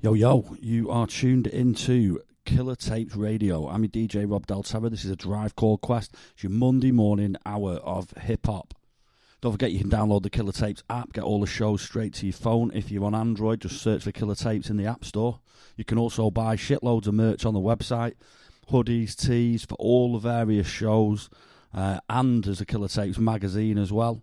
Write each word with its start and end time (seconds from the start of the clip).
Yo, 0.00 0.14
yo, 0.14 0.56
you 0.60 0.88
are 0.92 1.08
tuned 1.08 1.48
into 1.48 2.20
Killer 2.44 2.76
Tapes 2.76 3.16
Radio. 3.16 3.66
I'm 3.68 3.82
your 3.82 3.90
DJ 3.90 4.30
Rob 4.30 4.46
Delterra. 4.46 4.88
This 4.88 5.04
is 5.04 5.10
a 5.10 5.16
Drive 5.16 5.56
Call 5.56 5.76
Quest. 5.76 6.14
It's 6.34 6.44
your 6.44 6.52
Monday 6.52 6.92
morning 6.92 7.34
hour 7.44 7.72
of 7.78 8.12
hip 8.12 8.46
hop. 8.46 8.74
Don't 9.40 9.50
forget 9.50 9.72
you 9.72 9.80
can 9.80 9.90
download 9.90 10.22
the 10.22 10.30
Killer 10.30 10.52
Tapes 10.52 10.84
app, 10.88 11.14
get 11.14 11.24
all 11.24 11.40
the 11.40 11.48
shows 11.48 11.82
straight 11.82 12.14
to 12.14 12.26
your 12.26 12.32
phone. 12.32 12.70
If 12.72 12.92
you're 12.92 13.06
on 13.06 13.16
Android, 13.16 13.62
just 13.62 13.82
search 13.82 14.04
for 14.04 14.12
Killer 14.12 14.36
Tapes 14.36 14.70
in 14.70 14.76
the 14.76 14.86
App 14.86 15.04
Store. 15.04 15.40
You 15.76 15.84
can 15.84 15.98
also 15.98 16.30
buy 16.30 16.54
shitloads 16.54 17.08
of 17.08 17.14
merch 17.14 17.44
on 17.44 17.54
the 17.54 17.58
website 17.58 18.14
hoodies, 18.70 19.16
tees 19.16 19.64
for 19.64 19.74
all 19.80 20.12
the 20.12 20.20
various 20.20 20.68
shows, 20.68 21.28
uh, 21.74 21.98
and 22.08 22.44
there's 22.44 22.60
a 22.60 22.66
Killer 22.66 22.86
Tapes 22.86 23.18
magazine 23.18 23.76
as 23.76 23.92
well. 23.92 24.22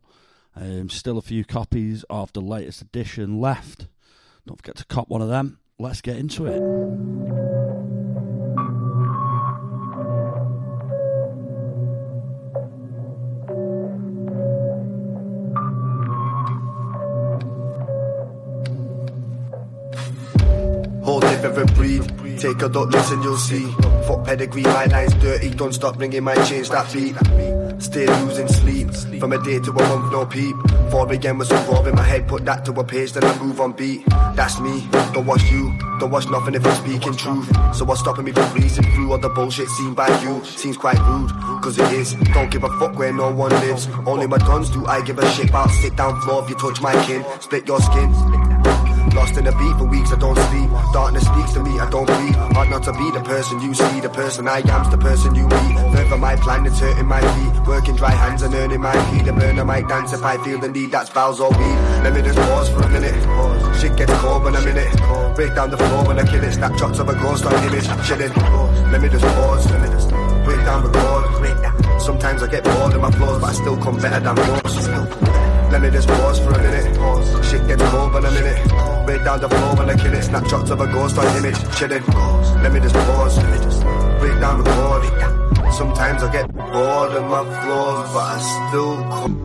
Um, 0.56 0.90
still 0.90 1.18
a 1.18 1.22
few 1.22 1.44
copies 1.44 2.06
of 2.10 2.32
the 2.32 2.40
latest 2.40 2.82
edition 2.82 3.42
left. 3.42 3.88
Don't 4.48 4.56
forget 4.56 4.78
to 4.78 4.86
cop 4.86 5.10
one 5.10 5.22
of 5.22 5.28
them. 5.28 5.60
Let's 5.78 6.00
get 6.00 6.16
into 6.16 6.46
it. 6.46 6.62
Whole 21.04 21.20
different 21.20 21.76
breed. 21.76 22.25
Take 22.38 22.62
a 22.62 22.68
look, 22.68 22.92
listen, 22.92 23.22
you'll 23.24 23.38
see. 23.38 23.66
Fuck 24.08 24.26
pedigree, 24.26 24.64
my 24.64 24.86
line's 24.86 25.14
dirty. 25.16 25.50
Don't 25.50 25.74
stop 25.74 25.98
ringing 25.98 26.24
my 26.24 26.36
change 26.46 26.70
that 26.70 26.92
beat. 26.94 27.16
Still 27.82 28.14
losing 28.26 28.48
sleep. 28.48 29.20
From 29.20 29.34
a 29.34 29.44
day 29.44 29.60
to 29.60 29.72
a 29.72 29.74
month, 29.74 30.12
no 30.12 30.26
peep. 30.26 30.56
4 30.92 31.12
again 31.12 31.38
was 31.38 31.52
in 31.52 31.96
my 31.96 32.04
head. 32.04 32.28
Put 32.28 32.46
that 32.46 32.66
to 32.66 32.72
a 32.74 32.84
page, 32.84 33.14
then 33.14 33.24
I 33.24 33.38
move 33.42 33.60
on 33.60 33.72
beat. 33.72 34.06
That's 34.36 34.60
me. 34.60 34.88
Don't 35.14 35.26
watch 35.26 35.44
you. 35.52 35.78
Don't 36.00 36.12
watch 36.12 36.28
nothing 36.30 36.56
if 36.56 36.66
I'm 36.66 36.76
speaking 36.76 37.16
truth. 37.16 37.50
So 37.76 37.86
what's 37.86 38.02
stopping 38.02 38.26
me 38.26 38.32
from 38.32 38.52
breezing 38.52 38.84
through 38.94 39.12
all 39.12 39.18
the 39.18 39.30
bullshit 39.30 39.68
seen 39.70 39.94
by 39.94 40.08
you? 40.22 40.44
Seems 40.44 40.78
quite 40.78 41.00
rude, 41.00 41.32
cause 41.62 41.80
it 41.80 41.92
is. 41.94 42.14
Don't 42.34 42.52
give 42.52 42.64
a 42.64 42.70
fuck 42.80 42.98
where 42.98 43.14
no 43.14 43.32
one 43.32 43.52
lives. 43.52 43.88
Only 44.06 44.28
my 44.28 44.38
guns 44.38 44.70
do 44.70 44.86
I 44.86 45.02
give 45.02 45.18
a 45.20 45.30
shit 45.32 45.50
about. 45.50 45.72
Sit 45.72 45.96
down 45.96 46.20
floor 46.22 46.44
if 46.44 46.50
you 46.50 46.56
touch 46.56 46.82
my 46.82 46.94
kin. 47.06 47.26
Split 47.40 47.68
your 47.68 47.82
skin. 47.82 48.55
Lost 49.16 49.38
in 49.38 49.48
a 49.48 49.52
beat 49.52 49.78
for 49.78 49.86
weeks, 49.86 50.12
I 50.12 50.18
don't 50.18 50.36
sleep. 50.36 50.70
Darkness 50.92 51.26
speaks 51.26 51.54
to 51.54 51.64
me, 51.64 51.80
I 51.80 51.90
don't 51.90 52.06
breathe. 52.06 52.36
Hard 52.36 52.70
not 52.70 52.84
to 52.84 52.92
be 52.92 53.10
the 53.12 53.24
person 53.24 53.62
you 53.62 53.74
see, 53.74 54.00
the 54.02 54.10
person 54.10 54.48
I 54.48 54.60
am's 54.68 54.90
the 54.90 54.98
person 54.98 55.34
you 55.36 55.48
meet. 55.48 55.76
Further 55.96 56.18
my 56.18 56.36
plan, 56.36 56.66
it's 56.66 56.80
hurting 56.80 57.08
my 57.08 57.22
feet. 57.22 57.66
Working 57.66 57.96
dry 57.96 58.12
hands 58.12 58.42
and 58.42 58.54
earning 58.54 58.82
my 58.82 58.92
fee. 59.08 59.24
The 59.24 59.32
burner 59.32 59.64
might 59.64 59.88
dance 59.88 60.12
if 60.12 60.24
I 60.24 60.38
feel 60.44 60.60
the 60.60 60.68
need, 60.68 60.92
that's 60.92 61.10
vows 61.10 61.40
or 61.40 61.50
weed. 61.50 61.78
Let 62.04 62.14
me 62.14 62.22
just 62.22 62.38
pause 62.38 62.70
for 62.70 62.82
a 62.82 62.90
minute. 62.90 63.16
Shit 63.80 63.96
gets 63.96 64.14
cold 64.20 64.44
when 64.44 64.56
I'm 64.56 64.68
in 64.68 64.78
it. 64.78 64.92
Break 65.36 65.56
down 65.56 65.70
the 65.70 65.78
floor 65.78 66.06
when 66.06 66.20
I 66.20 66.26
kill 66.28 66.44
it. 66.44 66.52
Snapshots 66.52 67.00
of 67.00 67.08
a 67.08 67.14
ghost 67.16 67.46
on 67.46 67.54
image, 67.64 67.88
chilling. 68.08 68.34
Let 68.92 69.02
me 69.02 69.08
just 69.08 69.24
pause. 69.24 69.72
Let 69.72 69.82
me 69.82 69.88
just 69.96 70.10
break 70.44 70.60
down 70.66 70.84
the 70.84 70.92
chord. 70.92 71.16
Sometimes 72.02 72.44
I 72.44 72.48
get 72.48 72.64
bored 72.64 72.94
in 72.94 73.02
my 73.02 73.10
flows, 73.12 73.42
but 73.42 73.50
I 73.50 73.54
still 73.54 73.78
come 73.78 73.98
better 73.98 74.20
than 74.20 74.36
most. 74.36 75.45
Let 75.86 75.94
me 75.94 75.98
just 76.00 76.10
pause 76.10 76.40
for 76.40 76.50
a 76.50 76.58
minute. 76.58 76.98
Shit 77.46 77.68
gets 77.68 77.84
cold 77.92 78.12
when 78.12 78.26
I'm 78.26 78.36
in. 78.36 79.06
Break 79.06 79.24
down 79.24 79.40
the 79.40 79.48
floor 79.48 79.76
when 79.76 79.88
I 79.88 79.96
kill 79.96 80.16
it. 80.16 80.24
Snapshots 80.24 80.72
of 80.72 80.82
a 80.82 80.88
ghost 80.88 81.16
on 81.16 81.28
image, 81.38 81.60
chilling. 81.78 82.04
Let 82.64 82.74
me 82.74 82.80
just 82.80 82.96
pause. 82.96 83.38
Break 84.18 84.40
down 84.40 84.64
the 84.64 84.72
chord. 84.72 85.06
Sometimes 85.72 86.24
I 86.24 86.32
get 86.32 86.52
bored 86.52 87.16
in 87.16 87.28
my 87.28 87.44
flows, 87.62 88.10
but 88.14 88.26
I 88.34 88.40
still 88.68 88.96
come. 89.14 89.36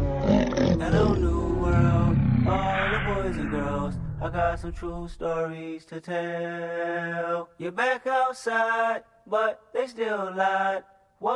Hello, 0.80 1.12
new 1.12 1.40
world, 1.60 2.16
all 2.48 2.88
the 2.90 3.00
boys 3.06 3.36
and 3.36 3.50
girls. 3.50 3.94
I 4.22 4.30
got 4.30 4.58
some 4.60 4.72
true 4.72 5.08
stories 5.08 5.84
to 5.84 6.00
tell. 6.00 7.50
You're 7.58 7.70
back 7.70 8.06
outside, 8.06 9.02
but 9.26 9.60
they 9.74 9.86
still 9.88 10.32
lied. 10.34 10.84
Whoa, 11.18 11.34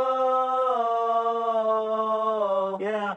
yeah. 2.80 3.16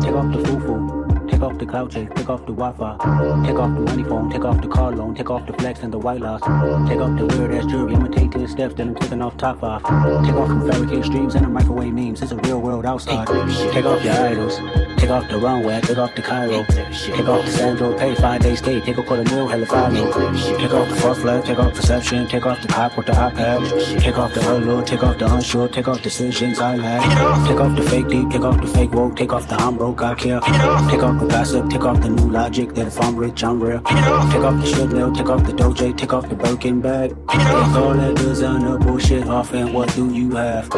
Take 0.00 0.14
off 0.14 0.32
the 0.32 0.38
foo-foo. 0.42 1.15
Take 1.28 1.42
off 1.42 1.58
the 1.58 1.66
cloud 1.66 1.90
chase, 1.90 2.08
take 2.14 2.28
off 2.28 2.40
the 2.46 2.52
Wi-Fi. 2.52 3.44
Take 3.46 3.56
off 3.58 3.74
the 3.74 3.80
money 3.80 4.04
phone, 4.04 4.30
take 4.30 4.44
off 4.44 4.60
the 4.60 4.68
car 4.68 4.92
loan, 4.92 5.14
take 5.14 5.30
off 5.30 5.46
the 5.46 5.52
flex 5.54 5.80
and 5.80 5.92
the 5.92 5.98
white 5.98 6.20
loss. 6.20 6.40
Take 6.88 7.00
off 7.00 7.18
the 7.18 7.26
weird 7.26 7.54
ass 7.54 7.66
jewelry, 7.66 7.94
I'ma 7.94 8.08
take 8.08 8.30
10 8.30 8.48
steps, 8.48 8.74
then 8.74 8.88
I'm 8.88 8.94
taking 8.94 9.22
off 9.22 9.36
top 9.36 9.60
five. 9.60 9.82
Take 10.24 10.34
off 10.34 10.48
from 10.48 10.70
fabricate 10.70 11.04
streams 11.04 11.34
and 11.34 11.44
the 11.44 11.48
microwave 11.48 11.92
memes, 11.92 12.22
it's 12.22 12.32
a 12.32 12.36
real 12.36 12.60
world 12.60 12.86
outside. 12.86 13.26
Take 13.72 13.84
off 13.84 14.02
your 14.04 14.14
idols, 14.14 14.58
take 14.96 15.10
off 15.10 15.28
the 15.28 15.38
runway, 15.38 15.80
take 15.82 15.98
off 15.98 16.14
the 16.14 16.22
Cairo. 16.22 16.64
Take 16.64 17.28
off 17.28 17.44
the 17.44 17.50
Sandro, 17.50 17.98
pay 17.98 18.14
five 18.14 18.40
days 18.40 18.58
stay, 18.58 18.80
take 18.80 18.98
a 18.98 19.02
quarter 19.02 19.24
mil, 19.24 19.46
hella 19.46 19.66
five. 19.66 19.92
Take 19.92 20.72
off 20.72 20.88
the 20.88 20.96
fuck 20.96 21.16
flag, 21.18 21.44
take 21.44 21.58
off 21.58 21.74
perception, 21.74 22.26
take 22.28 22.46
off 22.46 22.60
the 22.62 22.68
cop 22.68 22.96
with 22.96 23.06
the 23.06 23.12
iPad. 23.12 24.00
Take 24.00 24.18
off 24.18 24.32
the 24.34 24.40
allure, 24.52 24.82
take 24.82 25.02
off 25.02 25.18
the 25.18 25.32
unsure, 25.32 25.68
take 25.68 25.88
off 25.88 26.02
decisions 26.02 26.58
I 26.60 26.76
had. 26.76 27.46
Take 27.46 27.60
off 27.60 27.76
the 27.76 27.82
fake 27.82 28.08
deep, 28.08 28.30
take 28.30 28.42
off 28.42 28.60
the 28.60 28.66
fake 28.66 28.92
woke, 28.92 29.16
take 29.16 29.32
off 29.32 29.48
the 29.48 29.56
I'm 29.56 29.76
broke, 29.76 30.02
I 30.02 30.14
care. 30.14 30.40
Take 30.40 31.02
off 31.02 31.15
the 31.18 31.26
gossip, 31.26 31.68
take 31.70 31.84
off 31.84 32.00
the 32.00 32.08
new 32.08 32.30
logic 32.30 32.74
that 32.74 32.86
if 32.86 33.00
I'm 33.00 33.16
rich, 33.16 33.42
I'm 33.44 33.62
real. 33.62 33.80
Take 33.80 34.44
off 34.44 34.60
the 34.60 34.66
shit 34.66 34.90
nail, 34.90 35.12
take 35.12 35.28
off 35.28 35.44
the 35.44 35.52
doje, 35.52 35.96
take 35.96 36.12
off 36.12 36.28
the 36.28 36.34
Birkin 36.34 36.80
bag. 36.80 37.10
Take 37.28 37.40
all 37.76 37.94
that 37.94 38.16
designer 38.16 38.78
bullshit 38.78 39.28
off, 39.28 39.52
and 39.52 39.72
what 39.72 39.94
do 39.94 40.12
you 40.12 40.30
have? 40.36 40.68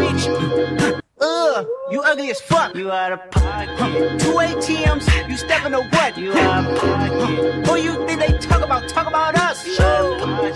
You 1.90 2.02
ugly 2.02 2.30
as 2.30 2.40
fuck. 2.40 2.74
You 2.74 2.90
out 2.90 3.12
of 3.12 3.30
pocket. 3.30 4.20
Two 4.20 4.34
ATMs, 4.34 5.28
you 5.28 5.36
stepping 5.36 5.72
to 5.72 5.82
what? 5.82 6.16
You 6.18 6.32
out 6.32 6.64
of 6.64 6.78
pocket. 6.80 7.66
Who 7.66 7.76
you 7.76 8.06
think 8.06 8.20
they 8.20 8.38
talk 8.38 8.62
about? 8.62 8.88
Talk 8.88 9.06
about 9.06 9.34
us. 9.36 9.66
You 9.66 9.76
out 9.80 10.04
of 10.04 10.28
pocket. 10.28 10.54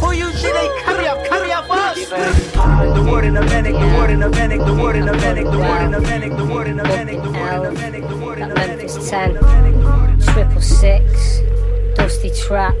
Who 0.00 0.12
you 0.12 0.30
think 0.30 0.54
they 0.54 0.68
carry 0.82 1.06
up? 1.06 1.24
Carry 1.26 1.52
up 1.52 1.70
us. 1.70 1.96
You 1.98 2.14
out 2.14 2.28
of 2.28 2.52
pocket. 2.54 2.94
The 2.94 3.10
word 3.10 3.24
in 3.24 3.34
the 3.34 3.42
Venic, 3.42 3.72
the 3.72 3.98
word 3.98 4.10
in 4.10 4.20
the 4.20 4.28
Venic, 4.28 4.64
the 4.64 4.74
word 4.74 4.96
in 4.96 5.06
the 5.06 5.12
Venic, 5.12 5.50
the 5.50 5.58
word 5.58 5.82
in 5.82 5.90
the 5.90 6.00
Venic, 6.00 6.36
the 6.36 6.44
word 6.44 6.66
in 6.66 6.76
the 6.76 6.84
Venic, 6.84 7.22
the 7.22 7.32
word 7.34 7.58
in 7.58 7.68
the 7.68 7.74
Venic, 7.74 8.08
the 8.08 8.16
word 8.16 8.38
in 8.38 8.48
the 8.48 8.54
Venic, 8.54 8.78
Memphis 8.82 9.10
10, 9.10 9.34
triple 10.34 10.60
six, 10.60 11.40
dusty 11.94 12.30
trap, 12.30 12.74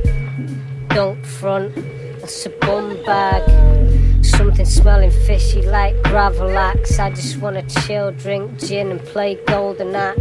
don't 0.88 1.24
front, 1.24 1.74
that's 2.20 2.46
a 2.46 2.50
bum 2.50 2.96
bag. 3.04 3.91
Something 4.22 4.64
smelling 4.66 5.10
fishy 5.10 5.62
like 5.62 5.96
Gravlax. 6.02 6.98
I 6.98 7.10
just 7.10 7.38
wanna 7.38 7.62
chill, 7.62 8.12
drink 8.12 8.58
gin, 8.58 8.90
and 8.90 9.00
play 9.00 9.34
golden 9.46 9.94
axe. 9.94 10.20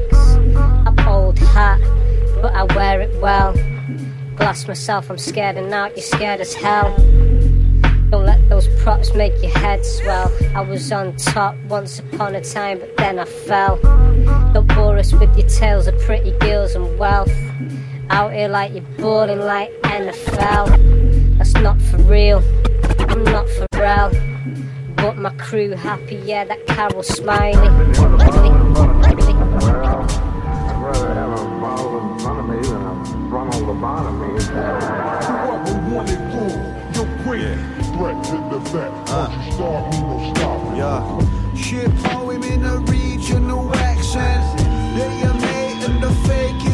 A 0.87 0.93
old 1.07 1.37
hat, 1.37 1.79
but 2.41 2.53
I 2.53 2.63
wear 2.75 3.01
it 3.01 3.21
well. 3.21 3.53
Glass 4.35 4.67
myself, 4.67 5.09
I'm 5.09 5.17
scared, 5.17 5.57
and 5.57 5.69
now 5.69 5.85
you're 5.87 5.97
scared 5.97 6.41
as 6.41 6.53
hell. 6.53 6.95
Don't 8.09 8.25
let 8.25 8.49
those 8.49 8.67
props 8.81 9.13
make 9.13 9.33
your 9.41 9.57
head 9.57 9.85
swell. 9.85 10.31
I 10.55 10.61
was 10.61 10.91
on 10.91 11.15
top 11.15 11.55
once 11.69 11.99
upon 11.99 12.35
a 12.35 12.41
time, 12.41 12.79
but 12.79 12.97
then 12.97 13.19
I 13.19 13.25
fell. 13.25 13.77
Don't 14.53 14.67
bore 14.75 14.97
us 14.97 15.13
with 15.13 15.37
your 15.37 15.47
tales 15.47 15.87
of 15.87 15.97
pretty 15.99 16.31
girls 16.39 16.75
and 16.75 16.97
wealth. 16.97 17.31
Out 18.09 18.33
here 18.33 18.49
like 18.49 18.73
you're 18.73 18.83
balling 18.97 19.39
like 19.39 19.71
NFL. 19.83 21.37
That's 21.37 21.53
not 21.53 21.81
for 21.81 21.97
real. 21.99 22.43
I'm 23.11 23.23
not 23.25 23.49
for 23.49 23.67
real. 23.75 24.09
But 24.95 25.17
my 25.17 25.31
crew 25.31 25.71
happy, 25.71 26.15
yeah, 26.15 26.45
that 26.45 26.65
Carol 26.65 27.03
in 27.03 27.51
stopping. 40.35 40.77
Yeah. 40.77 41.53
Shit 41.53 41.93
poem 42.05 42.43
in 42.43 42.63
a 42.63 42.77
regional 42.77 43.75
accent. 43.75 44.57
They 44.95 45.23
are 45.23 45.33
made 45.33 45.83
and 45.83 46.01
the 46.01 46.11
fake 46.27 46.70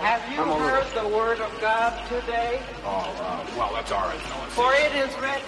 Have 0.00 0.22
you 0.32 0.40
I'm 0.42 0.60
heard 0.60 0.86
the 0.94 1.08
word 1.14 1.40
of 1.40 1.50
God 1.60 1.92
today? 2.08 2.60
Oh, 2.84 2.88
uh, 3.20 3.44
well, 3.58 3.70
that's 3.74 3.90
all 3.90 4.06
right, 4.08 4.18
fella. 4.20 4.46
For 4.54 4.72
it 4.74 4.94
is 4.94 5.12
written, 5.18 5.42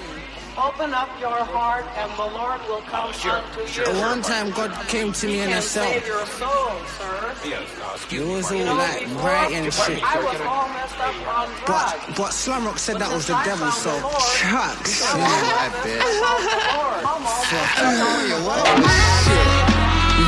Open 0.58 0.92
up 0.92 1.08
your 1.20 1.30
heart 1.44 1.86
and 1.96 2.10
the 2.18 2.26
Lord 2.36 2.60
will 2.68 2.82
come 2.82 3.12
sure, 3.12 3.38
unto 3.38 3.64
sure. 3.68 3.86
you. 3.86 3.92
The 3.94 3.98
one 4.00 4.20
time 4.20 4.50
God 4.50 4.72
came 4.88 5.12
to 5.12 5.26
me 5.26 5.34
He 5.34 5.40
in 5.40 5.52
a 5.52 5.62
cell. 5.62 5.84
save 5.88 6.06
your 6.06 6.26
soul, 6.26 6.72
sir. 6.98 7.34
Yes, 7.46 7.62
uh, 7.80 7.92
excuse 7.94 8.20
It 8.20 8.26
was 8.26 8.46
pardon 8.48 8.68
all 8.68 8.74
me. 8.74 8.80
like 8.82 9.24
right 9.24 9.52
and 9.52 9.72
shit. 9.72 10.02
I 10.02 10.18
was 10.18 10.40
all 10.42 10.68
messed 10.74 10.98
up 10.98 11.14
on 11.38 11.48
But 11.64 11.94
drugs. 12.02 12.18
but 12.18 12.30
Slumrock 12.34 12.78
said 12.78 12.98
that 12.98 13.10
was 13.12 13.26
the 13.28 13.34
I 13.36 13.44
devil, 13.44 13.70
so 13.70 13.94
the 13.94 14.02
Lord. 14.02 14.14
Yeah, 14.42 14.58
I 14.58 15.66
of 15.70 15.72
bet. 15.72 15.84
this 15.86 16.02
is 16.02 16.18
of 16.18 16.42
the 16.42 16.58
Lord. 16.74 17.00
Come 17.06 17.24
on. 17.30 18.50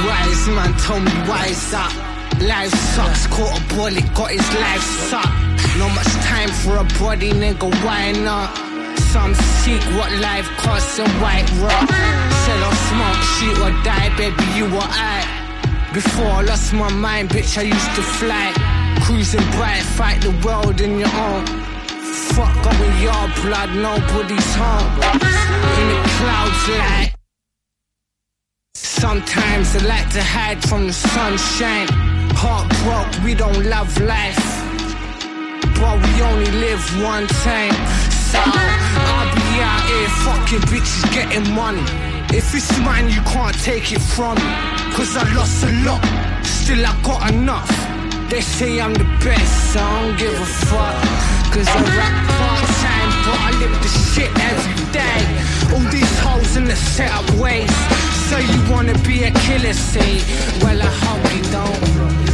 Wise 0.06 0.46
man 0.48 0.72
told 0.78 1.02
me 1.04 1.12
wise 1.28 1.74
up. 1.74 2.11
Life 2.46 2.74
sucks, 2.94 3.28
caught 3.28 3.56
a 3.56 3.74
bullet, 3.74 4.02
got 4.14 4.32
his 4.32 4.48
life 4.54 4.82
sucked. 4.82 5.30
No 5.78 5.88
much 5.90 6.12
time 6.26 6.48
for 6.48 6.76
a 6.76 6.84
body, 6.98 7.30
nigga, 7.30 7.70
why 7.84 8.10
not? 8.12 8.50
Some 9.12 9.32
seek 9.62 9.80
what 9.94 10.10
life 10.18 10.48
costs 10.58 10.98
in 10.98 11.06
white 11.22 11.48
rock. 11.62 11.88
Sell 12.42 12.62
or 12.68 12.74
smoke, 12.90 13.22
shoot 13.34 13.58
or 13.62 13.70
die, 13.84 14.10
baby, 14.16 14.42
you 14.56 14.66
or 14.66 14.82
I. 14.82 15.22
Before 15.94 16.26
I 16.26 16.42
lost 16.42 16.72
my 16.72 16.90
mind, 16.90 17.28
bitch, 17.28 17.56
I 17.58 17.62
used 17.62 17.94
to 17.94 18.02
fly. 18.02 18.52
Cruising 19.02 19.48
bright, 19.52 19.82
fight 19.82 20.20
the 20.22 20.32
world 20.44 20.80
in 20.80 20.98
your 20.98 21.14
own. 21.14 21.46
Fuck 22.34 22.52
going 22.64 22.98
your 23.00 23.24
blood, 23.42 23.70
nobody's 23.76 24.54
home. 24.56 24.92
In 25.78 25.86
the 25.92 26.00
clouds, 26.18 26.68
like. 26.80 27.14
Sometimes 28.74 29.76
I 29.76 29.86
like 29.86 30.10
to 30.10 30.22
hide 30.22 30.60
from 30.64 30.88
the 30.88 30.92
sunshine. 30.92 32.11
Heart 32.42 32.66
broke, 32.82 33.24
we 33.24 33.34
don't 33.34 33.66
love 33.66 33.88
life. 34.00 34.42
But 35.78 35.94
we 36.02 36.12
only 36.22 36.50
live 36.58 36.82
one 37.00 37.28
time. 37.46 37.76
So 38.10 38.42
I'll 38.42 39.30
be 39.30 39.62
out 39.62 39.82
here 39.86 40.10
fucking 40.26 40.64
bitches 40.66 41.06
getting 41.14 41.46
money. 41.54 41.86
If 42.34 42.52
it's 42.52 42.76
mine, 42.80 43.10
you 43.10 43.22
can't 43.30 43.54
take 43.62 43.92
it 43.92 44.02
from 44.02 44.34
me. 44.42 44.52
Cause 44.90 45.16
I 45.16 45.22
lost 45.38 45.62
a 45.62 45.70
lot, 45.86 46.02
still 46.42 46.84
I 46.84 46.92
got 47.02 47.30
enough. 47.30 47.70
They 48.28 48.40
say 48.40 48.80
I'm 48.80 48.94
the 48.94 49.06
best, 49.22 49.72
so 49.72 49.78
I 49.78 50.02
don't 50.02 50.18
give 50.18 50.34
a 50.34 50.46
fuck. 50.66 50.98
Cause 51.54 51.68
I 51.68 51.78
rap 51.94 52.16
part 52.42 52.66
time, 52.82 53.10
but 53.22 53.38
I 53.38 53.50
live 53.62 53.74
the 53.86 53.92
shit 54.10 54.32
every 54.50 54.82
day. 54.90 55.20
All 55.70 55.86
these 55.94 56.14
hoes 56.26 56.56
in 56.56 56.64
the 56.64 56.74
setup 56.74 57.30
ways. 57.38 57.70
So 58.26 58.38
you 58.38 58.58
wanna 58.68 58.98
be 59.06 59.22
a 59.22 59.30
killer, 59.30 59.74
say? 59.74 60.18
Well, 60.60 60.82
I 60.82 60.90
hope 61.06 61.24
you 61.36 61.42
don't. 61.52 62.31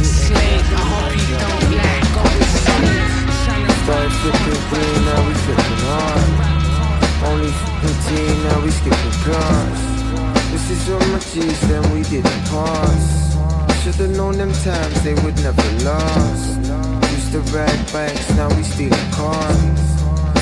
Flipping 4.21 5.05
now 5.05 5.27
we 5.27 5.33
flipping 5.33 5.81
hard. 5.87 6.29
Only 7.23 7.51
15, 7.51 8.43
now 8.43 8.59
we 8.63 8.69
skipping. 8.69 9.09
This 10.51 10.69
is 10.71 10.89
my 10.89 11.19
we 11.93 12.03
didn't 12.03 12.43
pass. 12.51 13.03
Should've 13.83 14.15
known 14.17 14.37
them 14.37 14.51
times 14.51 15.01
they 15.03 15.13
would 15.23 15.35
never 15.41 15.69
last. 15.85 16.57
Used 17.11 17.31
to 17.31 17.39
ride 17.55 17.93
bikes, 17.93 18.29
now 18.35 18.49
we 18.55 18.63
stealing 18.63 19.11
cars. 19.11 19.81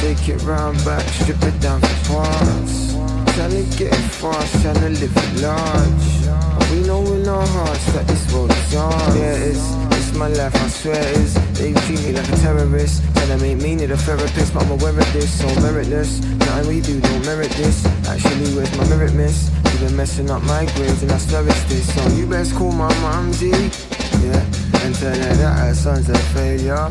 Take 0.01 0.27
it 0.29 0.41
round 0.43 0.83
back, 0.83 1.03
strip 1.03 1.41
it 1.43 1.59
down 1.61 1.79
for 1.81 2.13
parts. 2.13 2.93
Trying 3.35 3.51
to 3.51 3.77
get 3.77 3.93
it 3.93 4.09
fast, 4.19 4.63
to 4.63 4.89
live 4.89 5.15
it 5.15 5.41
large. 5.41 6.26
And 6.67 6.81
we 6.81 6.87
know 6.87 7.01
in 7.13 7.27
our 7.27 7.47
hearts 7.47 7.93
that 7.93 8.07
this 8.07 8.33
world 8.33 8.51
is 8.51 8.75
ours. 8.75 9.15
Yeah, 9.15 9.33
it's, 9.35 9.95
it's 9.95 10.13
my 10.17 10.27
life, 10.27 10.55
I 10.55 10.67
swear 10.67 10.99
it 10.99 11.17
is. 11.17 11.33
They 11.57 11.73
treat 11.73 12.01
me 12.03 12.11
like 12.13 12.27
a 12.27 12.35
terrorist. 12.37 13.03
Trying 13.15 13.27
to 13.27 13.37
make 13.37 13.57
me 13.57 13.75
need 13.75 13.91
a 13.91 13.97
therapist, 13.97 14.53
but 14.53 14.63
I'm 14.63 14.71
aware 14.71 14.91
of 14.91 15.13
this, 15.13 15.31
so 15.39 15.47
meritless. 15.61 16.23
Nothing 16.39 16.67
we 16.67 16.81
do 16.81 16.99
don't 16.99 17.25
merit 17.25 17.51
this. 17.51 17.85
Actually, 18.07 18.55
where's 18.55 18.75
my 18.77 18.87
merit 18.89 19.13
miss? 19.13 19.49
You've 19.71 19.81
been 19.81 19.95
messing 19.95 20.29
up 20.29 20.43
my 20.43 20.65
grades, 20.75 21.03
and 21.03 21.11
I 21.11 21.17
swear 21.17 21.47
it's 21.47 21.63
this. 21.65 21.93
So 21.93 22.15
you 22.15 22.27
best 22.27 22.55
call 22.55 22.71
my 22.71 22.93
mum 23.01 23.31
G. 23.33 23.49
Yeah, 23.49 24.43
and 24.83 24.95
tell 24.95 25.15
her 25.15 25.35
that 25.35 25.59
her 25.59 25.73
son's 25.73 26.09
a 26.09 26.17
failure. 26.35 26.89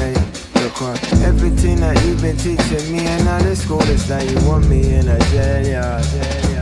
Hey, 0.00 0.14
what 0.80 1.12
everything 1.22 1.80
that 1.80 1.94
you've 2.04 2.20
been 2.20 2.36
teaching 2.36 2.92
me, 2.92 3.06
and 3.06 3.24
now 3.24 3.38
the 3.38 3.54
school 3.54 3.82
is 3.82 4.08
like 4.08 4.28
you 4.28 4.48
want 4.48 4.66
me 4.66 4.94
in 4.94 5.08
a 5.08 5.18
jail 5.30 5.66
yard. 5.66 6.53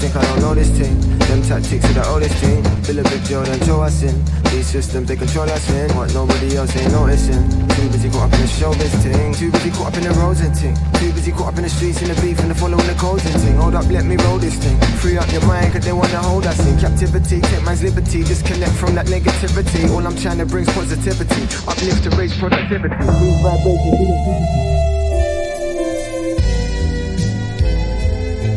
Jail 0.00 0.10
yard. 0.10 0.10
Must 0.10 0.14
think 0.14 0.16
I 0.16 0.22
don't 0.22 0.40
know 0.40 0.54
this 0.54 0.70
thing. 0.70 1.00
Them 1.28 1.42
tactics 1.42 1.84
are 1.84 1.92
the 1.92 2.08
oldest 2.08 2.34
thing. 2.36 2.64
Feel 2.84 2.98
a 2.98 3.02
big 3.02 3.24
deal, 3.28 3.42
then 3.42 3.58
throw 3.60 3.82
us 3.82 4.02
in. 4.02 4.24
These 4.50 4.66
systems, 4.66 5.08
they 5.08 5.16
control 5.16 5.50
us 5.50 5.70
in. 5.70 5.94
What 5.96 6.14
nobody 6.14 6.56
else 6.56 6.76
ain't 6.76 6.92
noticing. 6.92 7.48
Too 7.76 7.88
busy 7.92 8.08
caught 8.08 8.32
up 8.32 8.34
in 8.34 8.40
the 8.40 8.46
showbiz 8.48 8.94
thing. 9.02 9.34
Too 9.34 9.50
busy 9.50 9.70
caught 9.70 9.92
up 9.92 9.96
in 9.98 10.04
the 10.04 10.10
roads 10.20 10.40
and 10.40 10.54
ting. 10.54 10.76
Too 10.94 11.12
busy 11.12 11.32
caught 11.32 11.52
up 11.52 11.58
in 11.58 11.64
the 11.64 11.68
streets 11.68 12.00
and 12.02 12.10
the 12.10 12.20
beef 12.20 12.40
and 12.40 12.50
the 12.50 12.54
following 12.54 12.86
the 12.86 12.94
codes 12.94 13.24
and 13.26 13.36
ting. 13.42 13.56
Hold 13.56 13.74
up, 13.74 13.86
let 13.90 14.04
me 14.04 14.16
roll 14.16 14.38
this 14.38 14.56
thing. 14.56 14.80
Free 15.00 15.18
up 15.18 15.30
your 15.32 15.44
mind, 15.46 15.72
cause 15.72 15.84
they 15.84 15.92
wanna 15.92 16.22
hold 16.22 16.46
us 16.46 16.58
in 16.66 16.78
captivity. 16.78 17.40
Take 17.40 17.64
man's 17.64 17.82
liberty, 17.82 18.24
disconnect 18.24 18.72
from 18.72 18.94
that 18.94 19.06
negativity. 19.06 19.88
All 19.90 20.06
I'm 20.06 20.16
trying 20.16 20.38
to 20.38 20.46
bring's 20.46 20.72
positivity. 20.72 21.44
Uplift 21.68 22.02
to 22.04 22.10
raise 22.16 22.32
productivity. 22.38 22.96
Move 23.04 23.42
vibration, 23.44 23.92
be 24.00 24.04
the 24.08 24.50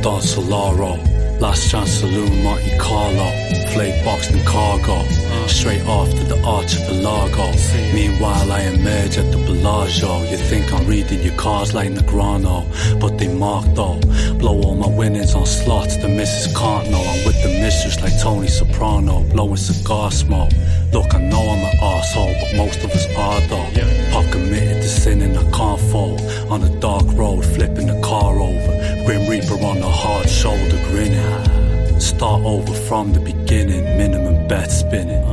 Don 0.03 0.21
Solaro, 0.21 1.12
Last 1.43 1.69
Chance 1.69 1.99
Saloon, 1.99 2.41
Monte 2.41 2.77
Carlo, 2.77 3.29
Flake 3.73 4.05
Boxed 4.05 4.31
and 4.31 4.45
Cargo, 4.45 5.03
straight 5.47 5.85
off 5.85 6.09
to 6.11 6.23
the 6.23 6.41
Arch 6.41 6.73
of 6.77 6.87
the 6.87 6.93
Largo. 6.93 7.51
Meanwhile, 7.93 8.49
I 8.49 8.61
emerge 8.61 9.17
at 9.17 9.29
the 9.29 9.37
Bellagio. 9.45 10.21
You 10.31 10.37
think 10.37 10.71
I'm 10.71 10.87
reading 10.87 11.21
your 11.21 11.35
cards 11.35 11.73
like 11.73 11.89
Negreanu, 11.89 12.63
but 13.01 13.17
they 13.17 13.27
mark 13.27 13.65
though. 13.75 13.99
Blow 14.35 14.61
all 14.61 14.75
my 14.75 14.87
winnings 14.87 15.35
on 15.35 15.45
slots, 15.45 15.97
the 15.97 16.07
missus 16.07 16.47
can't 16.55 16.89
know. 16.89 17.03
I'm 17.03 17.25
with 17.25 17.43
the 17.43 17.49
mistress 17.59 17.99
like 17.99 18.17
Tony 18.21 18.47
Soprano, 18.47 19.23
blowing 19.23 19.57
cigar 19.57 20.11
smoke. 20.11 20.53
Look, 20.93 21.15
I 21.15 21.21
know 21.21 21.41
I'm 21.41 21.65
an 21.65 21.79
asshole, 21.81 22.35
but 22.39 22.55
most 22.55 22.83
of 22.83 22.91
us 22.91 23.07
are 23.17 23.41
though. 23.47 23.67
Pop 24.11 24.31
committed 24.31 24.83
to 24.83 24.87
sinning, 24.87 25.35
I 25.35 25.41
can't 25.49 25.81
fall. 25.91 26.21
On 26.51 26.61
a 26.61 26.69
dark 26.79 27.05
road, 27.13 27.43
flipping 27.43 27.87
the 27.87 27.99
car 28.01 28.39
over. 28.39 29.03
Grim 29.03 29.27
Reaper 29.27 29.55
on 29.65 29.79
the 29.79 29.89
hard 29.89 30.29
shoulder, 30.29 30.79
grinning. 30.91 31.99
Start 31.99 32.43
over 32.43 32.73
from 32.73 33.11
the 33.11 33.19
beginning, 33.19 33.83
minimum 33.97 34.47
bet 34.47 34.69
spinning. 34.69 35.23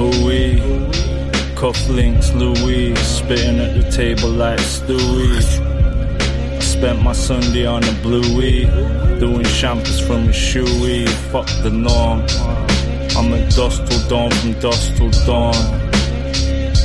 Ooh-wee, 0.00 0.60
cufflinks, 1.56 2.32
Louis, 2.32 2.94
spitting 3.04 3.58
at 3.58 3.74
the 3.74 3.90
table 3.90 4.30
like 4.30 4.60
Stewie. 4.60 5.42
Spent 6.62 7.02
my 7.02 7.12
Sunday 7.12 7.66
on 7.66 7.82
a 7.82 7.92
bluey, 8.02 8.66
doing 9.18 9.44
champers 9.44 9.98
from 9.98 10.28
a 10.28 10.32
shoey. 10.32 11.08
Fuck 11.32 11.48
the 11.64 11.70
norm. 11.70 12.24
I'm 13.20 13.34
at 13.34 13.54
dusk 13.54 13.84
till 13.84 14.08
dawn, 14.08 14.30
from 14.30 14.52
dusk 14.60 14.96
till 14.96 15.10
dawn. 15.26 15.52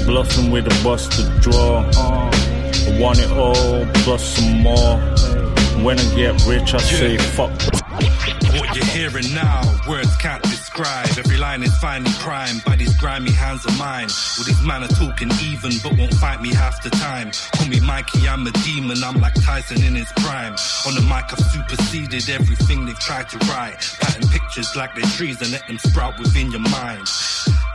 Bluffing 0.06 0.52
with 0.52 0.68
a 0.68 0.84
busted 0.84 1.42
draw. 1.42 1.80
I 1.96 3.00
want 3.00 3.20
it 3.20 3.32
all, 3.32 3.86
plus 4.04 4.36
some 4.36 4.60
more. 4.60 4.98
When 5.82 5.98
I 5.98 6.16
get 6.16 6.46
rich, 6.46 6.74
I 6.74 6.80
say 6.80 7.18
fuck. 7.18 7.85
What 8.58 8.74
you're 8.74 8.86
hearing 8.86 9.34
now, 9.34 9.62
words 9.88 10.16
can't 10.18 10.42
describe. 10.44 11.08
Every 11.18 11.38
line 11.38 11.62
is 11.62 11.76
finely 11.78 12.12
primed 12.20 12.64
by 12.64 12.78
these 12.78 12.96
grimy 12.98 13.32
hands 13.32 13.66
of 13.66 13.78
mine. 13.78 14.08
With 14.38 14.48
these 14.48 14.62
man 14.62 14.84
are 14.84 14.88
talking 14.88 15.30
even, 15.44 15.72
but 15.84 15.98
won't 15.98 16.14
fight 16.14 16.42
me 16.42 16.54
half 16.54 16.82
the 16.82 16.90
time. 16.90 17.32
Call 17.56 17.68
me 17.68 17.82
Mikey, 17.82 18.28
I'm 18.30 18.48
a 18.48 18.52
demon, 18.64 19.04
I'm 19.04 19.20
like 19.20 19.34
Tyson 19.44 19.84
in 19.84 19.96
his 19.96 20.12
prime. 20.24 20.56
On 20.88 20.96
the 20.96 21.02
mic, 21.02 21.32
I've 21.34 21.40
superseded 21.40 22.30
everything 22.30 22.86
they've 22.86 23.00
tried 23.00 23.28
to 23.30 23.38
write. 23.50 23.76
Pattern 24.00 24.30
pictures 24.30 24.74
like 24.76 24.96
they're 24.96 25.12
trees 25.18 25.42
and 25.42 25.52
let 25.52 25.68
them 25.68 25.78
sprout 25.78 26.18
within 26.18 26.50
your 26.52 26.62
mind. 26.62 27.08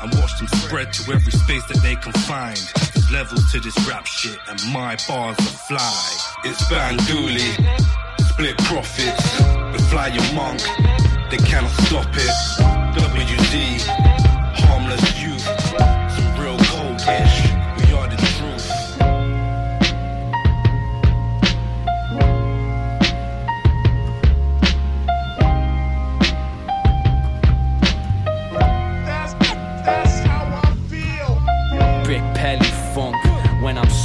And 0.00 0.14
watch 0.14 0.38
them 0.38 0.48
spread 0.48 0.94
to 0.94 1.12
every 1.12 1.32
space 1.32 1.66
that 1.66 1.82
they 1.82 1.96
can 1.96 2.12
find. 2.24 2.56
There's 2.56 3.10
levels 3.10 3.52
to 3.52 3.60
this 3.60 3.76
rap 3.86 4.06
shit, 4.06 4.38
and 4.48 4.58
my 4.72 4.96
bars 5.06 5.38
are 5.38 5.58
fly. 5.68 6.16
It's 6.44 6.62
Banduli, 6.70 7.52
split 8.32 8.56
profits, 8.64 9.59
the 9.90 9.96
flying 9.96 10.34
monk, 10.34 10.60
they 11.30 11.36
cannot 11.38 11.70
stop 11.82 12.06
it. 12.14 12.30
WD, 12.94 13.39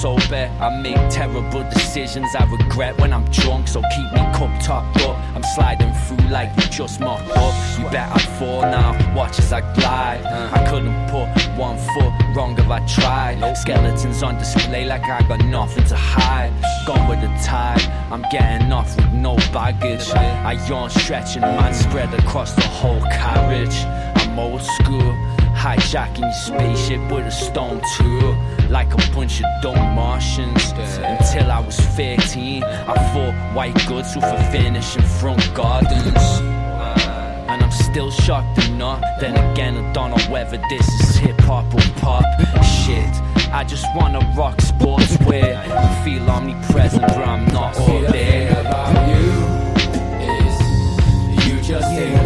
Brick 0.05 0.29
Pelly 0.29 0.45
I'm 0.45 0.55
sober 0.55 0.63
I 0.63 0.81
make 0.81 1.09
terrible 1.09 1.63
decisions 1.69 2.35
I 2.35 2.45
regret 2.45 2.99
when 2.99 3.11
I'm 3.13 3.25
drunk, 3.31 3.67
so 3.67 3.81
keep 3.81 4.11
me 4.13 4.19
cup 4.35 4.51
topped 4.61 5.01
up. 5.01 5.17
I'm 5.35 5.43
sliding 5.55 5.93
through 5.93 6.29
like 6.29 6.55
you 6.57 6.69
just 6.69 6.99
mocked 6.99 7.29
up. 7.31 7.79
You 7.79 7.89
bet 7.89 8.11
I'd 8.11 8.21
fall 8.37 8.61
now, 8.61 8.93
watch 9.15 9.39
as 9.39 9.51
I 9.51 9.61
glide. 9.73 10.23
I 10.25 10.67
couldn't 10.69 11.09
put 11.09 11.27
one 11.57 11.77
foot 11.77 12.13
wrong 12.35 12.57
if 12.57 12.69
I 12.69 12.85
tried. 12.85 13.55
Skeletons 13.57 14.23
on 14.23 14.37
display 14.37 14.85
like 14.85 15.03
I 15.03 15.27
got 15.27 15.43
nothing 15.45 15.85
to 15.85 15.95
hide. 15.95 16.53
Gone 16.85 17.07
with 17.09 17.21
the 17.21 17.31
tide, 17.43 17.81
I'm 18.11 18.23
getting 18.31 18.71
off 18.71 18.95
with 18.95 19.11
no 19.13 19.35
baggage. 19.53 20.09
I 20.11 20.53
yawn, 20.67 20.89
stretching, 20.89 21.41
man 21.41 21.73
spread 21.73 22.13
across 22.13 22.53
the 22.53 22.61
whole 22.61 23.01
carriage. 23.01 23.77
I'm 24.17 24.37
old 24.37 24.61
school, 24.61 25.13
hijacking 25.55 26.19
your 26.19 26.33
spaceship 26.33 27.01
with 27.11 27.25
a 27.25 27.31
stone 27.31 27.81
tool. 27.97 28.54
Like 28.69 28.93
a 28.93 28.97
bunch 29.13 29.41
of 29.41 29.45
dumb 29.61 29.95
Martians. 29.95 30.73
Until 30.97 31.51
I 31.51 31.59
was 31.59 31.77
13, 31.77 32.63
I 32.63 32.93
fought 33.13 33.55
white 33.55 33.87
goods 33.87 34.15
with 34.15 34.25
a 34.25 34.51
finish 34.51 34.95
in 34.97 35.03
front 35.03 35.53
gardens. 35.53 36.41
And 37.47 37.63
I'm 37.63 37.71
still 37.71 38.11
shocked 38.11 38.67
enough. 38.67 39.01
Then 39.19 39.37
again, 39.51 39.77
I 39.77 39.93
don't 39.93 40.09
know 40.11 40.31
whether 40.31 40.57
this 40.69 40.87
is 40.87 41.15
hip 41.17 41.39
hop 41.41 41.73
or 41.73 41.81
pop. 42.01 42.25
Shit, 42.63 43.13
I 43.53 43.63
just 43.63 43.85
wanna 43.95 44.19
rock 44.35 44.57
sportswear 44.57 45.55
and 45.55 46.03
feel 46.03 46.29
omnipresent, 46.29 47.01
but 47.03 47.27
I'm 47.27 47.45
not 47.53 47.77
all 47.79 48.01
there. 48.01 48.59
about 48.59 49.07
you 49.07 49.31
is 50.21 51.47
you 51.47 51.61
just 51.61 51.87
ain't 51.91 52.24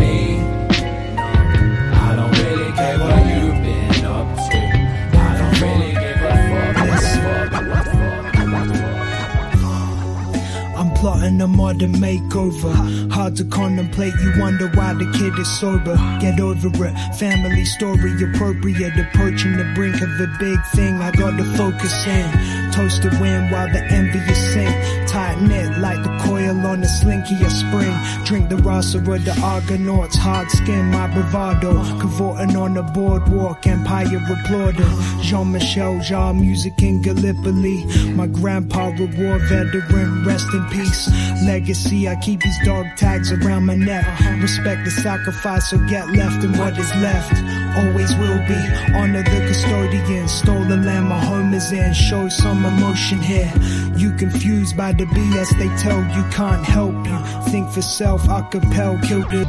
plotting 10.99 11.39
a 11.41 11.47
modern 11.47 11.93
makeover. 11.93 12.73
Hard 13.11 13.35
to 13.37 13.45
contemplate, 13.45 14.13
you 14.21 14.33
wonder 14.37 14.67
why 14.75 14.93
the 14.93 15.09
kid 15.17 15.33
is 15.39 15.59
sober. 15.59 15.95
Get 16.19 16.39
over 16.39 16.67
it, 16.67 16.93
family 17.15 17.65
story 17.65 18.11
appropriate. 18.21 18.93
Approaching 18.99 19.55
the 19.55 19.71
brink 19.75 19.95
of 20.01 20.09
a 20.19 20.27
big 20.39 20.59
thing, 20.75 20.95
I 21.01 21.11
gotta 21.11 21.45
focus 21.55 22.05
in. 22.05 22.58
Toast 22.79 23.01
the 23.01 23.09
wind 23.19 23.51
while 23.51 23.67
the 23.67 23.83
envious 23.91 24.53
sing. 24.53 24.71
Tight 25.05 25.41
knit 25.41 25.79
like 25.79 26.01
the 26.01 26.17
coil 26.23 26.55
on 26.65 26.81
a 26.81 26.87
slinky 26.87 27.35
a 27.43 27.49
spring. 27.49 27.93
Drink 28.23 28.47
the 28.47 28.55
rasa 28.55 28.99
of 28.99 29.25
the 29.25 29.37
Argonauts, 29.43 30.15
hard 30.15 30.49
skin, 30.49 30.85
my 30.85 31.07
bravado. 31.07 31.73
Cavorting 31.99 32.55
on 32.55 32.75
the 32.75 32.83
boardwalk, 32.83 33.67
empire 33.67 34.21
applauding. 34.31 34.93
Jean 35.21 35.51
Michel, 35.51 35.95
Jarre, 35.99 36.33
music 36.33 36.81
in 36.81 37.01
Gallipoli. 37.01 37.83
My 38.13 38.27
grandpa, 38.27 38.95
a 38.95 39.05
war 39.17 39.39
veteran, 39.39 40.23
rest 40.23 40.47
in 40.53 40.63
peace. 40.69 41.09
Legacy, 41.43 42.07
I 42.07 42.15
keep 42.21 42.41
his 42.43 42.57
dog 42.63 42.85
tags 42.95 43.33
around 43.33 43.65
my 43.65 43.75
neck. 43.75 44.05
Respect 44.41 44.85
the 44.85 44.91
sacrifice, 44.91 45.69
so 45.69 45.77
get 45.89 46.07
left 46.11 46.45
in 46.45 46.57
what 46.57 46.77
is 46.77 46.95
left. 46.95 47.35
Always 47.75 48.15
will 48.15 48.39
be. 48.47 48.59
Honor 48.95 49.23
the 49.23 49.45
custodian. 49.47 50.27
Stolen 50.29 50.85
land, 50.85 51.09
my 51.09 51.19
home 51.19 51.53
is 51.53 51.71
in. 51.71 51.93
Show 51.93 52.29
some 52.29 52.68
emotion 52.69 53.19
here. 53.19 53.51
You 53.95 54.11
confused 54.15 54.77
by 54.77 54.93
the 54.93 55.05
BS 55.05 55.57
they 55.57 55.69
tell 55.83 55.99
you 56.15 56.23
can't 56.31 56.63
help 56.63 56.95
you. 57.05 57.51
Think 57.51 57.69
for 57.71 57.81
self, 57.81 58.27
I 58.29 58.41
compel, 58.49 58.97
kill 58.99 59.21
the. 59.29 59.43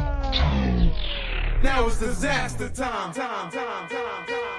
Now 1.63 1.87
it's 1.87 1.99
disaster 1.99 2.69
time. 2.69 3.13
time, 3.13 3.51
time, 3.51 3.87
time, 3.89 4.25
time. 4.27 4.51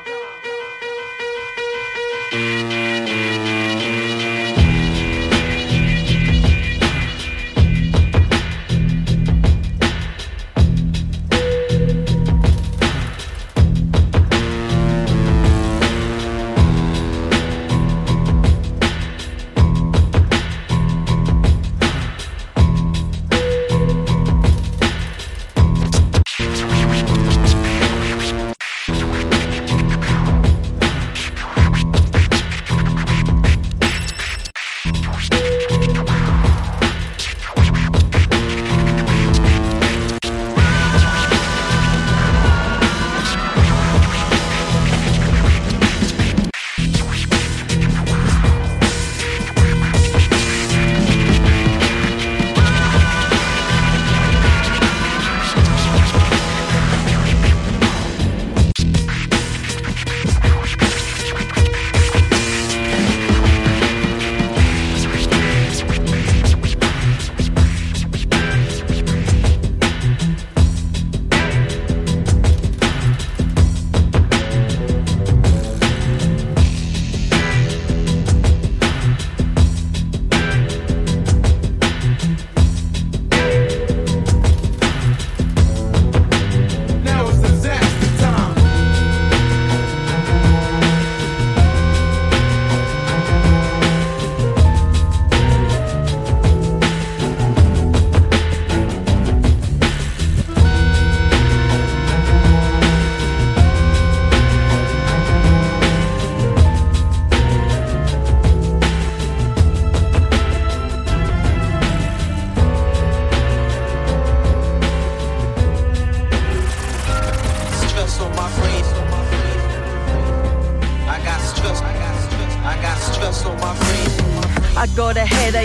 Now 2.33 3.62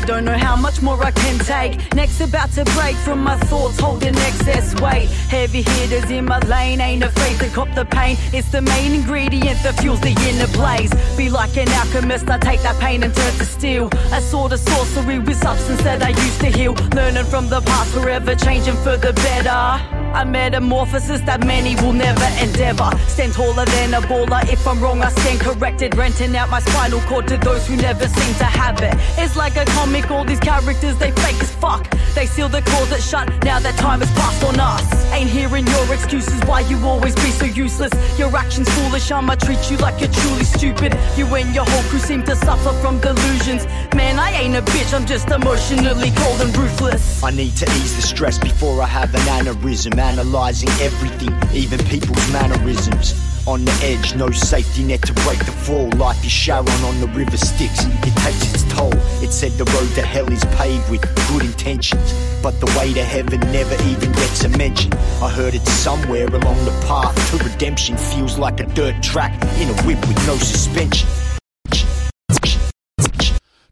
don't 0.07 0.23
know 0.23 0.37
how 0.37 0.55
much 0.55 0.81
more 0.81 1.03
I 1.03 1.11
can 1.11 1.37
take. 1.39 1.93
Next, 1.93 2.21
about 2.21 2.49
to 2.51 2.63
break 2.79 2.95
from 2.95 3.23
my 3.23 3.37
thoughts, 3.37 3.77
holding 3.77 4.15
excess 4.15 4.73
weight. 4.79 5.09
Heavy 5.29 5.61
hitters 5.61 6.09
in 6.09 6.23
my 6.23 6.39
lane, 6.47 6.79
ain't 6.79 7.03
afraid 7.03 7.37
to 7.39 7.53
cop 7.53 7.69
the 7.75 7.83
pain. 7.83 8.15
It's 8.31 8.49
the 8.49 8.61
main 8.61 8.93
ingredient 8.93 9.61
that 9.63 9.75
fuels 9.81 9.99
the 9.99 10.15
inner 10.29 10.47
blaze. 10.53 10.93
Be 11.17 11.29
like 11.29 11.57
an 11.57 11.67
alchemist, 11.69 12.29
I 12.29 12.37
take 12.37 12.61
that 12.61 12.79
pain 12.79 13.03
and 13.03 13.13
turn 13.13 13.33
to 13.33 13.45
steel. 13.45 13.89
A 14.13 14.21
sort 14.21 14.53
of 14.53 14.59
sorcery 14.59 15.19
with 15.19 15.37
substance 15.41 15.83
that 15.83 16.01
I 16.01 16.09
used 16.09 16.39
to 16.39 16.47
heal. 16.47 16.73
Learning 16.95 17.25
from 17.25 17.49
the 17.49 17.59
past, 17.61 17.93
forever 17.93 18.33
changing 18.33 18.77
for 18.77 18.95
the 18.95 19.11
better. 19.11 19.96
A 20.17 20.25
metamorphosis 20.25 21.21
that 21.21 21.45
many 21.45 21.75
will 21.75 21.93
never 21.93 22.25
endeavor. 22.41 22.89
Stand 23.07 23.33
taller 23.33 23.65
than 23.65 23.93
a 23.93 24.01
baller. 24.01 24.41
If 24.51 24.67
I'm 24.67 24.81
wrong, 24.81 25.03
I 25.03 25.09
stand 25.09 25.41
corrected. 25.41 25.95
Renting 25.95 26.35
out 26.35 26.49
my 26.49 26.59
spinal 26.59 27.01
cord 27.01 27.27
to 27.27 27.37
those 27.37 27.67
who 27.67 27.75
never 27.75 28.07
seem 28.07 28.33
to 28.41 28.45
have 28.45 28.81
it. 28.81 28.95
It's 29.21 29.35
like 29.35 29.57
a 29.57 29.65
comic, 29.77 30.09
all 30.09 30.25
these 30.25 30.39
characters, 30.39 30.97
they 30.97 31.11
fake 31.11 31.39
as 31.39 31.51
fuck. 31.51 31.87
They 32.15 32.25
seal 32.25 32.49
the 32.49 32.63
closet 32.63 33.03
shut, 33.03 33.29
now 33.43 33.59
that 33.59 33.75
time 33.77 33.99
has 33.99 34.09
passed 34.17 34.43
on 34.43 34.59
us. 34.59 35.13
Ain't 35.13 35.29
hearing 35.29 35.67
your 35.67 35.93
excuses 35.93 36.41
why 36.45 36.61
you 36.61 36.79
always 36.79 37.13
be 37.13 37.29
so 37.29 37.45
useless. 37.45 37.93
Your 38.17 38.35
actions 38.35 38.67
foolish, 38.69 39.11
I'ma 39.11 39.35
treat 39.35 39.69
you 39.69 39.77
like 39.77 40.01
you're 40.01 40.11
truly 40.11 40.45
stupid. 40.45 40.97
You 41.15 41.27
and 41.35 41.53
your 41.53 41.65
whole 41.65 41.83
crew 41.91 41.99
seem 41.99 42.23
to 42.23 42.35
suffer 42.35 42.73
from 42.81 42.99
delusions. 43.01 43.67
Man, 43.97 44.19
I 44.19 44.29
ain't 44.29 44.55
a 44.55 44.61
bitch, 44.61 44.93
I'm 44.93 45.07
just 45.07 45.27
emotionally 45.31 46.11
cold 46.11 46.41
and 46.41 46.55
ruthless. 46.55 47.23
I 47.23 47.31
need 47.31 47.55
to 47.55 47.65
ease 47.65 47.95
the 47.95 48.03
stress 48.03 48.37
before 48.37 48.79
I 48.79 48.85
have 48.85 49.11
an 49.15 49.21
aneurysm. 49.21 49.97
Analyzing 49.97 50.69
everything, 50.79 51.33
even 51.51 51.79
people's 51.85 52.31
mannerisms. 52.31 53.15
on 53.47 53.63
the 53.63 53.71
edge, 53.81 54.13
no 54.15 54.29
safety 54.29 54.83
net 54.83 55.01
to 55.03 55.13
break 55.25 55.39
the 55.39 55.51
fall. 55.51 55.89
Life 55.91 56.23
is 56.23 56.31
Charon 56.31 56.67
on 56.83 56.99
the 56.99 57.07
river 57.07 57.37
Styx, 57.37 57.85
it 57.85 58.15
takes 58.17 58.53
its 58.53 58.63
toll. 58.73 58.93
It 59.23 59.31
said 59.31 59.53
the 59.53 59.65
road 59.65 59.89
to 59.95 60.01
hell 60.01 60.31
is 60.31 60.43
paved 60.57 60.89
with 60.91 61.01
good 61.29 61.43
intentions, 61.43 62.13
but 62.43 62.59
the 62.59 62.67
way 62.77 62.93
to 62.93 63.03
heaven 63.03 63.39
never 63.51 63.81
even 63.83 64.11
gets 64.11 64.43
a 64.43 64.49
mention. 64.49 64.93
I 65.23 65.29
heard 65.29 65.55
it 65.55 65.65
somewhere 65.65 66.27
along 66.27 66.65
the 66.65 66.85
path 66.85 67.15
to 67.31 67.43
redemption, 67.43 67.95
feels 67.97 68.37
like 68.37 68.59
a 68.59 68.65
dirt 68.65 69.01
track 69.01 69.33
in 69.57 69.69
a 69.69 69.81
whip 69.83 70.05
with 70.07 70.27
no 70.27 70.35
suspension. 70.37 71.07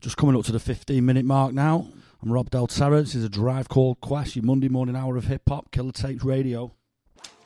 Just 0.05 0.17
coming 0.17 0.35
up 0.35 0.45
to 0.45 0.51
the 0.51 0.59
15 0.59 1.03
minute 1.03 1.25
mark 1.25 1.51
now. 1.51 1.87
I'm 2.21 2.31
Rob 2.31 2.51
Del 2.51 2.67
Terra. 2.67 3.01
This 3.01 3.15
is 3.15 3.23
a 3.23 3.27
drive 3.27 3.69
called 3.69 3.99
Quash, 4.01 4.35
your 4.35 4.45
Monday 4.45 4.69
morning 4.69 4.95
hour 4.95 5.17
of 5.17 5.25
hip 5.25 5.41
hop, 5.49 5.71
Killer 5.71 5.91
Tapes 5.91 6.23
Radio. 6.23 6.75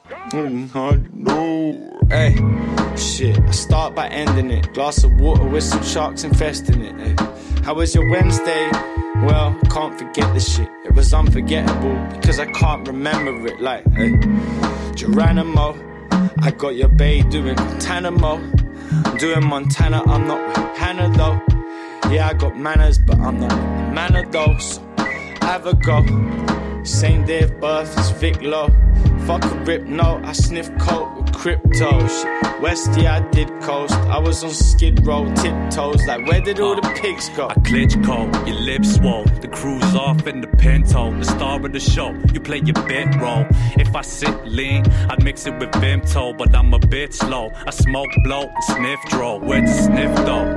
Mm-hmm, 0.10 1.24
no. 1.24 1.98
Hey, 2.10 2.36
shit. 2.98 3.40
I 3.40 3.52
start 3.52 3.96
by 3.96 4.10
ending 4.10 4.52
it. 4.52 4.74
Glass 4.74 5.06
of 5.06 5.22
water 5.22 5.46
with 5.46 5.64
some 5.64 5.82
sharks 5.84 6.26
infesting 6.26 6.82
it. 6.82 7.00
Hey. 7.00 7.16
How 7.64 7.76
was 7.76 7.96
your 7.96 8.10
Wednesday? 8.12 8.70
Well, 9.24 9.58
can't 9.72 9.98
forget 9.98 10.34
the 10.34 10.42
shit. 10.42 10.68
It 10.84 10.94
was 10.94 11.14
unforgettable 11.14 11.96
because 12.18 12.42
I 12.42 12.48
can't 12.48 12.86
remember 12.86 13.48
it. 13.48 13.62
Like, 13.62 13.90
hey, 13.94 14.18
Geronimo. 14.96 15.78
I 16.42 16.52
got 16.52 16.76
your 16.76 16.90
bae 16.90 17.22
doing 17.22 17.56
Guantanamo. 17.56 18.34
I'm 19.06 19.16
doing 19.16 19.46
Montana. 19.46 20.04
I'm 20.06 20.28
not 20.28 20.46
with 20.46 20.78
Hannah 20.78 21.10
though. 21.16 21.59
Yeah, 22.08 22.30
I 22.30 22.34
got 22.34 22.58
manners, 22.58 22.98
but 22.98 23.20
I'm 23.20 23.40
not 23.40 23.52
a 23.52 23.92
manner 23.94 24.26
though. 24.26 24.58
So 24.58 24.82
have 25.42 25.68
a 25.68 25.76
go. 25.76 26.04
Same 26.84 27.26
day 27.26 27.42
of 27.42 27.60
birth 27.60 27.98
as 27.98 28.12
Vic 28.12 28.42
Low. 28.42 28.70
Fuck 29.26 29.46
a 29.46 29.56
rip, 29.64 29.84
no, 29.84 30.22
I 30.24 30.32
sniff 30.32 30.76
coke 30.80 31.16
with 31.18 31.34
crypto. 31.34 32.08
Shit. 32.08 32.62
West, 32.62 32.90
yeah, 32.98 33.18
I 33.18 33.30
did 33.30 33.48
coast. 33.62 33.94
I 33.94 34.18
was 34.18 34.44
on 34.44 34.50
skid 34.50 35.06
row, 35.06 35.26
tiptoes. 35.36 36.06
Like, 36.08 36.26
where 36.26 36.42
did 36.42 36.60
all 36.60 36.76
the 36.76 36.86
uh, 36.88 36.96
pigs 36.96 37.30
go? 37.30 37.48
I 37.48 37.54
glitch 37.56 38.04
cold, 38.04 38.36
your 38.48 38.60
lips 38.60 38.96
swole. 38.96 39.24
The 39.26 39.48
crew's 39.48 39.96
off 39.96 40.26
in 40.26 40.42
the 40.42 40.48
pinto, 40.48 41.12
the 41.18 41.26
star 41.26 41.64
of 41.64 41.72
the 41.72 41.80
show. 41.80 42.12
You 42.34 42.40
play 42.40 42.62
your 42.66 42.74
bit 42.88 43.16
role. 43.16 43.46
If 43.78 43.96
I 43.96 44.02
sit 44.02 44.46
lean, 44.46 44.86
I'd 45.10 45.24
mix 45.24 45.46
it 45.46 45.58
with 45.60 45.72
Vimto, 45.72 46.38
but 46.38 46.56
I'm 46.56 46.74
a 46.74 46.80
bit 46.80 47.14
slow. 47.14 47.52
I 47.68 47.70
smoke, 47.70 48.10
blow, 48.24 48.44
and 48.44 48.64
sniff 48.64 49.00
draw. 49.10 49.38
Where 49.38 49.62
to 49.62 49.68
sniff 49.68 50.16
though? 50.26 50.48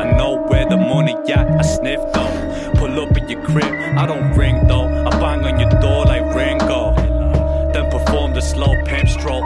I 0.00 0.16
know 0.16 0.46
where 0.48 0.68
the 0.68 0.76
money 0.76 1.16
at. 1.32 1.46
I 1.58 1.62
sniff 1.62 2.00
though. 2.14 2.49
Pull 2.80 2.98
up 2.98 3.14
in 3.14 3.28
your 3.28 3.44
crib, 3.44 3.98
I 3.98 4.06
don't 4.06 4.34
ring 4.34 4.66
though. 4.66 4.86
I 4.86 5.10
bang 5.20 5.44
on 5.44 5.60
your 5.60 5.68
door 5.82 6.06
like 6.06 6.24
Ringo. 6.34 6.94
Then 7.74 7.90
perform 7.90 8.32
the 8.32 8.40
slow 8.40 8.74
pimp 8.86 9.06
stroll 9.06 9.42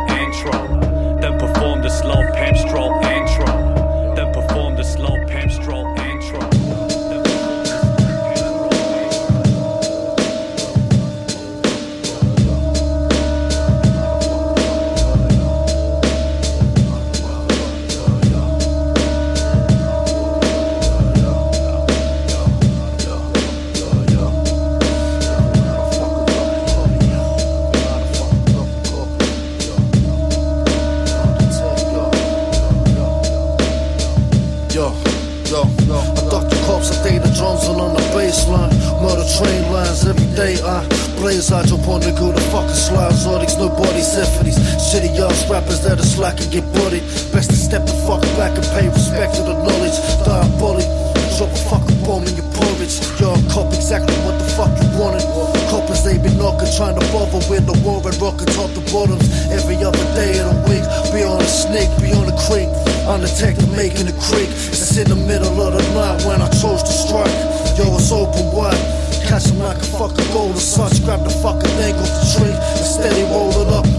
these 44.14 44.58
shitty 44.78 45.10
ass 45.18 45.50
rappers 45.50 45.82
that 45.82 45.98
are 45.98 46.06
slack 46.06 46.38
and 46.38 46.50
get 46.52 46.62
bodied. 46.70 47.02
Best 47.34 47.50
to 47.50 47.56
step 47.56 47.82
the 47.82 47.94
fuck 48.06 48.22
back 48.38 48.54
and 48.54 48.66
pay 48.70 48.86
respect 48.86 49.34
to 49.34 49.42
the 49.42 49.58
knowledge. 49.58 49.98
Diabolic, 50.22 50.86
drop 51.34 51.50
a 51.50 51.60
fucking 51.66 51.98
bomb 52.06 52.22
in 52.22 52.34
your 52.38 52.46
porridge. 52.54 52.94
Yo, 53.18 53.34
cop 53.50 53.74
exactly 53.74 54.14
what 54.22 54.38
the 54.38 54.46
fuck 54.54 54.70
you 54.78 54.86
wanted. 54.94 55.26
Coppers, 55.66 56.06
they 56.06 56.14
been 56.18 56.38
knocking, 56.38 56.70
trying 56.78 56.94
to 56.94 57.02
bother 57.10 57.42
with 57.50 57.66
the 57.66 57.74
war 57.82 57.98
and 58.06 58.14
rocking 58.22 58.46
top 58.54 58.70
the 58.78 58.86
bottoms. 58.94 59.26
Every 59.50 59.82
other 59.82 60.06
day 60.14 60.38
of 60.38 60.46
the 60.46 60.58
week, 60.70 60.86
be 61.10 61.26
on 61.26 61.42
a 61.42 61.50
snake, 61.50 61.90
be 61.98 62.14
on 62.14 62.30
a 62.30 62.36
creek. 62.46 62.70
Undetected 63.10 63.66
making 63.74 64.06
a 64.06 64.16
creek. 64.30 64.50
It's 64.70 64.94
in 64.94 65.10
the 65.10 65.18
middle 65.18 65.58
of 65.58 65.74
the 65.74 65.82
night 65.90 66.22
when 66.22 66.38
I 66.38 66.48
chose 66.62 66.86
to 66.86 66.94
strike. 66.94 67.34
Yo, 67.74 67.90
it's 67.98 68.14
open 68.14 68.46
wide. 68.54 68.78
Catch 69.26 69.50
'em 69.50 69.58
like 69.58 69.78
a 69.78 69.88
fucking 69.98 70.28
golden 70.32 70.60
such. 70.60 71.02
Grab 71.02 71.24
the 71.24 71.34
fucking 71.42 71.74
thing 71.80 71.96
off 71.98 72.12
the 72.14 72.24
tree 72.38 72.54
and 72.54 72.86
steady 72.86 73.24
roll 73.32 73.50
it 73.50 73.68
up. 73.72 73.93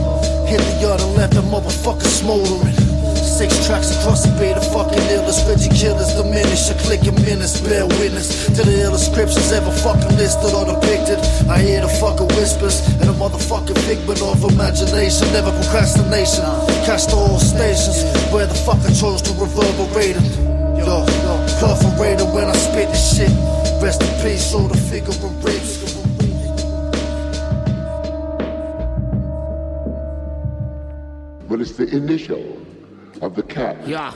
The 0.56 0.80
yard 0.80 1.02
and 1.02 1.16
left 1.20 1.34
the 1.34 1.42
motherfucker 1.42 2.08
smoldering. 2.08 2.72
Six 3.20 3.68
tracks 3.68 3.92
across 3.92 4.24
the 4.24 4.32
bay, 4.40 4.54
the 4.56 4.64
fucking 4.72 5.04
illest 5.12 5.44
Reggie 5.44 5.68
killers 5.76 6.16
diminish. 6.16 6.72
A 6.72 6.76
click 6.88 7.04
in 7.04 7.16
minutes, 7.28 7.60
bear 7.60 7.84
witness 8.00 8.48
to 8.56 8.64
the 8.64 8.88
illest 8.88 9.12
scriptures 9.12 9.52
ever 9.52 9.72
fucking 9.84 10.16
listed 10.16 10.56
or 10.56 10.64
depicted. 10.64 11.20
I 11.52 11.60
hear 11.60 11.82
the 11.82 11.92
fucking 12.00 12.32
whispers 12.40 12.80
and 13.04 13.12
a 13.12 13.16
motherfucking 13.20 13.76
figment 13.84 14.22
of 14.24 14.40
imagination, 14.48 15.28
never 15.36 15.52
procrastination. 15.52 16.48
The 16.72 17.16
all 17.18 17.40
stations 17.40 18.08
where 18.32 18.48
the 18.48 18.56
fuck 18.56 18.80
I 18.88 18.94
chose 18.96 19.22
to 19.28 19.34
reverberate 19.36 20.16
it. 20.16 20.28
Yo, 20.80 21.04
perforated 21.60 22.32
when 22.32 22.48
I 22.48 22.56
spit 22.56 22.88
this 22.88 23.18
shit. 23.18 23.34
Rest 23.82 24.04
in 24.04 24.14
peace, 24.24 24.54
all 24.54 24.70
the 24.70 24.78
figure 24.78 25.12
of 25.12 25.44
rapes. 25.44 25.65
The 31.76 31.88
initial 31.96 32.62
of 33.22 33.36
the 33.36 33.44
cat. 33.44 33.88
Yeah, 33.88 34.14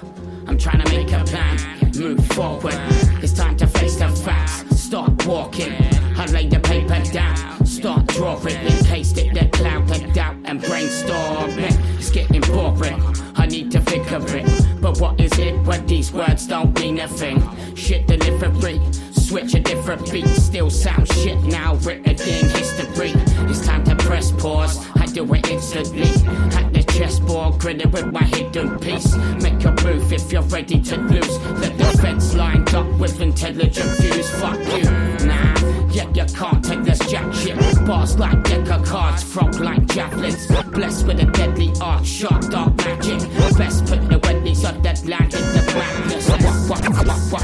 I'm 0.47 0.57
trying 0.57 0.81
to 0.81 0.91
make 0.91 1.11
a 1.11 1.23
plan, 1.23 1.57
move 1.97 2.25
forward. 2.27 2.75
It's 3.21 3.33
time 3.33 3.57
to 3.57 3.67
face 3.67 3.97
the 3.97 4.09
facts, 4.09 4.79
start 4.79 5.25
walking. 5.25 5.73
I 6.17 6.25
lay 6.27 6.47
the 6.47 6.59
paper 6.59 7.01
down, 7.11 7.65
start 7.65 8.07
drawing. 8.07 8.55
In 8.55 8.85
case 8.85 9.11
it 9.17 9.33
the 9.33 9.49
cloud 9.57 9.89
of 9.91 10.13
doubt 10.13 10.35
and 10.45 10.61
brainstorming. 10.61 11.97
It's 11.97 12.09
getting 12.09 12.41
boring, 12.41 13.01
I 13.35 13.45
need 13.45 13.71
to 13.71 13.81
figure 13.81 14.19
it. 14.37 14.81
But 14.81 14.99
what 14.99 15.19
is 15.19 15.37
it 15.37 15.55
when 15.63 15.85
these 15.85 16.11
words 16.13 16.47
don't 16.47 16.77
mean 16.79 16.99
a 16.99 17.07
thing? 17.07 17.43
Shit 17.75 18.07
delivery, 18.07 18.79
switch 19.11 19.53
a 19.53 19.59
different 19.59 20.09
beat. 20.11 20.27
Still 20.27 20.69
sound 20.69 21.11
shit 21.13 21.41
now, 21.43 21.75
written 21.75 22.11
in 22.11 22.49
history. 22.49 23.11
It's 23.49 23.65
time 23.65 23.83
to 23.85 23.95
press 23.95 24.31
pause, 24.31 24.87
I 24.95 25.05
do 25.05 25.33
it 25.33 25.49
instantly. 25.49 26.09
At 26.57 26.78
chessboard, 26.99 27.57
grinning 27.59 27.89
with 27.91 28.11
my 28.11 28.23
hidden 28.23 28.77
piece. 28.79 29.15
Make 29.41 29.63
a 29.63 29.71
move 29.85 30.11
if 30.11 30.31
you're 30.33 30.41
ready 30.43 30.81
to 30.81 30.97
lose. 30.97 31.39
The 31.61 31.73
defense 31.77 32.35
lined 32.35 32.75
up 32.75 32.87
with 32.99 33.21
intelligent 33.21 33.89
views. 33.99 34.29
Fuck 34.31 34.59
you, 34.75 34.83
nah. 35.25 35.55
Yeah, 35.91 36.09
you 36.13 36.25
can't 36.33 36.63
take 36.63 36.83
this 36.83 36.99
jack 37.09 37.33
shit. 37.33 37.57
Bars 37.87 38.19
like 38.19 38.43
deck 38.43 38.69
of 38.69 38.83
cards, 38.85 39.23
frog 39.23 39.55
like 39.61 39.85
javelins. 39.87 40.45
Blessed 40.71 41.07
with 41.07 41.21
a 41.21 41.25
deadly 41.25 41.71
art, 41.79 42.05
sharp 42.05 42.41
dark 42.49 42.75
magic. 42.77 43.19
Best 43.57 43.85
put 43.85 44.01
the 44.09 44.19
Wendy's 44.21 44.65
on 44.65 44.81
that 44.81 45.05
land 45.05 45.33
in 45.33 45.41
the 45.55 45.63
madness. 45.77 46.29
What, 46.29 46.41
what, 46.69 47.19
what, 47.31 47.43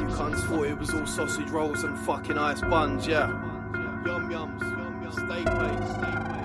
you 0.00 0.06
cunts 0.16 0.46
thought 0.48 0.66
it 0.66 0.78
was 0.78 0.92
all 0.92 1.06
sausage 1.06 1.48
rolls 1.48 1.82
and 1.82 1.98
fucking 2.00 2.36
ice 2.36 2.60
buns, 2.60 3.06
yeah. 3.06 3.28
Yum 4.04 4.28
yums, 4.30 4.60
yum 4.60 5.02
yums, 5.02 5.14
stay 5.14 5.44
paid, 5.44 5.80
stay 5.96 6.32
paid. 6.32 6.37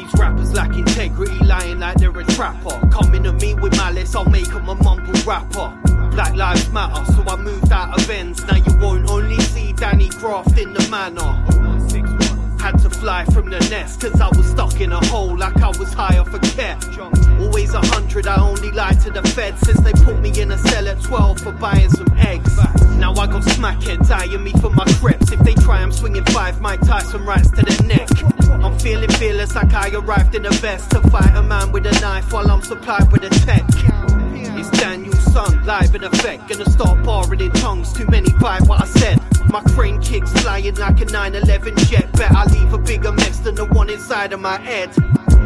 These 0.00 0.18
rappers 0.18 0.54
lack 0.54 0.74
integrity, 0.76 1.44
lying 1.44 1.78
like 1.78 1.98
they're 1.98 2.18
a 2.18 2.24
trapper. 2.24 2.88
Coming 2.90 3.24
to 3.24 3.34
me 3.34 3.52
with 3.52 3.76
malice, 3.76 4.14
I'll 4.14 4.24
make 4.24 4.48
'em 4.48 4.66
a 4.66 4.74
mumble 4.74 5.12
rapper. 5.26 5.74
Black 6.12 6.34
lives 6.34 6.70
matter, 6.70 7.04
so 7.12 7.22
I 7.28 7.36
moved 7.36 7.70
out 7.70 8.00
of 8.00 8.08
ends. 8.08 8.42
Now 8.46 8.56
you 8.56 8.72
won't 8.80 9.10
only 9.10 9.38
see 9.40 9.74
Danny 9.74 10.08
Graft 10.08 10.56
in 10.58 10.72
the 10.72 10.88
manor. 10.88 11.44
Had 12.60 12.78
to 12.80 12.90
fly 12.90 13.24
from 13.24 13.48
the 13.48 13.58
nest, 13.70 14.02
cause 14.02 14.20
I 14.20 14.28
was 14.28 14.50
stuck 14.50 14.80
in 14.80 14.92
a 14.92 15.04
hole 15.06 15.36
like 15.36 15.56
I 15.62 15.68
was 15.68 15.92
high 15.94 16.18
off 16.18 16.32
a 16.34 16.38
cat. 16.38 16.84
Always 17.40 17.72
a 17.72 17.80
hundred, 17.80 18.26
I 18.26 18.36
only 18.36 18.70
lied 18.70 19.00
to 19.00 19.10
the 19.10 19.22
feds 19.22 19.60
since 19.62 19.80
they 19.80 19.92
put 19.92 20.20
me 20.20 20.30
in 20.38 20.50
a 20.50 20.58
cell 20.58 20.86
at 20.86 21.00
12 21.00 21.40
for 21.40 21.52
buying 21.52 21.88
some 21.88 22.08
eggs. 22.18 22.54
Now 22.98 23.12
I 23.12 23.26
got 23.26 23.42
smackheads 23.44 24.10
eyeing 24.10 24.44
me 24.44 24.52
for 24.52 24.68
my 24.68 24.84
creps. 25.00 25.32
If 25.32 25.40
they 25.40 25.54
try, 25.54 25.80
I'm 25.80 25.90
swinging 25.90 26.24
five 26.26 26.60
Mike 26.60 26.80
Tyson 26.82 27.24
rights 27.24 27.50
to 27.52 27.62
the 27.62 27.82
neck. 27.84 28.08
I'm 28.62 28.78
feeling 28.78 29.10
fearless 29.12 29.54
like 29.54 29.72
I 29.72 29.88
arrived 29.94 30.34
in 30.34 30.44
a 30.44 30.50
vest 30.50 30.90
to 30.90 31.00
fight 31.08 31.34
a 31.34 31.42
man 31.42 31.72
with 31.72 31.86
a 31.86 32.00
knife 32.00 32.30
while 32.30 32.50
I'm 32.50 32.62
supplied 32.62 33.10
with 33.10 33.24
a 33.24 33.30
tech. 33.30 34.19
Son, 35.32 35.64
live 35.64 35.94
in 35.94 36.02
effect. 36.02 36.48
Gonna 36.48 36.68
start 36.68 37.04
barring 37.04 37.40
in 37.40 37.52
tongues, 37.52 37.92
too 37.92 38.04
many 38.06 38.32
by 38.40 38.58
what 38.60 38.82
I 38.82 38.86
said. 38.86 39.20
My 39.48 39.60
crane 39.74 40.00
kicks 40.00 40.32
flying 40.42 40.74
like 40.74 41.00
a 41.00 41.04
911 41.04 41.76
jet. 41.86 42.10
Bet 42.12 42.32
I 42.32 42.46
leave 42.46 42.72
a 42.72 42.78
bigger 42.78 43.12
mess 43.12 43.38
than 43.38 43.54
the 43.54 43.66
one 43.66 43.88
inside 43.90 44.32
of 44.32 44.40
my 44.40 44.58
head. 44.58 44.90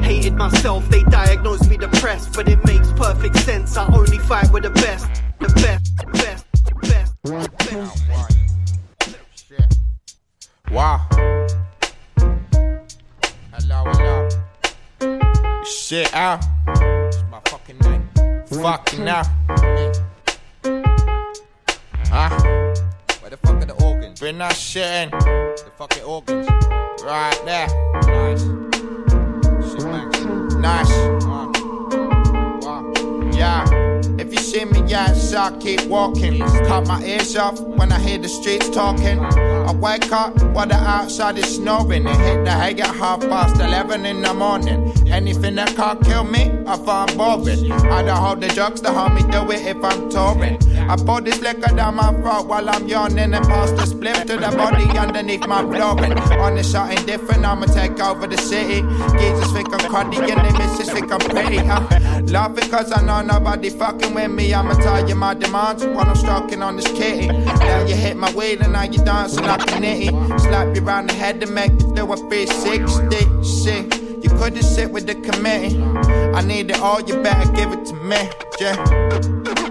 Hated 0.02 0.36
myself, 0.36 0.88
they 0.88 1.02
diagnosed 1.04 1.68
me 1.68 1.76
depressed, 1.76 2.32
but 2.34 2.48
it 2.48 2.64
makes 2.64 2.90
perfect 2.92 3.36
sense. 3.38 3.76
I 3.76 3.86
only 3.94 4.18
fight 4.18 4.50
with 4.52 4.62
the 4.62 4.70
best, 4.70 5.06
the 5.38 5.48
best, 5.48 5.94
the 5.98 6.06
best, 6.12 6.46
the 6.64 6.74
best, 6.80 7.14
best. 7.58 8.08
Wow. 10.70 11.06
Hello, 13.52 13.84
hello. 13.86 14.28
Shit 15.64 16.14
out. 16.14 16.42
It's 16.68 17.22
my 17.30 17.40
fucking. 17.46 18.03
Fucking 18.64 19.04
now. 19.04 19.22
Huh? 22.08 22.30
Where 23.20 23.28
the 23.28 23.36
fuck 23.42 23.60
are 23.60 23.66
the 23.66 23.74
organs? 23.84 24.18
Been 24.18 24.38
that 24.38 24.56
shit 24.56 24.86
in. 24.86 25.10
The 25.10 25.70
fucking 25.76 26.02
organs. 26.02 26.48
Right 27.02 27.38
there. 27.44 27.68
Nice. 28.06 28.40
Shit, 29.70 29.84
man. 29.84 30.62
Nice. 30.62 30.90
Wow. 31.26 31.52
Wow. 32.62 33.30
Yeah. 33.34 33.68
If 34.18 34.32
you 34.32 34.38
see 34.38 34.64
me 34.64 34.94
outside, 34.94 35.60
keep 35.60 35.84
walking. 35.84 36.38
Cut 36.38 36.88
my 36.88 37.04
ears 37.04 37.36
off 37.36 37.60
when 37.60 37.92
I 37.92 38.00
hear 38.00 38.16
the 38.16 38.30
streets 38.30 38.70
talking. 38.70 39.18
I 39.66 39.72
wake 39.72 40.12
up 40.12 40.40
while 40.52 40.66
the 40.66 40.74
outside 40.74 41.38
is 41.38 41.56
snowing 41.56 42.06
and 42.06 42.20
hit 42.20 42.44
the 42.44 42.50
hay 42.50 42.72
at 42.80 42.94
half 42.94 43.20
past 43.20 43.58
11 43.60 44.04
in 44.04 44.20
the 44.20 44.34
morning. 44.34 44.92
Anything 45.08 45.54
that 45.54 45.74
can't 45.74 46.04
kill 46.04 46.24
me, 46.24 46.52
I 46.66 46.76
find 46.76 47.16
boring. 47.16 47.72
I 47.72 48.02
don't 48.02 48.16
hold 48.16 48.42
the 48.42 48.48
drugs 48.48 48.82
to 48.82 48.92
help 48.92 49.14
me 49.14 49.22
do 49.22 49.50
it 49.50 49.64
if 49.66 49.82
I'm 49.82 50.10
touring. 50.10 50.58
I 50.88 50.96
pour 50.96 51.20
this 51.20 51.40
liquor 51.40 51.74
down 51.74 51.96
my 51.96 52.12
throat 52.12 52.46
while 52.46 52.68
I'm 52.68 52.86
yawning 52.86 53.32
and 53.32 53.46
pass 53.46 53.70
the 53.70 53.86
split 53.86 54.26
to 54.28 54.36
the 54.36 54.50
body 54.56 54.84
underneath 54.98 55.46
my 55.46 55.62
flooring. 55.62 56.12
On 56.38 56.54
this 56.54 56.72
something 56.72 57.04
different, 57.06 57.44
I'ma 57.44 57.66
take 57.66 57.98
over 58.00 58.26
the 58.26 58.36
city. 58.36 58.82
Jesus 59.18 59.50
think 59.52 59.72
I'm 59.72 59.80
cruddy 59.90 60.30
and 60.30 60.46
the 60.46 60.58
missus 60.58 60.90
think 60.90 61.10
I'm 61.10 61.20
pretty. 61.20 61.58
Uh, 61.58 62.20
laughing 62.24 62.68
cause 62.70 62.92
I 62.92 63.02
know 63.02 63.22
nobody 63.22 63.70
fucking 63.70 64.14
with 64.14 64.30
me. 64.30 64.52
I'ma 64.52 64.74
tell 64.74 65.08
you 65.08 65.14
my 65.14 65.34
demands 65.34 65.84
while 65.86 66.06
I'm 66.06 66.16
stroking 66.16 66.62
on 66.62 66.76
this 66.76 66.90
kitty. 66.92 67.28
Now 67.28 67.86
you 67.86 67.94
hit 67.94 68.16
my 68.16 68.30
wheel 68.32 68.62
and 68.62 68.74
now 68.74 68.82
you 68.82 69.02
dancing 69.04 69.44
like 69.44 69.62
a 69.62 69.80
nitty. 69.80 70.40
Slap 70.40 70.76
you 70.76 70.82
round 70.82 71.08
the 71.08 71.14
head 71.14 71.40
to 71.40 71.46
make 71.46 71.72
you 71.72 71.94
do 71.94 72.12
a 72.12 72.16
360. 72.16 73.42
Shit. 73.42 74.04
You 74.22 74.30
couldn't 74.30 74.62
sit 74.62 74.90
with 74.90 75.06
the 75.06 75.14
committee. 75.14 75.82
I 76.34 76.42
need 76.42 76.70
it 76.70 76.80
all, 76.80 77.00
you 77.00 77.22
better 77.22 77.50
give 77.52 77.72
it 77.72 77.84
to 77.86 77.94
me. 77.94 78.30
Yeah. 78.60 79.70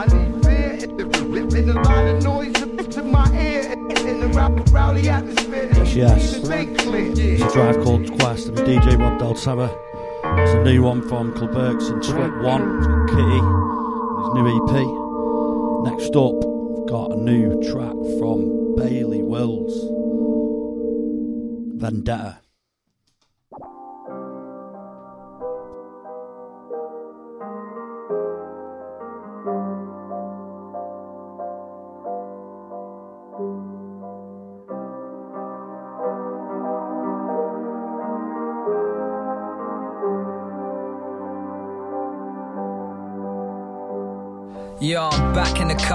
I 0.00 0.06
need 0.06 0.42
fear 0.42 0.78
and 0.80 1.68
a 1.68 1.74
lot 1.74 2.06
of 2.06 2.22
noise 2.22 2.54
to 2.54 3.02
my 3.02 3.30
ear 3.38 3.70
in 3.72 4.20
the 4.20 4.28
rowdy 4.72 5.10
atmosphere. 5.10 5.70
Yes, 5.74 5.94
yes. 5.94 6.34
Keep 6.36 6.42
it 6.42 6.48
make 6.48 6.78
clear. 6.78 7.12
It's 7.12 7.42
a 7.42 7.52
drive 7.52 7.84
called 7.84 8.18
Quest 8.18 8.48
and 8.48 8.56
DJ 8.56 8.98
Rob 8.98 9.18
Del 9.18 9.34
Terra. 9.34 9.68
It's 10.40 10.52
a 10.52 10.64
new 10.64 10.84
one 10.84 11.06
from 11.06 11.34
Kilbergs 11.34 11.90
and 11.92 12.02
Sweat 12.02 12.34
One. 12.38 12.78
It's 12.78 12.86
got 12.86 13.10
Kitty, 13.10 13.40
his 14.20 14.28
new 14.32 14.46
EP. 14.56 14.72
Next 15.92 16.16
up, 16.16 16.32
we've 16.32 16.88
got 16.88 17.12
a 17.12 17.16
new 17.16 17.62
track 17.70 17.92
from 18.18 18.76
Bailey 18.76 19.22
Wills. 19.22 19.74
Vendetta. 21.78 22.38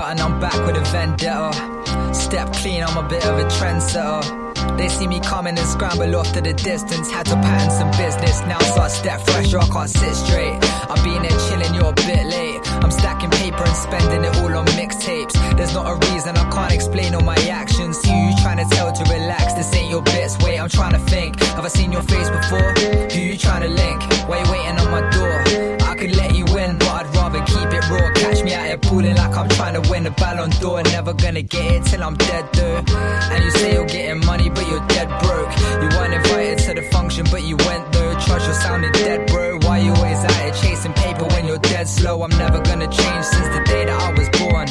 And 0.04 0.20
I'm 0.20 0.40
back 0.40 0.66
with 0.66 0.76
a 0.76 0.82
vendetta. 0.92 2.14
Step 2.14 2.52
clean, 2.54 2.84
I'm 2.84 2.98
a 2.98 3.08
bit 3.08 3.26
of 3.26 3.40
a 3.40 3.44
trendsetter. 3.46 4.78
They 4.78 4.90
see 4.90 5.08
me 5.08 5.20
coming 5.22 5.58
and 5.58 5.68
scramble 5.68 6.16
off 6.16 6.34
to 6.34 6.42
the 6.42 6.54
distance. 6.54 7.10
Had 7.10 7.26
to 7.28 7.36
pattern 7.36 7.72
some 7.72 7.92
business, 7.92 8.42
now 8.42 8.60
so 8.60 8.82
I 8.82 8.88
step 8.90 9.22
fresh 9.22 9.54
or 9.54 9.60
I 9.60 9.68
can't 9.68 9.90
sit 9.90 10.16
straight. 10.16 10.60
I've 10.90 11.04
been 11.04 11.22
there 11.22 11.40
chilling, 11.48 11.74
you're 11.76 11.92
a 11.92 11.94
bit 11.94 12.26
late. 12.26 12.60
I'm 12.84 12.92
stacking 12.92 13.30
paper 13.32 13.64
and 13.64 13.76
spending 13.76 14.24
it 14.24 14.36
all 14.38 14.54
on 14.58 14.66
mixtapes. 14.68 15.34
There's 15.56 15.74
not 15.74 15.88
a 15.88 15.96
reason 16.12 16.36
I 16.36 16.50
can't 16.50 16.74
explain 16.74 17.16
all 17.16 17.24
my 17.24 17.38
actions. 17.50 18.06
You, 18.06 18.16
you 18.16 18.36
trying 18.42 18.58
to 18.58 18.76
tell 18.76 18.92
to 18.92 19.04
relax, 19.04 19.54
this 19.54 19.74
ain't 19.74 19.90
your 19.90 20.02
bits. 20.02 20.38
Wait, 20.40 20.60
I'm 20.60 20.70
trying 20.70 20.94
to 20.94 21.00
think. 21.00 21.40
Have 21.56 21.64
I 21.64 21.70
seen 21.70 21.92
your 21.92 22.04
face 22.04 22.30
before? 22.30 22.75
Pulling 28.96 29.16
like 29.16 29.36
I'm 29.36 29.50
trying 29.50 29.76
to 29.80 29.84
win 29.90 30.06
a 30.06 30.12
Ballon 30.12 30.50
d'Or. 30.62 30.82
Never 30.84 31.14
gonna 31.14 31.42
get 31.42 31.66
it 31.76 31.84
till 31.90 32.02
I'm 32.02 32.16
dead 32.16 32.46
though. 32.54 32.80
And 33.32 33.44
you 33.44 33.52
say 33.52 33.74
you're 33.74 33.86
getting 33.86 34.26
money, 34.26 34.50
but 34.50 34.66
you're 34.70 34.88
dead 34.88 35.10
broke. 35.22 35.52
You 35.82 35.90
weren't 35.96 36.14
invited 36.14 36.60
to 36.66 36.72
the 36.80 36.84
function, 36.96 37.26
but 37.30 37.44
you 37.44 37.58
went 37.68 37.84
though. 37.92 38.14
Trust 38.26 38.46
you're 38.48 38.62
sounding 38.66 38.94
dead, 38.94 39.28
bro. 39.28 39.60
Why 39.66 39.80
you 39.80 39.92
always 39.92 40.24
out 40.24 40.38
here 40.42 40.54
chasing 40.62 40.94
paper 40.94 41.26
when 41.34 41.46
you're 41.46 41.66
dead 41.74 41.88
slow? 41.90 42.24
I'm 42.24 42.36
never 42.44 42.60
gonna 42.62 42.88
change 42.88 43.26
since 43.26 43.50
the 43.56 43.62
day 43.66 43.84
that 43.86 44.00
I 44.08 44.12
was 44.18 44.30
born. 44.40 44.68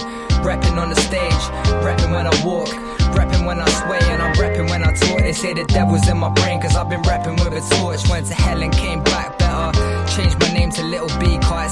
Repping 0.47 0.77
on 0.83 0.89
the 0.89 1.01
stage, 1.09 1.45
repping 1.85 2.13
when 2.17 2.27
I 2.27 2.35
walk. 2.45 2.73
Repping 3.17 3.47
when 3.47 3.61
I 3.61 3.69
sway 3.81 4.01
and 4.13 4.21
I'm 4.23 4.35
repping 4.35 4.69
when 4.71 4.83
I 4.83 4.93
talk. 4.95 5.21
They 5.21 5.33
say 5.33 5.53
the 5.55 5.65
devil's 5.65 6.09
in 6.09 6.19
my 6.19 6.31
brain 6.31 6.61
cause 6.61 6.75
I've 6.75 6.89
been 6.89 7.03
repping 7.03 7.37
with 7.43 7.53
a 7.53 7.63
torch. 7.77 8.09
Went 8.09 8.27
to 8.27 8.35
hell 8.35 8.61
and 8.61 8.73
came 8.73 9.05
back 9.05 9.39
better. 9.39 9.71
Changed 10.15 10.39
my 10.41 10.53
name 10.53 10.71
to 10.73 10.83
Little 10.83 11.13
B 11.21 11.39
car, 11.39 11.69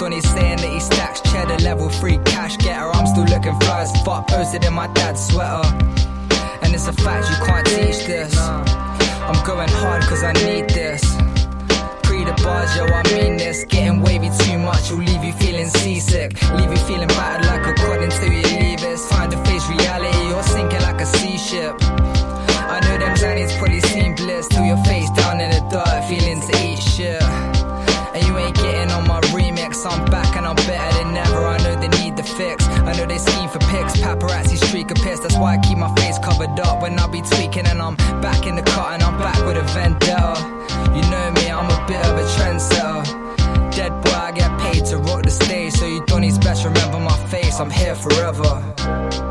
care, 0.00 0.10
your 0.10 0.20
Donny's 0.20 0.30
saying 0.30 0.56
that 0.58 0.72
he 0.72 0.80
stacks 0.80 1.20
cheddar, 1.20 1.62
level 1.62 1.88
3 1.88 2.18
cash 2.24 2.56
getter. 2.58 2.90
I'm 2.94 3.06
still 3.06 3.24
looking 3.24 3.58
fly 3.60 3.82
as 3.82 4.02
fuck, 4.02 4.28
posted 4.28 4.64
in 4.64 4.72
my 4.72 4.86
dad's 4.88 5.26
sweater. 5.26 5.68
And 6.62 6.74
it's 6.74 6.86
a 6.88 6.92
fact, 6.92 7.28
you 7.30 7.36
can't 7.46 7.66
teach 7.66 8.06
this. 8.06 8.36
I'm 8.38 9.44
going 9.44 9.68
hard 9.68 10.02
cause 10.04 10.22
I 10.22 10.32
need 10.32 10.68
this. 10.70 11.02
Pre 12.02 12.24
the 12.24 12.32
bars, 12.42 12.76
yo, 12.76 12.84
I 12.86 13.02
mean 13.14 13.36
this. 13.36 13.64
Getting 13.64 14.00
wavy 14.02 14.30
too 14.44 14.58
much 14.58 14.90
will 14.90 14.98
leave 14.98 15.24
you 15.24 15.32
feeling 15.34 15.68
seasick. 15.68 16.32
Leave 16.52 16.70
you 16.70 16.76
feeling 16.88 17.08
battered 17.08 17.46
like 17.46 17.66
a 17.66 17.74
quad 17.74 18.02
until 18.02 18.32
you 18.32 18.42
leave 18.42 18.82
it. 18.82 18.98
Time 19.10 19.30
to 19.30 19.36
face 19.44 19.68
reality, 19.68 20.28
you're 20.28 20.42
sinking 20.42 20.82
like 20.82 21.00
a 21.00 21.06
sea 21.06 21.38
ship. 21.38 21.74
Vendetta. 39.74 40.34
You 40.94 41.02
know 41.10 41.30
me, 41.32 41.50
I'm 41.50 41.70
a 41.70 41.86
bit 41.86 42.04
of 42.06 42.18
a 42.18 42.26
trendsetter. 42.34 43.02
Dead 43.74 43.92
boy, 44.02 44.10
I 44.10 44.32
get 44.32 44.50
paid 44.60 44.84
to 44.86 44.98
rock 44.98 45.22
the 45.22 45.30
stage. 45.30 45.74
So 45.74 45.86
you 45.86 46.04
don't 46.06 46.22
need 46.22 46.34
special. 46.34 46.70
remember 46.70 47.00
my 47.00 47.16
face. 47.28 47.60
I'm 47.60 47.70
here 47.70 47.94
forever. 47.94 49.29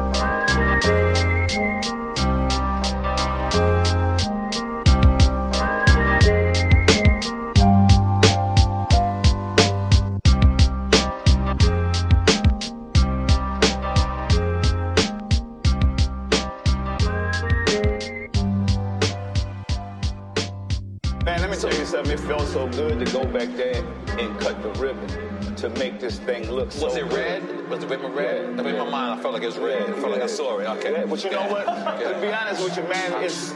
Something. 21.90 22.14
It 22.14 22.20
felt 22.20 22.48
so 22.48 22.68
good 22.68 23.04
to 23.04 23.12
go 23.12 23.26
back 23.26 23.50
there 23.56 23.84
and 24.20 24.40
cut 24.40 24.62
the 24.62 24.70
ribbon 24.80 25.56
to 25.56 25.70
make 25.72 26.00
this 26.00 26.20
thing 26.20 26.50
look 26.50 26.72
so 26.72 26.86
Was 26.86 26.96
it 26.96 27.06
red? 27.06 27.70
Was 27.70 27.80
the 27.80 27.88
ribbon 27.88 28.14
red? 28.14 28.60
I 28.60 28.64
mean, 28.64 28.76
in 28.76 28.78
my 28.78 28.90
mind, 28.90 29.20
I 29.20 29.22
felt 29.22 29.34
like 29.34 29.44
it 29.44 29.48
was 29.48 29.58
red. 29.58 29.90
I 29.90 29.94
felt 29.94 30.12
like 30.12 30.22
I 30.22 30.28
saw 30.28 30.60
it. 30.60 30.68
Okay. 30.78 30.92
Yeah, 30.92 31.06
but 31.06 31.24
you 31.24 31.32
know 31.32 31.48
what? 31.48 31.66
To 31.66 32.22
be 32.22 32.28
honest 32.28 32.64
with 32.64 32.78
you, 32.78 32.84
man, 32.84 33.24
it's 33.24 33.54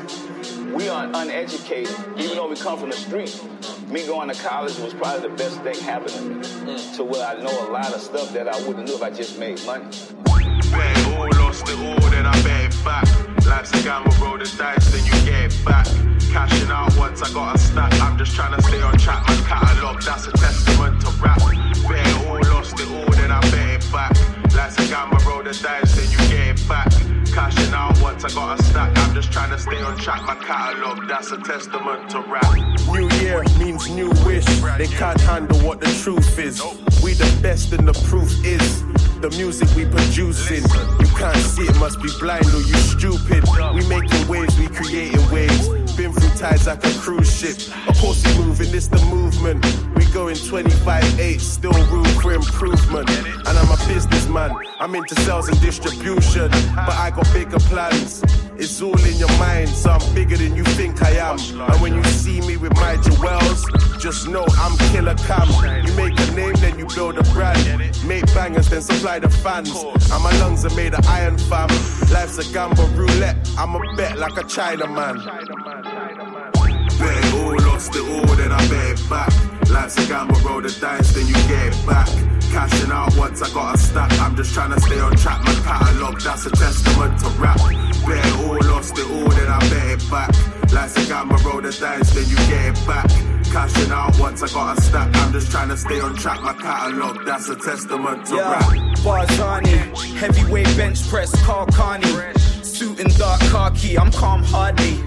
we 0.73 0.89
are 0.89 1.05
uneducated. 1.13 1.95
Even 2.17 2.35
though 2.35 2.49
we 2.49 2.55
come 2.55 2.79
from 2.79 2.89
the 2.89 2.95
street, 2.95 3.39
me 3.87 4.05
going 4.07 4.29
to 4.29 4.35
college 4.35 4.77
was 4.79 4.93
probably 4.93 5.29
the 5.29 5.35
best 5.35 5.61
thing 5.61 5.79
happening 5.79 6.35
hmm. 6.35 6.41
to 6.41 6.65
me. 6.65 6.95
To 6.95 7.03
where 7.03 7.25
I 7.25 7.41
know 7.41 7.69
a 7.69 7.71
lot 7.71 7.93
of 7.93 8.01
stuff 8.01 8.33
that 8.33 8.47
I 8.47 8.57
wouldn't 8.67 8.87
know 8.87 8.95
if 8.95 9.03
I 9.03 9.11
just 9.11 9.37
made 9.37 9.63
money. 9.65 9.85
Bet 10.71 10.97
it 10.97 11.17
all, 11.17 11.29
lost 11.39 11.69
it 11.69 11.77
all, 11.77 12.09
then 12.09 12.25
I 12.25 12.41
bet 12.41 12.75
back 12.83 13.32
like 13.53 13.69
to 13.69 13.83
gamble, 13.83 14.11
roll 14.19 14.37
the 14.37 14.45
dice, 14.57 14.91
then 14.91 15.05
you 15.05 15.11
get 15.25 15.53
it 15.53 15.65
back. 15.65 15.85
Cashing 16.31 16.71
out 16.71 16.95
once 16.97 17.21
I 17.21 17.31
got 17.33 17.55
a 17.55 17.59
stack. 17.59 17.93
I'm 18.01 18.17
just 18.17 18.35
trying 18.35 18.55
to 18.55 18.61
stay 18.63 18.81
on 18.81 18.97
track. 18.97 19.27
My 19.27 19.35
catalog, 19.47 20.01
that's 20.01 20.25
a 20.27 20.31
testament 20.31 21.01
to 21.01 21.09
rap. 21.21 21.37
Bet 21.87 22.07
it 22.07 22.27
all, 22.27 22.39
lost 22.51 22.79
it 22.79 22.89
all, 22.89 23.11
then 23.11 23.31
I 23.31 23.39
bet 23.51 23.69
it 23.77 23.91
back. 23.91 24.13
Like 24.55 24.75
to 24.75 24.87
gamble, 24.87 25.19
roll 25.27 25.43
the 25.43 25.53
dice, 25.53 25.95
then 25.95 26.09
you 26.09 26.17
get 26.29 26.59
it 26.59 26.67
back. 26.67 27.02
I 28.25 28.29
got 28.29 28.57
a 28.57 28.63
stack. 28.63 28.97
I'm 28.99 29.13
just 29.13 29.33
trying 29.33 29.49
to 29.49 29.59
stay 29.59 29.81
on 29.81 29.97
track. 29.97 30.21
My 30.25 30.35
catalog, 30.35 31.09
that's 31.09 31.31
a 31.31 31.37
testament 31.39 32.09
to 32.11 32.21
rap. 32.21 32.55
New 32.87 33.09
year 33.19 33.43
means 33.59 33.89
new 33.89 34.09
wish. 34.25 34.45
They 34.77 34.87
can't 34.87 35.19
handle 35.19 35.59
what 35.59 35.81
the 35.81 35.87
truth 36.01 36.39
is. 36.39 36.61
We 37.03 37.13
the 37.13 37.39
best, 37.41 37.73
and 37.73 37.85
the 37.85 37.93
proof 38.07 38.31
is 38.45 38.83
the 39.19 39.29
music 39.31 39.67
we 39.75 39.85
producing. 39.85 40.63
You 40.99 41.07
can't 41.17 41.35
see 41.35 41.63
it, 41.63 41.75
must 41.79 42.01
be 42.01 42.09
blind 42.17 42.45
or 42.45 42.61
you 42.61 42.75
stupid. 42.75 43.43
We 43.73 43.85
making 43.89 44.25
waves, 44.29 44.57
we 44.57 44.67
creating 44.67 45.29
waves. 45.29 45.67
Been 45.97 46.13
through 46.13 46.37
tides 46.37 46.67
like 46.67 46.85
a 46.85 46.93
cruise 46.99 47.35
ship. 47.35 47.57
A 47.89 47.93
posse 47.93 48.39
moving, 48.39 48.73
it's 48.73 48.87
the 48.87 49.03
movement. 49.07 49.65
Going 50.13 50.35
25-8, 50.35 51.39
still 51.39 51.71
room 51.87 52.05
for 52.21 52.33
improvement. 52.33 53.09
And 53.09 53.47
I'm 53.47 53.71
a 53.71 53.77
businessman, 53.87 54.55
I'm 54.79 54.93
into 54.93 55.15
sales 55.21 55.49
and 55.49 55.59
distribution. 55.59 56.51
But 56.75 56.93
I 56.93 57.09
got 57.09 57.27
bigger 57.33 57.57
plans. 57.57 58.21
It's 58.55 58.79
all 58.79 58.99
in 59.05 59.15
your 59.17 59.35
mind, 59.39 59.69
so 59.69 59.89
I'm 59.89 60.13
bigger 60.13 60.37
than 60.37 60.55
you 60.55 60.63
think 60.63 61.01
I 61.01 61.13
am. 61.13 61.39
And 61.39 61.81
when 61.81 61.95
you 61.95 62.03
see 62.03 62.41
me 62.41 62.57
with 62.57 62.75
my 62.75 62.97
jewels, 62.97 63.65
just 63.99 64.27
know 64.27 64.45
I'm 64.59 64.77
Killer 64.91 65.15
Cam. 65.15 65.49
You 65.83 65.91
make 65.93 66.13
a 66.19 66.31
name, 66.35 66.53
then 66.57 66.77
you 66.77 66.85
build 66.93 67.17
a 67.17 67.23
brand. 67.33 67.81
Make 68.05 68.27
bangers, 68.35 68.69
then 68.69 68.83
supply 68.83 69.17
the 69.17 69.29
fans. 69.29 69.73
And 69.73 70.23
my 70.23 70.31
lungs 70.39 70.63
are 70.63 70.75
made 70.75 70.93
of 70.93 71.03
iron, 71.07 71.39
fam. 71.39 71.69
Life's 72.11 72.37
a 72.37 72.53
gamble 72.53 72.87
roulette. 72.89 73.49
I'm 73.57 73.73
a 73.73 73.79
bet 73.95 74.19
like 74.19 74.37
a 74.37 74.43
Chinaman. 74.43 75.25
Bet 76.99 77.17
it 77.17 77.33
all, 77.33 77.57
lost 77.67 77.95
it 77.95 78.01
all, 78.01 78.35
then 78.35 78.51
I 78.51 78.67
bet 78.69 78.99
it 78.99 79.09
back. 79.09 79.52
Life's 79.73 79.97
a 79.97 80.07
gamble, 80.07 80.39
roll 80.41 80.61
the 80.61 80.69
dice, 80.79 81.13
then 81.13 81.25
you 81.25 81.33
get 81.33 81.73
it 81.73 81.87
back. 81.87 82.07
Cashing 82.51 82.91
out 82.91 83.17
once 83.17 83.41
I 83.41 83.51
got 83.51 83.73
a 83.73 83.77
stack. 83.79 84.11
I'm 84.19 84.35
just 84.35 84.53
trying 84.53 84.71
to 84.71 84.79
stay 84.79 84.99
on 84.99 85.15
track. 85.15 85.43
My 85.43 85.53
catalog, 85.65 86.21
that's 86.21 86.45
a 86.45 86.51
testament 86.51 87.19
to 87.21 87.29
rap. 87.41 87.57
Bet 88.05 88.23
it 88.23 88.33
all, 88.45 88.59
lost 88.69 88.97
it 88.99 89.09
all, 89.09 89.29
then 89.29 89.47
I 89.49 89.59
bet 89.71 89.97
it 89.97 90.11
back. 90.11 90.29
Life's 90.71 91.03
a 91.03 91.07
gamble, 91.07 91.37
roll 91.37 91.61
the 91.61 91.71
dice, 91.71 92.11
then 92.13 92.29
you 92.29 92.35
get 92.47 92.77
it 92.77 92.87
back. 92.87 93.09
Cashing 93.51 93.91
out 93.91 94.17
once 94.19 94.43
I 94.43 94.47
got 94.53 94.77
a 94.77 94.81
stack. 94.81 95.09
I'm 95.15 95.33
just 95.33 95.49
trying 95.51 95.69
to 95.69 95.77
stay 95.77 95.99
on 95.99 96.15
track. 96.15 96.41
My 96.41 96.53
catalog, 96.53 97.25
that's 97.25 97.49
a 97.49 97.55
testament 97.55 98.27
to 98.27 98.35
rap. 98.35 98.63
Barzani, 99.01 100.17
heavyweight 100.17 100.77
bench 100.77 101.07
press, 101.09 101.35
Carcani. 101.41 102.37
Suit 102.63 102.99
and 102.99 103.15
dark 103.17 103.41
khaki, 103.41 103.97
I'm 103.97 104.11
calm 104.11 104.43
hardly. 104.43 104.99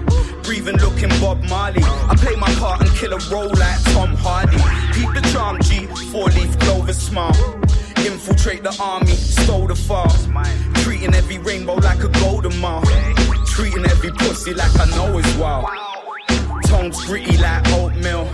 Breathing, 0.47 0.77
looking 0.77 1.09
Bob 1.19 1.43
Marley. 1.49 1.83
I 1.83 2.15
play 2.15 2.37
my 2.37 2.49
part 2.55 2.79
and 2.79 2.89
kill 2.91 3.11
a 3.11 3.19
role 3.29 3.49
like 3.49 3.83
Tom 3.91 4.15
Hardy. 4.15 4.55
Keep 4.93 5.13
the 5.13 5.29
charm, 5.33 5.61
G, 5.61 5.87
four 6.09 6.29
leaf 6.29 6.57
clover 6.59 6.93
smile. 6.93 7.35
Infiltrate 7.97 8.63
the 8.63 8.73
army, 8.81 9.11
stole 9.11 9.67
the 9.67 9.75
farm. 9.75 10.09
Treating 10.75 11.13
every 11.13 11.37
rainbow 11.39 11.75
like 11.75 12.01
a 12.01 12.07
golden 12.21 12.57
mile. 12.61 12.81
Treating 13.45 13.85
every 13.87 14.11
pussy 14.11 14.53
like 14.53 14.71
I 14.79 14.85
know 14.95 15.17
is 15.17 15.35
wild. 15.35 15.67
Tones 16.63 17.03
gritty 17.03 17.37
like 17.39 17.67
oatmeal. 17.73 18.29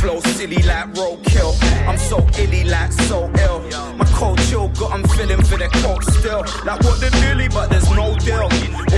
Flow 0.00 0.20
silly 0.20 0.62
like 0.62 0.94
roadkill. 0.94 1.52
I'm 1.88 1.98
so 1.98 2.18
illy 2.38 2.64
like 2.64 2.92
so 2.92 3.30
ill. 3.40 3.60
My 3.96 4.04
cold 4.14 4.38
chill 4.42 4.68
got 4.68 4.92
I'm 4.92 5.02
feeling 5.08 5.42
for 5.42 5.58
the 5.58 5.68
coke 5.82 6.04
still. 6.04 6.42
Like 6.64 6.80
what 6.84 7.00
the 7.00 7.10
dilly, 7.20 7.48
but 7.48 7.68
there's 7.68 7.90
no 7.90 8.14
deal. 8.16 8.48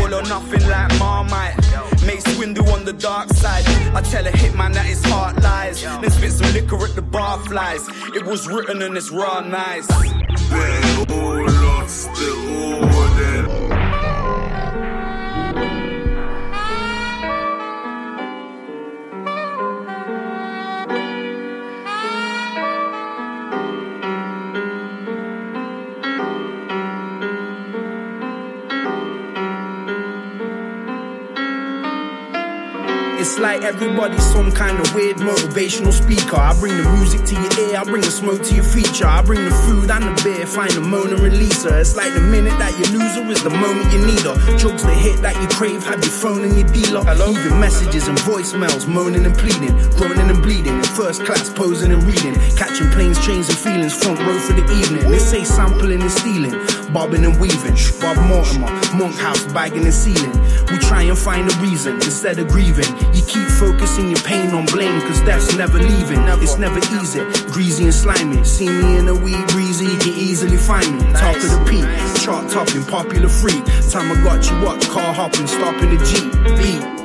All 0.01 0.15
or 0.15 0.23
nothing 0.23 0.69
like 0.69 0.99
Marmite. 0.99 1.57
Make 2.05 2.21
swindle 2.21 2.69
on 2.71 2.85
the 2.85 2.93
dark 2.93 3.31
side. 3.31 3.65
I 3.95 4.03
tell 4.03 4.27
a 4.27 4.31
hitman 4.31 4.75
that 4.75 4.85
his 4.85 5.03
heart 5.05 5.43
lies. 5.43 5.83
Then 5.83 6.11
spit 6.11 6.33
some 6.33 6.53
liquor 6.53 6.85
at 6.85 6.95
the 6.95 7.03
bar 7.03 7.39
flies. 7.47 7.89
It 8.15 8.27
was 8.27 8.47
written 8.47 8.83
and 8.83 8.95
it's 8.97 9.11
raw 9.11 9.41
nice. 9.41 9.89
All, 9.91 11.47
lost 11.47 12.09
all, 12.09 13.10
like 33.41 33.63
everybody's 33.63 34.25
some 34.33 34.53
kind 34.53 34.79
of 34.79 34.95
weird 34.95 35.17
motivational 35.17 35.93
speaker. 35.93 36.37
I 36.37 36.53
bring 36.61 36.77
the 36.77 36.85
music 36.93 37.25
to 37.25 37.35
your 37.35 37.71
ear, 37.71 37.79
I 37.81 37.85
bring 37.85 38.03
the 38.03 38.11
smoke 38.11 38.43
to 38.43 38.55
your 38.55 38.65
feature. 38.65 39.07
I 39.07 39.23
bring 39.23 39.45
the 39.45 39.51
food 39.51 39.91
and 39.91 40.05
the 40.05 40.15
beer, 40.23 40.47
find 40.47 40.71
the 40.73 40.81
Mona 40.81 41.15
and 41.15 41.21
release 41.21 41.65
her. 41.65 41.81
It's 41.81 41.97
like 41.97 42.13
the 42.13 42.21
minute 42.21 42.57
that 42.59 42.73
you 42.79 42.99
lose 42.99 43.17
her 43.17 43.25
is 43.31 43.43
the 43.43 43.51
moment 43.51 43.93
you 43.93 44.05
need 44.07 44.21
her. 44.29 44.37
Drugs 44.59 44.83
the 44.85 44.93
hit 44.93 45.21
that 45.23 45.35
you 45.41 45.49
crave, 45.49 45.83
have 45.85 46.05
your 46.05 46.13
phone 46.13 46.45
and 46.45 46.55
your 46.55 46.69
dealer. 46.69 47.01
Leaving 47.17 47.59
messages 47.59 48.09
and 48.09 48.19
voicemails, 48.19 48.87
moaning 48.87 49.25
and 49.25 49.37
pleading, 49.37 49.73
groaning 49.97 50.29
and 50.29 50.43
bleeding. 50.43 50.77
In 50.77 50.85
first 50.85 51.25
class, 51.25 51.49
posing 51.49 51.93
and 51.93 52.05
reading. 52.05 52.35
Catching 52.57 52.91
planes, 52.91 53.19
trains, 53.25 53.49
and 53.49 53.59
feelings, 53.59 53.97
front 53.97 54.21
row 54.21 54.39
for 54.39 54.53
the 54.53 54.67
evening. 54.69 55.11
They 55.11 55.19
say 55.19 55.45
sampling 55.45 56.03
and 56.03 56.13
stealing, 56.13 56.55
bobbing 56.93 57.25
and 57.25 57.41
weaving. 57.41 57.77
Bob 58.01 58.21
Mortimer, 58.29 58.71
monk 58.95 59.17
house, 59.17 59.45
bagging 59.53 59.85
and 59.85 59.95
sealing. 59.95 60.33
We 60.69 60.79
try 60.79 61.03
and 61.03 61.17
find 61.17 61.51
a 61.51 61.55
reason 61.57 61.97
instead 61.97 62.39
of 62.39 62.49
grieving. 62.49 62.91
You 63.15 63.23
keep 63.31 63.49
focusing 63.49 64.11
your 64.11 64.21
pain 64.21 64.51
on 64.51 64.67
blame, 64.67 65.01
cause 65.03 65.21
death's 65.23 65.57
never 65.57 65.79
leaving. 65.79 66.21
It's 66.43 66.59
never 66.59 66.81
easy, 67.01 67.21
greasy 67.53 67.85
and 67.85 67.95
slimy. 67.95 68.43
See 68.45 68.69
me 68.69 68.99
in 68.99 69.09
a 69.09 69.15
weed 69.15 69.47
breezy, 69.49 69.85
you 69.87 69.99
can 69.99 70.15
easily 70.15 70.57
find 70.57 70.91
me. 70.99 71.13
Top 71.15 71.37
of 71.37 71.43
the 71.43 71.65
peak, 71.71 71.87
chart 72.23 72.51
topping, 72.51 72.85
popular 72.85 73.29
freak. 73.29 73.65
Time 73.91 74.11
I 74.11 74.17
got 74.25 74.51
you 74.51 74.57
up, 74.67 74.81
car 74.89 75.15
hopping, 75.15 75.47
stopping 75.47 75.97
the 75.97 76.05
Jeep. 76.05 76.33
Beat. 76.59 77.00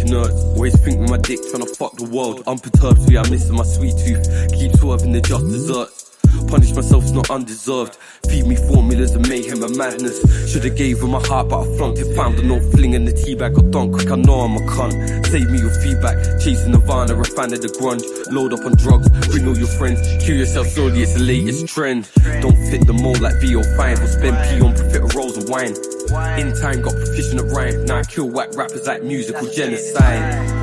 Fucking. 0.00 0.54
Always 0.54 0.78
think 0.80 1.08
my 1.08 1.16
dick 1.18 1.40
trying 1.50 1.64
to 1.64 1.74
fuck 1.74 1.96
the 1.96 2.04
world. 2.04 2.42
Unperturbed, 2.46 3.10
yeah, 3.10 3.22
I'm 3.22 3.30
missing 3.30 3.54
my 3.54 3.64
sweet 3.64 3.96
tooth. 3.96 4.26
Keep 4.52 4.76
swerving 4.76 5.12
the 5.12 5.20
just 5.20 5.46
desserts. 5.48 6.06
Punish 6.48 6.72
myself's 6.72 7.12
not 7.12 7.28
undeserved. 7.30 7.96
Feed 8.28 8.46
me 8.46 8.54
formulas 8.54 9.14
of 9.14 9.28
mayhem 9.28 9.62
and 9.62 9.76
madness. 9.76 10.20
Should've 10.50 10.76
gave 10.76 11.00
her 11.00 11.06
my 11.06 11.20
heart, 11.26 11.48
but 11.48 11.62
I 11.62 11.76
flunked 11.76 11.98
it. 11.98 12.14
Found 12.14 12.38
a 12.38 12.42
no 12.42 12.60
fling 12.70 12.94
in 12.94 13.04
the 13.04 13.12
teabag. 13.12 13.54
Got 13.54 13.70
done 13.70 13.92
quick, 13.92 14.10
I 14.10 14.16
know 14.16 14.40
I'm 14.40 14.56
a 14.56 14.60
cunt. 14.60 15.26
Save 15.26 15.50
me 15.50 15.58
your 15.58 15.74
feedback. 15.82 16.16
Chasing 16.40 16.72
Nirvana, 16.72 17.18
a 17.18 17.24
fan 17.24 17.52
of 17.52 17.60
the 17.60 17.68
grunge. 17.68 18.04
Load 18.32 18.52
up 18.52 18.64
on 18.64 18.74
drugs, 18.76 19.08
bring 19.28 19.46
all 19.46 19.58
your 19.58 19.68
friends. 19.68 20.00
Kill 20.24 20.36
yourself 20.36 20.68
slowly, 20.68 21.02
it's 21.02 21.14
the 21.14 21.20
latest 21.20 21.66
trend. 21.66 22.08
Don't 22.40 22.56
fit 22.70 22.86
the 22.86 22.94
mold 22.94 23.20
like 23.20 23.34
VO5. 23.34 24.00
Or 24.00 24.06
spend 24.06 24.36
P 24.48 24.64
on 24.64 24.74
profit 24.74 25.02
of 25.02 25.14
rolls 25.14 25.36
and 25.36 25.48
wine. 25.48 25.74
In 26.10 26.52
time, 26.54 26.82
got 26.82 26.96
proficient 26.96 27.40
at 27.40 27.46
rhyme. 27.52 27.84
Now 27.84 27.98
I 27.98 28.02
kill 28.02 28.28
whack 28.28 28.48
rappers 28.56 28.84
like 28.86 29.04
musical 29.04 29.48
genocide. 29.48 30.60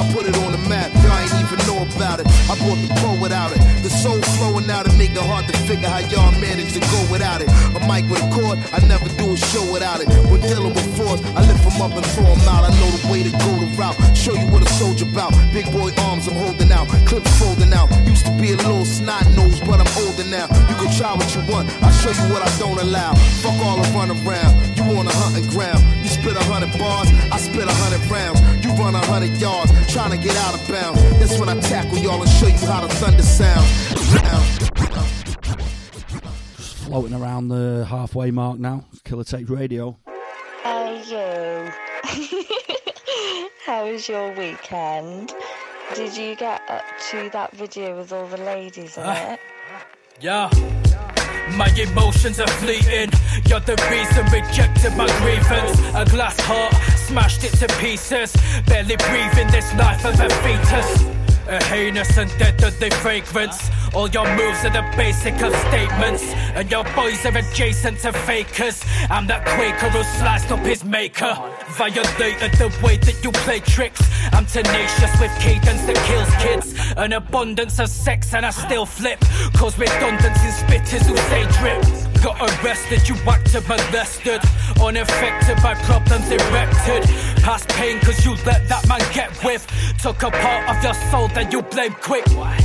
I 0.00 0.12
put 0.16 0.24
it 0.24 0.32
on 0.40 0.52
the 0.56 0.62
map, 0.64 0.88
y'all 1.04 1.12
ain't 1.20 1.36
even 1.44 1.60
know 1.68 1.84
about 1.84 2.24
it. 2.24 2.26
I 2.48 2.56
bought 2.56 2.80
the 2.80 2.88
pro 3.04 3.20
without 3.20 3.52
it. 3.52 3.60
The 3.84 3.92
soul 3.92 4.16
flowing 4.40 4.64
out 4.72 4.88
and 4.88 4.96
make 4.96 5.12
it 5.12 5.20
hard 5.20 5.44
to 5.44 5.52
figure 5.68 5.92
how 5.92 6.00
y'all 6.08 6.32
manage 6.40 6.72
to 6.72 6.80
go 6.80 7.00
without 7.12 7.44
it. 7.44 7.52
A 7.76 7.80
mic 7.84 8.08
with 8.08 8.24
a 8.24 8.28
cord, 8.32 8.56
I 8.72 8.80
never 8.88 9.04
do 9.20 9.28
a 9.28 9.36
show 9.36 9.60
without 9.68 10.00
it. 10.00 10.08
When 10.32 10.40
dealing 10.40 10.72
with 10.72 10.88
force, 10.96 11.20
I 11.36 11.44
lift 11.44 11.60
them 11.68 11.84
up 11.84 11.92
and 11.92 12.06
throw 12.16 12.32
them 12.32 12.48
out. 12.48 12.64
I 12.64 12.72
know 12.80 12.88
the 12.96 13.12
way 13.12 13.28
to 13.28 13.32
go 13.44 13.52
the 13.60 13.68
route. 13.76 13.92
Show 14.16 14.32
you 14.32 14.48
what 14.48 14.64
a 14.64 14.70
soldier 14.80 15.04
about. 15.04 15.36
Big 15.52 15.68
boy 15.68 15.92
arms 16.08 16.24
I'm 16.32 16.36
holding 16.40 16.72
out, 16.72 16.88
clips 17.04 17.28
folding 17.36 17.72
out. 17.76 17.92
Used 18.08 18.24
to 18.24 18.32
be 18.40 18.56
a 18.56 18.56
little 18.56 18.88
snot 18.88 19.28
nose, 19.36 19.60
but 19.60 19.84
I'm 19.84 19.92
older 20.00 20.24
now. 20.32 20.48
You 20.64 20.80
can 20.80 20.90
try 20.96 21.12
what 21.12 21.28
you 21.36 21.44
want, 21.44 21.68
I'll 21.84 21.92
show 22.00 22.08
you 22.08 22.24
what 22.32 22.40
I 22.40 22.48
don't 22.56 22.80
allow. 22.80 23.12
Fuck 23.44 23.60
all 23.60 23.76
the 23.76 23.84
run 23.92 24.08
around, 24.16 24.79
on 24.98 25.06
a 25.06 25.12
hunting 25.12 25.48
ground. 25.50 25.82
You 26.02 26.08
spit 26.08 26.36
a 26.36 26.44
hundred 26.44 26.72
bars, 26.78 27.08
I 27.32 27.38
spit 27.38 27.66
a 27.68 27.72
hundred 27.72 28.02
rounds. 28.10 28.40
You 28.64 28.70
run 28.82 28.94
a 28.94 29.04
hundred 29.06 29.32
yards, 29.40 29.70
trying 29.92 30.10
to 30.10 30.18
get 30.18 30.36
out 30.36 30.54
of 30.54 30.68
bounds. 30.68 31.00
That's 31.18 31.38
when 31.38 31.48
I 31.48 31.58
tackle 31.60 31.98
y'all 31.98 32.20
and 32.20 32.30
show 32.30 32.46
you 32.48 32.58
how 32.66 32.80
the 32.86 32.88
thunder 32.94 33.22
sounds. 33.22 33.68
Just 36.56 36.74
floating 36.84 37.14
around 37.14 37.48
the 37.48 37.86
halfway 37.88 38.30
mark 38.30 38.58
now. 38.58 38.84
Killer 39.04 39.24
Tapes 39.24 39.50
Radio. 39.50 39.96
Hey 40.62 41.02
you. 41.08 41.72
How 43.66 43.86
was 43.90 44.08
your 44.08 44.32
weekend? 44.34 45.32
Did 45.94 46.16
you 46.16 46.34
get 46.36 46.60
up 46.68 46.82
to 47.10 47.30
that 47.32 47.52
video 47.52 47.96
with 47.98 48.12
all 48.12 48.26
the 48.26 48.36
ladies 48.38 48.96
in 48.96 49.02
Ah. 49.06 49.32
it? 49.34 49.40
Yeah. 50.20 50.50
My 51.56 51.68
emotions 51.76 52.38
are 52.40 52.46
fleeting. 52.46 53.10
You're 53.46 53.60
the 53.60 53.76
reason 53.90 54.24
rejected 54.32 54.96
my 54.96 55.06
grievance. 55.18 55.78
A 55.94 56.04
glass 56.04 56.38
heart, 56.40 56.74
smashed 56.96 57.44
it 57.44 57.52
to 57.58 57.68
pieces. 57.78 58.34
Barely 58.66 58.96
breathing 58.96 59.50
this 59.50 59.72
life 59.74 60.04
of 60.04 60.18
a 60.20 60.28
fetus. 60.42 61.04
A 61.48 61.62
heinous 61.64 62.16
and 62.16 62.30
deadly 62.38 62.90
fragrance. 62.90 63.70
All 63.92 64.08
your 64.08 64.24
moves 64.36 64.64
are 64.64 64.70
the 64.70 64.84
basic 64.96 65.34
of 65.42 65.52
statements. 65.66 66.22
And 66.54 66.70
your 66.70 66.84
boys 66.94 67.24
are 67.26 67.36
adjacent 67.36 67.98
to 68.00 68.12
fakers. 68.12 68.84
I'm 69.10 69.26
that 69.26 69.44
Quaker 69.44 69.90
who 69.90 70.02
sliced 70.18 70.52
up 70.52 70.60
his 70.60 70.84
maker. 70.84 71.36
Violated 71.70 72.52
the 72.52 72.68
way 72.84 72.98
that 72.98 73.24
you 73.24 73.32
play 73.32 73.58
tricks. 73.60 74.02
I'm 74.32 74.46
tenacious 74.46 75.20
with 75.20 75.32
cadence 75.40 75.82
that 75.86 75.96
kills 76.06 76.30
kids. 76.36 76.94
An 76.96 77.12
abundance 77.14 77.80
of 77.80 77.88
sex 77.88 78.32
and 78.32 78.46
I 78.46 78.50
still 78.50 78.86
flip. 78.86 79.18
Cause 79.54 79.76
redundancy 79.76 80.50
spitters 80.62 81.06
who 81.06 81.16
say 81.16 81.42
drip. 81.58 82.09
Got 82.22 82.40
arrested, 82.40 83.08
you 83.08 83.14
acted 83.26 83.66
molested. 83.66 84.40
Unaffected 84.80 85.56
by 85.62 85.74
problems 85.74 86.30
erected. 86.30 87.04
Past 87.42 87.68
pain 87.70 87.98
cause 88.00 88.24
you 88.24 88.32
let 88.44 88.68
that 88.68 88.86
man 88.88 89.00
get 89.12 89.30
with. 89.42 89.66
Took 90.02 90.22
a 90.22 90.30
part 90.30 90.68
of 90.68 90.84
your 90.84 90.94
soul 91.10 91.28
that 91.28 91.52
you 91.52 91.62
blame 91.62 91.94
quick. 91.94 92.26
Why? 92.28 92.58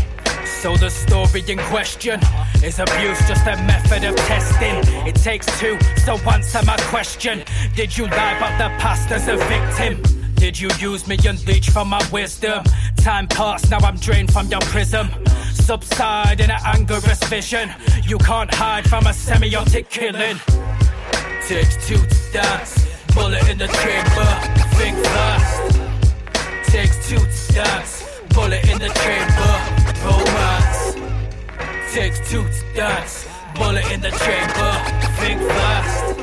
So 0.61 0.75
the 0.75 0.89
story 0.89 1.43
in 1.47 1.57
question 1.69 2.19
is 2.63 2.79
abuse 2.79 3.19
just 3.27 3.45
a 3.47 3.55
method 3.63 4.03
of 4.03 4.15
testing. 4.15 5.07
It 5.07 5.15
takes 5.15 5.45
two, 5.59 5.77
so 6.03 6.17
answer 6.29 6.61
my 6.65 6.77
question. 6.89 7.43
Did 7.75 7.97
you 7.97 8.07
lie 8.07 8.37
about 8.37 8.57
the 8.57 8.69
past 8.81 9.11
as 9.11 9.27
a 9.27 9.37
victim? 9.37 10.14
Did 10.35 10.59
you 10.59 10.69
use 10.79 11.07
me 11.07 11.17
and 11.27 11.45
leech 11.47 11.69
from 11.69 11.89
my 11.89 12.07
wisdom? 12.11 12.63
Time 12.97 13.27
passed, 13.27 13.71
now 13.71 13.79
I'm 13.79 13.97
drained 13.97 14.31
from 14.31 14.47
your 14.47 14.61
prism. 14.61 15.09
Subside 15.53 16.39
in 16.39 16.51
an 16.51 16.59
angerous 16.63 17.23
vision. 17.23 17.71
You 18.03 18.17
can't 18.19 18.53
hide 18.53 18.87
from 18.87 19.07
a 19.07 19.09
semiotic 19.09 19.89
killing. 19.89 20.37
Takes 21.47 21.87
two 21.87 21.97
to 21.97 22.31
dance, 22.31 22.85
bullet 23.13 23.47
in 23.49 23.57
the 23.57 23.67
chamber, 23.67 24.29
think 24.77 24.97
fast. 25.05 25.79
Takes 26.71 27.09
two 27.09 27.17
to 27.17 27.53
dance, 27.53 28.03
bullet 28.33 28.63
in 28.69 28.79
the 28.79 28.89
chamber, 28.89 29.53
romance. 30.05 30.95
Takes 31.93 32.19
two 32.29 32.43
to 32.43 32.73
dance, 32.75 33.27
bullet 33.55 33.89
in 33.91 34.01
the 34.01 34.11
chamber, 34.11 34.71
think 35.19 35.41
fast. 35.41 36.19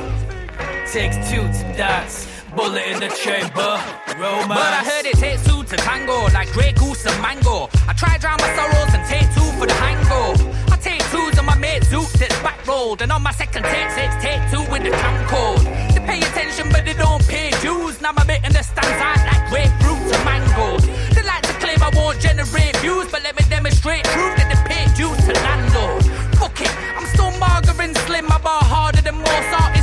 Takes 0.93 1.17
two 1.29 1.41
to 1.41 1.77
dance, 1.77 2.27
bullet 2.55 2.83
in 2.85 2.99
the 2.99 3.09
chamber, 3.09 4.02
romance. 4.17 4.47
But 4.47 4.73
I 4.73 4.83
heard 4.83 5.05
it 5.05 5.17
takes 5.17 5.43
two 5.45 5.63
to 5.63 5.75
tango, 5.77 6.27
like 6.33 6.51
Grey 6.51 6.71
Goose 6.73 7.05
and 7.05 7.19
Mango. 7.21 7.69
I 7.87 7.93
try 7.93 8.17
drown 8.17 8.37
my 8.39 8.51
sorrows 8.55 8.91
and 8.93 9.03
take 9.07 9.27
two 9.33 9.49
for 9.59 9.67
the 9.67 9.77
hango. 9.83 10.35
I 10.71 10.77
take 10.77 11.03
twos 11.11 11.37
on 11.39 11.45
my 11.45 11.57
mate 11.57 11.83
Zoot 11.83 12.11
that's 12.13 12.37
back 12.41 12.65
rolled, 12.67 13.01
and 13.01 13.11
on 13.11 13.21
my 13.21 13.31
second 13.31 13.63
take 13.63 13.89
six, 13.91 14.09
take 14.21 14.41
two 14.51 14.63
with 14.71 14.83
the 14.83 14.91
camcode. 14.91 15.63
They 15.93 16.01
pay 16.05 16.19
attention, 16.19 16.69
but 16.71 16.85
they 16.85 16.93
don't 16.93 17.25
pay 17.27 17.51
dues. 17.61 18.01
Now 18.01 18.11
my 18.11 18.23
bit 18.25 18.43
in 18.45 18.53
the 18.53 18.63
stands 18.63 18.99
out 19.01 19.21
like 19.29 19.43
grapefruit 19.49 20.01
to 20.11 20.17
mangoes. 20.25 20.85
They 21.15 21.23
like 21.23 21.43
to 21.43 21.53
claim 21.63 21.79
I 21.81 21.91
won't 21.95 22.19
generate 22.19 22.75
views, 22.77 23.07
but 23.11 23.23
let 23.23 23.35
me 23.37 23.43
demonstrate 23.49 24.03
proof 24.15 24.35
that 24.37 24.47
they 24.51 24.59
pay 24.69 24.85
dues 24.95 25.17
to 25.27 25.33
landlord. 25.45 26.03
Fuck 26.39 26.61
it, 26.61 26.73
I'm 26.97 27.05
still 27.07 27.31
margarine 27.39 27.95
slim. 28.05 28.25
my 28.27 28.37
bar 28.39 28.63
harder 28.63 29.01
than 29.01 29.15
most 29.15 29.49
artists, 29.61 29.82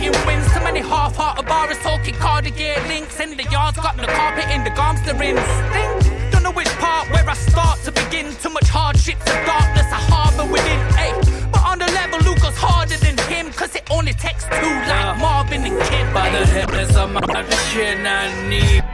marketing 0.00 0.26
wins. 0.26 0.52
Too 0.52 0.60
many 0.60 0.80
half-hearted 0.80 1.46
bars 1.46 1.78
talking 1.78 2.14
cardigan 2.14 2.88
links. 2.88 3.20
In 3.20 3.36
the 3.36 3.44
yards, 3.50 3.76
got 3.78 3.96
the 3.96 4.06
carpet 4.06 4.48
in 4.50 4.64
the 4.64 4.70
garmsterins. 4.70 5.44
Stink. 5.70 6.32
Don't 6.32 6.42
know 6.42 6.52
which 6.52 6.68
part 6.78 7.10
where 7.10 7.28
I 7.28 7.34
start 7.34 7.78
to 7.84 7.92
begin. 7.92 8.34
Too 8.36 8.50
much 8.50 8.68
hardships 8.68 9.26
and 9.26 9.46
darkness 9.46 9.86
I 9.92 10.00
harbor 10.12 10.50
within. 10.50 10.80
Ay, 10.96 11.12
but 11.52 11.62
on 11.64 11.78
the 11.78 11.86
level, 11.86 12.18
Luca's 12.20 12.56
harder 12.56 12.96
than 12.96 13.18
him, 13.28 13.52
cause 13.52 13.74
it 13.74 13.84
only 13.90 14.12
takes 14.12 14.44
two 14.44 14.74
like 14.88 15.18
Marvin 15.18 15.64
and 15.64 15.80
Kim. 15.82 16.12
By 16.14 16.30
the 16.30 16.46
hips 16.46 16.96
of 16.96 17.10
my 17.12 17.20
chin, 17.72 18.06
I 18.06 18.48
need. 18.48 18.84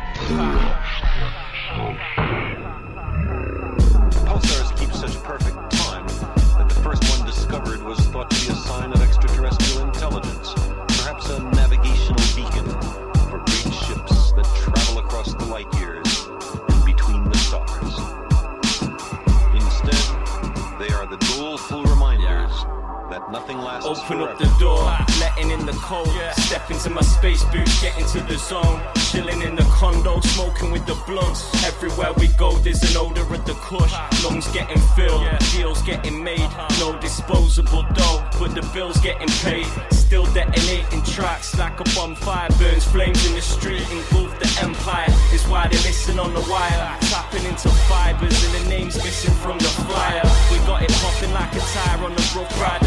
Nothing 23.37 23.59
lasts 23.59 23.87
Open 23.87 24.19
forever. 24.19 24.33
up 24.33 24.39
the 24.39 24.51
door, 24.59 24.83
letting 25.21 25.51
in 25.51 25.67
the 25.67 25.77
cold. 25.85 26.09
Step 26.49 26.71
into 26.71 26.89
my 26.89 27.03
space 27.03 27.45
boot, 27.53 27.69
get 27.83 27.95
into 27.99 28.21
the 28.31 28.39
zone. 28.39 28.81
Chilling 29.11 29.43
in 29.43 29.55
the 29.55 29.67
condo, 29.79 30.21
smoking 30.21 30.71
with 30.71 30.87
the 30.87 30.97
blunts. 31.07 31.41
Everywhere 31.65 32.13
we 32.15 32.29
go, 32.45 32.51
there's 32.65 32.83
an 32.89 32.97
odor 32.97 33.27
of 33.37 33.45
the 33.45 33.57
kush. 33.69 33.93
Lungs 34.25 34.49
getting 34.53 34.81
filled, 34.97 35.23
deals 35.53 35.83
getting 35.83 36.17
made. 36.25 36.51
No 36.81 36.99
disposable 36.99 37.85
dough, 37.99 38.25
but 38.39 38.55
the 38.55 38.65
bills 38.73 38.99
getting 39.01 39.33
paid. 39.45 39.69
Still 39.91 40.27
detonating 40.33 41.03
tracks 41.03 41.59
like 41.59 41.79
a 41.81 41.85
bonfire 41.95 42.49
burns 42.59 42.85
flames 42.85 43.21
in 43.27 43.35
the 43.35 43.43
street. 43.43 43.85
Engulf 43.91 44.33
the 44.41 44.49
empire 44.63 45.13
is 45.35 45.45
why 45.49 45.69
they 45.69 45.81
listen 45.89 46.19
on 46.19 46.33
the 46.33 46.45
wire. 46.49 46.83
Tapping 47.13 47.45
into 47.45 47.69
fibers 47.89 48.37
and 48.45 48.53
the 48.59 48.69
names 48.71 48.97
missing 48.97 49.35
from 49.43 49.59
the 49.59 49.73
flyer. 49.85 50.25
We 50.51 50.59
got 50.65 50.83
it 50.83 50.93
popping 51.03 51.33
like 51.33 51.53
a 51.55 51.61
tire 51.75 52.05
on 52.07 52.15
the 52.15 52.25
rough 52.35 52.61
rider. 52.61 52.86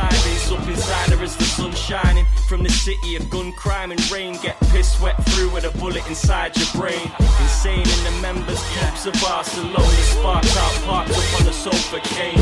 Subsiding, 0.00 0.58
up 0.58 0.68
inside 0.68 1.10
her 1.10 1.22
as 1.22 1.36
the 1.36 1.44
sun 1.44 1.72
shining. 1.72 2.24
From 2.48 2.62
the 2.62 2.70
city 2.70 3.16
of 3.16 3.28
gun 3.28 3.52
crime 3.52 3.90
and 3.90 4.10
rain, 4.10 4.38
get 4.42 4.58
piss 4.72 4.98
wet 5.00 5.22
through 5.26 5.50
with 5.50 5.64
a 5.64 5.70
bullet 5.78 6.06
inside 6.08 6.56
your 6.56 6.66
brain. 6.74 7.10
Insane 7.40 7.80
in 7.80 8.04
the 8.04 8.18
members, 8.22 8.58
clubs 8.72 9.06
of 9.06 9.12
Barcelona. 9.20 9.78
Sparked 9.78 10.56
out, 10.56 10.72
parked 10.84 11.10
up 11.10 11.40
on 11.40 11.46
the 11.46 11.52
sofa 11.52 12.00
cane. 12.02 12.40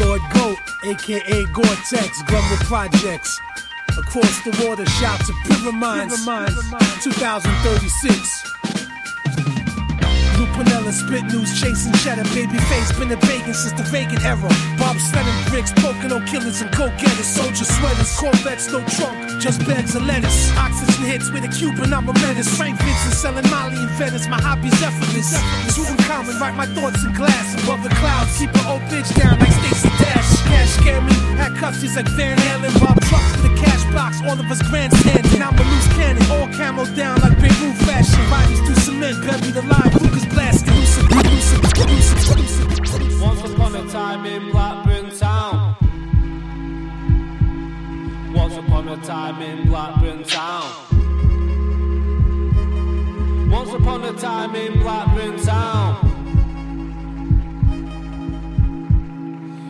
Lord 0.00 0.22
Goat, 0.34 0.58
aka 0.84 1.44
Gore-Tex, 1.52 2.22
Glumber 2.24 2.64
Projects. 2.64 3.40
Across 3.96 4.42
the 4.42 4.66
water, 4.66 4.84
shout 4.86 5.20
to 5.26 5.32
River 5.48 5.70
Minds, 5.72 6.24
2036. 6.24 8.53
Lou 10.54 10.62
Piniella 10.62 10.92
spit 10.92 11.24
news, 11.32 11.60
chasing 11.60 11.92
cheddar, 12.04 12.24
baby 12.34 12.58
face, 12.70 12.92
been 12.98 13.10
a 13.10 13.16
bacon 13.26 13.54
since 13.54 13.72
the 13.72 13.84
Reagan 13.90 14.20
era. 14.22 14.48
Bob 14.78 14.96
sledding 14.98 15.34
bricks, 15.50 15.72
poking 15.72 16.12
on 16.12 16.26
killers 16.26 16.60
and 16.60 16.70
go 16.76 16.88
getters, 16.98 17.26
soldier 17.26 17.64
sweaters, 17.64 18.16
Corvettes, 18.16 18.70
no 18.70 18.80
trunk, 18.94 19.40
just 19.40 19.64
bags 19.66 19.94
of 19.94 20.02
lettuce. 20.06 20.52
Oxygen 20.56 21.04
hits 21.06 21.30
with 21.30 21.44
a 21.44 21.48
Cuban, 21.48 21.92
I'm 21.92 22.08
a 22.08 22.12
menace. 22.14 22.48
Frank 22.56 22.78
Vincent 22.80 23.14
selling 23.14 23.48
Molly 23.50 23.76
and 23.76 23.90
Venice, 23.98 24.28
my 24.28 24.40
hobby's 24.40 24.80
effortless. 24.82 25.34
Tutankhamun, 25.74 26.40
write 26.40 26.54
my 26.54 26.66
thoughts 26.66 27.04
in 27.04 27.12
glass 27.14 27.54
above 27.62 27.82
the 27.82 27.90
clouds, 28.00 28.38
keep 28.38 28.54
an 28.54 28.66
old 28.66 28.82
bitch 28.92 29.10
down 29.18 29.38
like 29.38 29.52
Stacey 29.52 29.88
Dash. 29.98 30.30
Cash 30.46 30.78
me, 30.80 31.14
had 31.36 31.52
cussies 31.56 31.96
like 31.96 32.08
Van 32.10 32.36
Halen, 32.38 32.72
Bob 32.80 33.00
trucks 33.02 33.36
for 33.36 33.48
the 33.48 33.54
cash 33.56 33.73
box, 33.94 34.20
all 34.22 34.38
of 34.38 34.50
us 34.50 34.60
grandstanding. 34.68 35.40
I'm 35.40 35.54
a 35.56 35.62
loose 35.62 35.88
cannon, 35.94 36.22
all 36.30 36.48
camo 36.48 36.84
down 36.96 37.20
like 37.22 37.40
big 37.40 37.54
Beirut 37.60 37.76
fashion. 37.86 38.20
Bodies 38.28 38.60
through 38.66 38.74
cement, 38.74 39.24
buried 39.24 39.56
alive, 39.56 39.94
Lucas 40.02 40.26
blasting. 40.26 40.74
Once 43.22 43.42
upon 43.42 43.74
a 43.76 43.88
time 43.88 44.26
in 44.26 44.50
Blackburn 44.50 45.10
Town. 45.16 45.76
Once 48.34 48.56
upon 48.56 48.88
a 48.88 48.96
time 48.98 49.40
in 49.40 49.66
Blackburn 49.68 50.24
Town. 50.24 50.70
Once 53.48 53.72
upon 53.72 54.04
a 54.04 54.12
time 54.14 54.54
in 54.56 54.80
Blackburn 54.80 55.38
Town. 55.38 56.10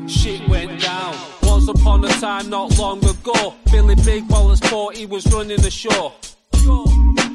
Shit 0.09 0.49
went 0.49 0.81
down. 0.81 1.34
Once 1.67 1.81
upon 1.81 2.05
a 2.05 2.09
time, 2.21 2.51
not 2.51 2.79
long 2.79 3.03
ago, 3.07 3.55
Billy 3.73 3.95
Big 3.95 4.29
Wallace 4.29 4.61
thought 4.61 4.95
he 4.95 5.07
was 5.07 5.27
running 5.33 5.57
the 5.63 5.71
show. 5.71 6.13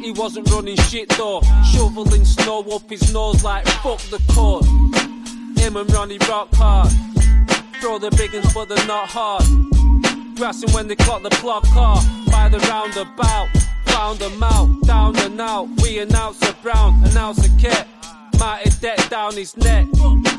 He 0.04 0.12
wasn't 0.12 0.52
running 0.52 0.76
shit 0.76 1.10
though, 1.10 1.42
shoveling 1.74 2.24
snow 2.26 2.62
up 2.72 2.88
his 2.88 3.12
nose 3.12 3.44
like 3.44 3.66
fuck 3.82 3.98
the 4.12 4.22
code. 4.30 4.66
Him 5.58 5.78
and 5.78 5.92
Ronnie 5.92 6.20
rock 6.30 6.50
hard. 6.54 6.92
Throw 7.82 7.98
the 7.98 8.12
big 8.12 8.36
uns, 8.36 8.54
but 8.54 8.70
they're 8.70 8.86
not 8.86 9.10
hard. 9.10 9.46
Grassing 10.38 10.72
when 10.74 10.88
they 10.88 10.96
clock 10.96 11.24
the 11.24 11.36
block 11.42 11.64
car 11.70 12.00
by 12.28 12.50
the 12.50 12.60
roundabout. 12.70 13.50
Found 13.88 14.20
them 14.20 14.44
out, 14.44 14.70
down 14.84 15.18
and 15.18 15.42
out. 15.42 15.68
We 15.82 15.98
announce 15.98 16.40
a 16.48 16.54
brown, 16.62 17.04
announce 17.04 17.44
a 17.48 17.50
kit. 17.58 17.88
Mighty 18.40 18.70
debt 18.80 19.06
down 19.10 19.34
his 19.34 19.58
neck. 19.58 19.86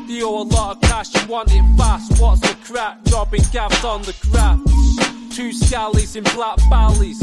You 0.07 0.27
owe 0.27 0.41
a 0.41 0.43
lot 0.43 0.77
of 0.77 0.81
cash, 0.81 1.13
you 1.13 1.27
want 1.27 1.51
it 1.53 1.63
fast. 1.77 2.19
What's 2.19 2.41
the 2.41 2.57
crack? 2.63 3.03
Dropping 3.03 3.43
gaffs 3.51 3.85
on 3.85 4.01
the 4.01 4.13
craft. 4.31 4.65
Two 5.35 5.51
scallies 5.51 6.15
in 6.15 6.23
black 6.35 6.57
valleys. 6.69 7.19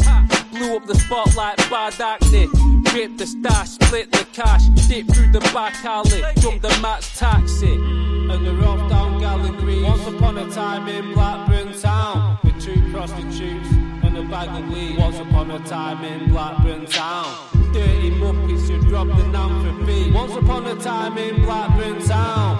Blew 0.52 0.76
up 0.76 0.86
the 0.86 0.94
spot 0.94 1.36
like 1.36 1.56
bad 1.68 2.00
acne. 2.00 2.46
Rip 2.94 3.18
the 3.18 3.26
stash, 3.26 3.70
split 3.70 4.10
the 4.12 4.24
cash. 4.32 4.66
Dip 4.88 5.06
through 5.08 5.32
the 5.32 5.40
back 5.52 5.74
alley. 5.84 6.22
Jump 6.38 6.62
the 6.62 6.78
max 6.80 7.18
taxi. 7.18 7.74
And 7.74 8.46
they're 8.46 8.68
off 8.68 8.88
down 8.88 9.20
Gallon 9.20 9.56
Green. 9.56 9.82
Once 9.82 10.06
upon 10.06 10.38
a 10.38 10.50
time 10.50 10.88
in 10.88 11.12
Blackburn 11.12 11.78
Town. 11.78 12.38
With 12.44 12.62
two 12.62 12.90
prostitutes 12.92 13.68
and 14.04 14.16
a 14.16 14.22
bag 14.22 14.48
of 14.48 14.72
weed. 14.72 14.96
Once 14.96 15.18
upon 15.18 15.50
a 15.50 15.58
time 15.66 16.04
in 16.04 16.30
Blackburn 16.30 16.86
Town. 16.86 17.57
Dirty 17.72 18.10
muppets 18.12 18.68
who 18.68 18.80
the 18.80 19.26
nam 19.28 19.62
for. 19.62 20.10
Once 20.12 20.34
upon 20.34 20.66
a 20.66 20.74
time 20.76 21.18
in 21.18 21.42
Blackburn 21.42 22.00
Town. 22.06 22.58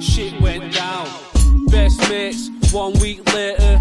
Shit 0.00 0.40
went 0.40 0.72
down. 0.72 1.08
Best 1.68 2.00
mates, 2.08 2.50
one 2.72 2.92
week 3.00 3.24
later. 3.34 3.80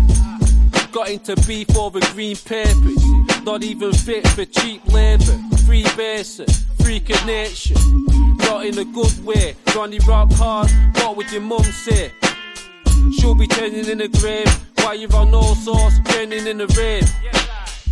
Got 0.92 1.10
into 1.10 1.36
beef 1.48 1.76
over 1.78 2.00
green 2.14 2.36
papers. 2.36 3.04
Not 3.44 3.64
even 3.64 3.94
fit 3.94 4.28
for 4.30 4.46
cheap 4.46 4.86
labour. 4.92 5.40
Free 5.66 5.84
freak 6.82 7.10
of 7.10 7.26
nature. 7.26 7.76
Not 8.40 8.66
in 8.66 8.78
a 8.78 8.86
good 8.86 9.26
way. 9.26 9.56
Ronnie 9.76 10.00
rock 10.08 10.32
hard, 10.34 10.72
what 10.96 11.18
would 11.18 11.32
your 11.32 11.42
mum 11.42 11.64
say? 11.64 12.12
She'll 13.20 13.36
be 13.36 13.48
turning 13.48 13.86
in 13.86 13.98
the 13.98 14.08
grave. 14.08 14.48
While 14.78 14.96
you're 14.96 15.16
on 15.16 15.34
all 15.34 15.56
sauce, 15.56 16.00
turning 16.06 16.48
in 16.48 16.62
a 16.62 16.68
rave. 16.68 17.10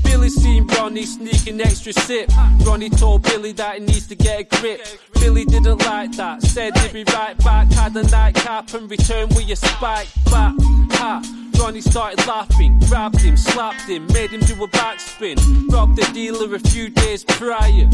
Billy 0.06 0.30
seen 0.30 0.68
Ronnie 0.68 1.06
sneaking 1.06 1.60
extra 1.62 1.94
sip. 1.94 2.30
Ronnie 2.66 2.90
told 2.90 3.24
Billy 3.24 3.52
that 3.54 3.80
he 3.80 3.86
needs 3.86 4.08
to 4.08 4.16
get 4.16 4.40
a 4.42 4.44
grip. 4.44 4.82
Billy 5.16 5.46
didn't 5.46 5.86
like 5.86 6.12
that, 6.14 6.42
said 6.42 6.78
he'd 6.78 6.94
be 6.94 7.04
right 7.12 7.38
back. 7.40 7.72
Had 7.72 7.96
a 7.96 8.04
nightcap 8.04 8.74
and 8.74 8.90
returned 8.90 9.36
with 9.36 9.50
a 9.50 9.56
spike 9.56 10.08
back. 10.26 10.54
Ha! 10.92 11.22
Ronnie 11.60 11.82
started 11.82 12.26
laughing, 12.28 12.80
grabbed 12.88 13.22
him, 13.22 13.38
slapped 13.38 13.90
him, 13.90 14.08
made 14.08 14.32
him 14.32 14.42
do 14.42 14.54
a 14.64 14.68
backspin. 14.68 15.38
Robbed 15.72 15.96
the 15.96 16.10
dealer 16.14 16.54
a 16.56 16.60
few 16.60 16.90
days 16.90 17.24
prior. 17.24 17.90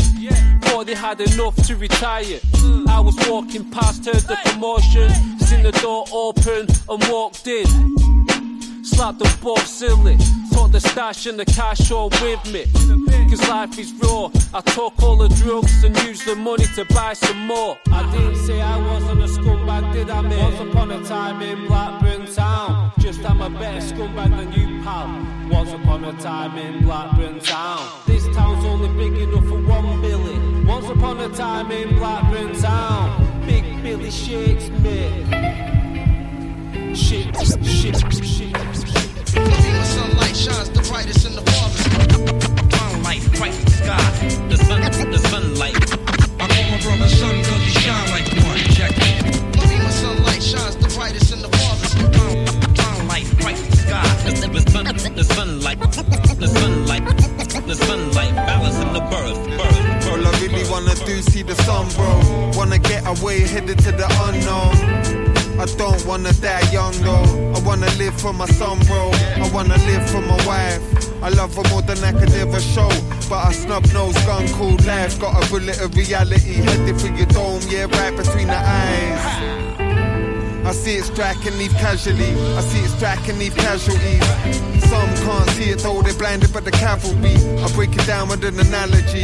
Thought 0.62 0.88
they 0.88 0.96
had 0.96 1.22
enough 1.22 1.56
to 1.68 1.76
retire. 1.76 2.40
I 2.88 3.00
was 3.00 3.16
walking 3.30 3.70
past, 3.72 4.06
heard 4.06 4.16
the 4.16 4.38
promotion, 4.46 5.10
seen 5.40 5.64
the 5.64 5.72
door 5.72 6.06
open 6.12 6.68
and 6.90 7.12
walked 7.12 7.48
in. 7.48 8.01
Slapped 8.84 9.20
the 9.20 9.38
both 9.42 9.66
silly. 9.68 10.18
Took 10.52 10.72
the 10.72 10.80
stash 10.80 11.26
and 11.28 11.40
the 11.40 11.46
cash 11.46 11.92
all 11.92 12.10
with 12.10 12.52
me. 12.52 12.66
Cause 13.30 13.48
life 13.48 13.78
is 13.78 13.94
raw. 14.02 14.30
I 14.54 14.62
took 14.62 15.02
all 15.04 15.18
the 15.18 15.30
drugs 15.30 15.84
and 15.84 15.96
used 16.04 16.26
the 16.26 16.36
money 16.36 16.66
to 16.76 16.86
buy 16.86 17.14
some 17.14 17.48
more. 17.48 17.78
I 17.88 18.12
didn't 18.12 18.38
say 18.38 18.60
I 18.62 18.78
wasn't 18.78 19.22
a 19.22 19.28
scumbag, 19.28 19.94
did 19.94 20.10
I, 20.10 20.22
mate? 20.22 20.40
Once 20.40 20.60
upon 20.60 20.92
a 20.92 21.04
time 21.06 21.42
in 21.42 21.68
Blackburn 21.68 22.26
Town. 22.34 22.92
Just 23.00 23.24
I'm 23.24 23.42
a 23.42 23.50
better 23.50 23.80
scumbag 23.80 24.36
than 24.36 24.52
you, 24.54 24.84
pal. 24.84 25.08
Once 25.50 25.72
upon 25.72 26.04
a 26.04 26.14
time 26.20 26.58
in 26.58 26.84
Blackburn 26.84 27.40
Town. 27.40 27.88
This 28.08 28.26
town's 28.36 28.66
only 28.66 28.90
big 28.98 29.18
enough 29.22 29.46
for 29.46 29.62
one 29.62 30.02
Billy. 30.02 30.66
Once 30.66 30.90
upon 30.90 31.20
a 31.20 31.30
time 31.30 31.72
in 31.72 31.96
Blackburn 31.98 32.60
Town. 32.60 33.46
Big 33.46 33.64
Billy 33.84 34.12
shakes 34.12 34.70
Shit, 36.94 37.34
shit, 37.64 37.96
shit. 38.26 38.54
The 38.54 39.84
sunlight 39.84 40.36
shines 40.36 40.70
the 40.72 40.86
brightest 40.90 41.26
in 41.26 41.36
the 41.36 41.42
forest. 41.42 42.51
Reality 76.12 76.56
headed 76.56 77.00
for 77.00 77.08
your 77.08 77.26
dome, 77.28 77.62
yeah, 77.70 77.86
right 77.86 78.16
between 78.18 78.48
the 78.48 78.58
eyes. 78.58 79.24
I 80.68 80.72
see 80.74 80.96
it 80.96 81.06
strike 81.06 81.46
and 81.46 81.58
leave 81.58 81.72
casually. 81.72 82.34
I 82.58 82.62
see 82.62 82.80
it 82.80 82.90
strike 82.90 83.30
and 83.30 83.40
leave 83.40 83.56
casualties. 83.56 84.26
Some 84.92 85.10
can't 85.24 85.50
see 85.52 85.70
it 85.72 85.80
though, 85.80 86.02
they're 86.02 86.14
blinded 86.14 86.52
by 86.52 86.60
the 86.60 86.72
cavalry. 86.72 87.36
I 87.64 87.72
break 87.74 87.96
it 87.96 88.06
down 88.06 88.28
with 88.28 88.44
an 88.44 88.60
analogy. 88.60 89.24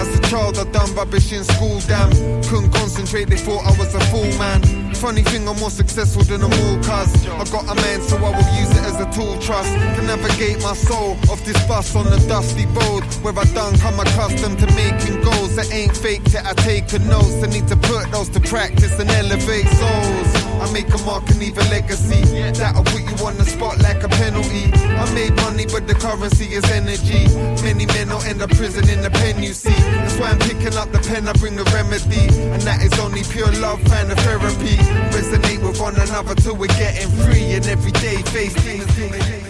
As 0.00 0.08
a 0.18 0.22
child, 0.22 0.58
I 0.58 0.64
done 0.72 0.94
rubbish 0.94 1.32
in 1.32 1.44
school, 1.44 1.78
damn. 1.80 2.10
Couldn't 2.44 2.72
concentrate, 2.72 3.28
they 3.28 3.36
thought 3.36 3.62
I 3.66 3.76
was 3.78 3.94
a 3.94 4.00
fool, 4.08 4.30
man. 4.38 4.94
Funny 4.94 5.22
thing, 5.22 5.46
I'm 5.46 5.58
more 5.60 5.70
successful 5.70 6.22
than 6.22 6.40
them 6.40 6.52
all, 6.52 6.76
cuz 6.78 7.26
I 7.28 7.44
got 7.52 7.64
a 7.68 7.74
man, 7.74 8.00
so 8.00 8.16
I 8.16 8.30
will 8.32 8.50
use 8.56 8.70
it 8.70 8.84
as 8.88 8.96
a 9.04 9.08
tool 9.12 9.38
trust. 9.38 9.70
Can 9.94 10.06
navigate 10.06 10.62
my 10.62 10.72
soul 10.72 11.18
this 11.44 11.60
bus 11.68 11.94
on 11.94 12.04
the 12.06 12.18
dusty 12.26 12.66
road. 12.66 13.04
Where 13.22 13.36
I 13.38 13.44
done 13.52 13.76
come 13.78 14.00
accustomed 14.00 14.58
to 14.58 14.66
making 14.74 15.20
goals 15.22 15.56
that 15.56 15.72
ain't 15.72 15.96
fake 15.96 16.24
till 16.24 16.44
I 16.44 16.54
take 16.54 16.92
a 16.92 16.98
notes. 16.98 17.42
I 17.44 17.46
need 17.46 17.68
to 17.68 17.76
put 17.76 18.10
those 18.10 18.28
to 18.30 18.40
practice 18.40 18.98
and 18.98 19.10
elevate 19.10 19.68
souls. 19.68 20.30
I 20.64 20.72
make 20.72 20.88
a 20.88 20.98
mark 21.04 21.28
and 21.28 21.38
leave 21.38 21.56
a 21.58 21.64
legacy. 21.68 22.20
That'll 22.56 22.84
put 22.84 23.02
you 23.04 23.16
on 23.26 23.36
the 23.36 23.44
spot 23.44 23.78
like 23.80 24.02
a 24.02 24.08
penalty. 24.08 24.72
I 24.72 25.04
made 25.14 25.36
money, 25.36 25.66
but 25.66 25.86
the 25.86 25.94
currency 25.94 26.54
is 26.54 26.64
energy. 26.70 27.28
Many 27.62 27.86
men 27.86 28.08
will 28.08 28.22
end 28.22 28.40
up 28.40 28.50
prison 28.50 28.88
in 28.88 29.02
the 29.02 29.10
pen, 29.10 29.42
you 29.42 29.52
see. 29.52 29.76
That's 30.00 30.18
why 30.18 30.30
I'm 30.30 30.38
picking 30.38 30.74
up 30.74 30.90
the 30.92 31.00
pen, 31.00 31.28
I 31.28 31.32
bring 31.34 31.58
a 31.58 31.64
remedy. 31.76 32.24
And 32.54 32.62
that 32.62 32.80
is 32.82 32.98
only 32.98 33.22
pure 33.24 33.52
love 33.60 33.80
and 33.92 34.10
a 34.10 34.16
therapy. 34.16 34.76
Resonate 35.12 35.60
with 35.60 35.80
one 35.80 35.96
another 35.96 36.34
till 36.34 36.56
we're 36.56 36.76
getting 36.80 37.10
free. 37.22 37.52
And 37.52 37.66
every 37.66 37.92
day 37.92 38.22
face 38.32 38.54
things. 38.64 39.43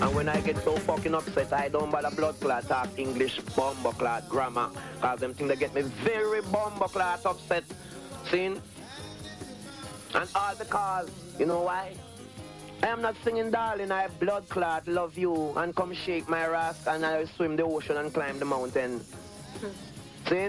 And 0.00 0.14
when 0.14 0.28
I 0.28 0.40
get 0.40 0.56
so 0.64 0.76
fucking 0.76 1.14
upset, 1.14 1.52
I 1.52 1.68
don't 1.68 1.90
bother 1.90 2.14
blood 2.14 2.40
clot 2.40 2.68
talk 2.68 2.88
English 2.96 3.40
bomber 3.56 3.92
clot 3.92 4.28
grammar. 4.28 4.70
Cause 5.00 5.20
them 5.20 5.34
things 5.34 5.48
that 5.48 5.58
get 5.58 5.74
me 5.74 5.82
very 5.82 6.42
bomber 6.42 6.88
clot 6.88 7.24
upset. 7.24 7.64
Seen? 8.30 8.60
And 10.14 10.28
all 10.34 10.54
because, 10.56 11.10
you 11.38 11.46
know 11.46 11.62
why? 11.62 11.94
I 12.82 12.88
am 12.88 13.00
not 13.00 13.16
singing 13.24 13.50
darling, 13.50 13.90
I 13.90 14.08
blood 14.08 14.48
clot, 14.48 14.86
love 14.86 15.16
you, 15.16 15.52
and 15.56 15.74
come 15.74 15.94
shake 15.94 16.28
my 16.28 16.46
rasp 16.46 16.86
and 16.88 17.06
I 17.06 17.24
swim 17.24 17.56
the 17.56 17.62
ocean 17.62 17.96
and 17.96 18.12
climb 18.12 18.38
the 18.38 18.44
mountain. 18.44 19.00
Hmm. 19.60 20.28
See? 20.28 20.48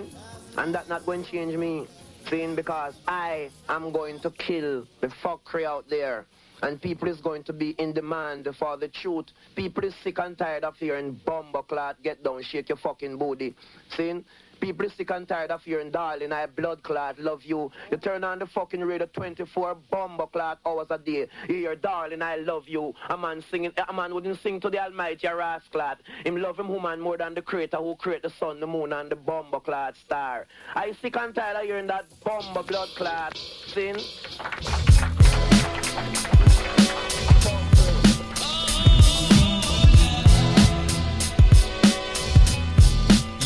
And 0.58 0.76
that 0.76 0.89
not 0.89 1.06
going 1.06 1.24
to 1.24 1.32
change 1.32 1.56
me. 1.56 1.88
See? 2.30 2.46
Because 2.48 2.96
I 3.08 3.50
am 3.70 3.91
going 3.91 4.20
to 4.22 4.32
kill 4.32 4.88
the 5.02 5.08
fuckery 5.08 5.66
out 5.66 5.88
there. 5.89 6.26
And 6.66 6.82
people 6.82 7.07
is 7.07 7.22
going 7.22 7.43
to 7.43 7.53
be 7.53 7.76
in 7.78 7.93
demand 7.93 8.49
for 8.57 8.76
the 8.76 8.88
truth. 8.88 9.28
People 9.55 9.84
is 9.84 9.93
sick 10.03 10.18
and 10.18 10.36
tired 10.36 10.63
of 10.63 10.76
hearing 10.78 11.22
bomber 11.24 11.61
clot, 11.61 12.01
get 12.01 12.24
down, 12.24 12.41
shake 12.41 12.70
your 12.70 12.80
fucking 12.80 13.20
booty. 13.20 13.53
See? 13.95 14.24
People 14.59 14.88
is 14.88 14.93
sick 14.93 15.11
and 15.11 15.28
tired 15.28 15.51
of 15.51 15.61
hearing 15.61 15.91
darling, 15.91 16.32
I 16.32 16.47
blood 16.47 16.82
clot, 16.82 17.20
love 17.20 17.43
you. 17.43 17.72
You 17.91 17.97
turn 17.97 18.24
on 18.24 18.39
the 18.39 18.47
fucking 18.47 18.82
radio 18.82 19.05
24 19.05 19.78
bomber 19.91 20.26
clot 20.26 20.57
hours 20.66 20.88
a 20.89 20.97
day. 20.97 21.28
You 21.47 21.55
hear 21.55 21.76
darling, 21.76 22.24
I 22.24 22.38
love 22.38 22.63
you. 22.66 22.95
A 23.09 23.18
man 23.18 23.43
singing, 23.51 23.72
a 23.88 23.93
man 23.93 24.16
wouldn't 24.16 24.41
sing 24.41 24.59
to 24.61 24.72
the 24.72 24.80
almighty 24.80 25.28
rascal. 25.28 25.93
Him 26.26 26.38
love 26.38 26.59
him 26.59 26.70
woman 26.70 26.99
more 26.99 27.16
than 27.18 27.36
the 27.36 27.43
creator 27.43 27.78
who 27.78 27.95
create 27.95 28.24
the 28.24 28.32
sun, 28.39 28.59
the 28.59 28.66
moon, 28.66 28.91
and 28.91 29.11
the 29.11 29.16
bomber 29.16 29.59
clot 29.59 29.97
star. 30.03 30.47
I 30.74 30.93
sick 30.99 31.16
and 31.16 31.36
tired 31.36 31.57
of 31.57 31.63
hearing 31.63 31.86
that 31.88 32.05
bomber 32.24 32.63
blood 32.63 32.89
clot 32.97 33.38
sin. 33.68 33.97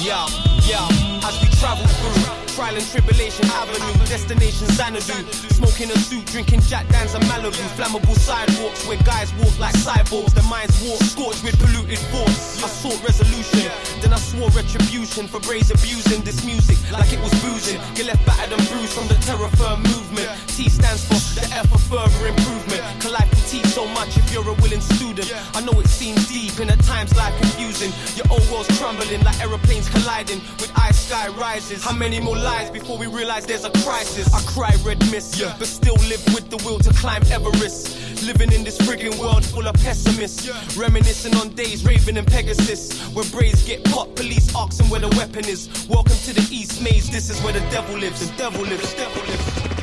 Yeah, 0.02 0.26
yeah, 0.64 0.88
as 1.28 1.41
we 1.41 1.50
travel 1.60 1.86
through. 1.86 2.39
Trial 2.60 2.76
and 2.76 2.91
Tribulation 2.91 3.45
Avenue, 3.55 4.05
Destination 4.12 4.68
Xanadu. 4.76 5.24
Smoking 5.55 5.91
a 5.91 5.97
suit, 5.97 6.26
drinking 6.26 6.60
Jack 6.68 6.89
Dans 6.89 7.16
and 7.16 7.24
Malibu. 7.32 7.55
Flammable 7.80 8.20
sidewalks 8.20 8.86
where 8.86 8.97
guys 9.07 9.34
walk 9.36 9.57
like 9.60 9.74
cyborgs. 9.76 10.34
Their 10.36 10.43
minds 10.43 10.76
walk, 10.84 10.99
scorched 10.99 11.41
with 11.41 11.55
polluted 11.57 11.99
thoughts. 12.12 12.62
I 12.62 12.68
sought 12.68 12.99
resolution, 13.01 13.72
then 14.01 14.12
I 14.12 14.20
swore 14.20 14.49
retribution 14.49 15.30
for 15.30 15.39
Braze 15.39 15.72
abusing 15.72 16.20
this 16.28 16.43
music 16.43 16.76
like 16.91 17.14
it 17.14 17.22
was 17.24 17.32
boozing. 17.39 17.80
Get 17.95 18.07
left 18.07 18.26
battered 18.26 18.51
and 18.51 18.68
bruised 18.68 18.91
from 18.91 19.07
the 19.07 19.16
terror 19.24 19.47
firm 19.55 19.80
movement. 19.84 20.28
T 20.51 20.68
stands 20.68 21.07
for 21.07 21.16
the 21.39 21.47
F 21.55 21.72
for 21.72 21.80
further 21.88 22.28
improvement. 22.28 22.84
Collide 22.99 23.32
can 23.32 23.43
teach 23.47 23.68
so 23.72 23.88
much 23.95 24.18
if 24.18 24.34
you're 24.34 24.43
a 24.43 24.55
willing 24.60 24.84
student. 24.84 25.32
I 25.55 25.64
know 25.64 25.80
it 25.80 25.88
seems 25.88 26.28
deep 26.28 26.60
and 26.60 26.70
at 26.70 26.84
times 26.84 27.16
life 27.16 27.32
confusing. 27.39 27.95
Your 28.20 28.28
old 28.28 28.43
world's 28.51 28.68
crumbling 28.78 29.24
like 29.24 29.39
aeroplanes 29.39 29.88
colliding 29.88 30.43
with 30.60 30.76
ice 30.76 31.07
sky 31.07 31.30
rises. 31.39 31.84
How 31.84 31.95
many 31.95 32.20
more 32.20 32.36
lies 32.50 32.70
before 32.72 32.97
we 32.97 33.06
realize 33.06 33.45
there's 33.45 33.66
a 33.66 33.74
crisis? 33.86 34.28
I 34.34 34.41
cry 34.54 34.74
red 34.84 35.00
mist, 35.12 35.41
but 35.60 35.68
still 35.68 36.00
live 36.12 36.24
with 36.34 36.50
the 36.50 36.58
will 36.66 36.80
to 36.80 36.91
climb 37.02 37.22
Everest. 37.32 37.80
Living 38.26 38.52
in 38.52 38.64
this 38.64 38.78
friggin' 38.86 39.18
world 39.20 39.45
full 39.45 39.68
of 39.68 39.76
pessimists. 39.76 40.50
Reminiscing 40.76 41.36
on 41.36 41.50
days 41.50 41.86
raving 41.86 42.18
in 42.18 42.26
Pegasus. 42.26 42.82
Where 43.14 43.30
braids 43.36 43.62
get 43.64 43.84
popped, 43.86 44.16
police 44.16 44.47
asking 44.56 44.89
where 44.89 45.02
the 45.02 45.14
weapon 45.20 45.45
is. 45.45 45.62
Welcome 45.88 46.20
to 46.28 46.34
the 46.34 46.45
East 46.50 46.82
Maze, 46.82 47.10
this 47.10 47.30
is 47.30 47.39
where 47.43 47.54
the 47.54 47.66
devil 47.72 47.95
lives. 47.97 48.20
The 48.28 48.36
devil 48.38 48.64
lives, 48.64 48.93
devil 48.95 49.22
lives. 49.30 49.78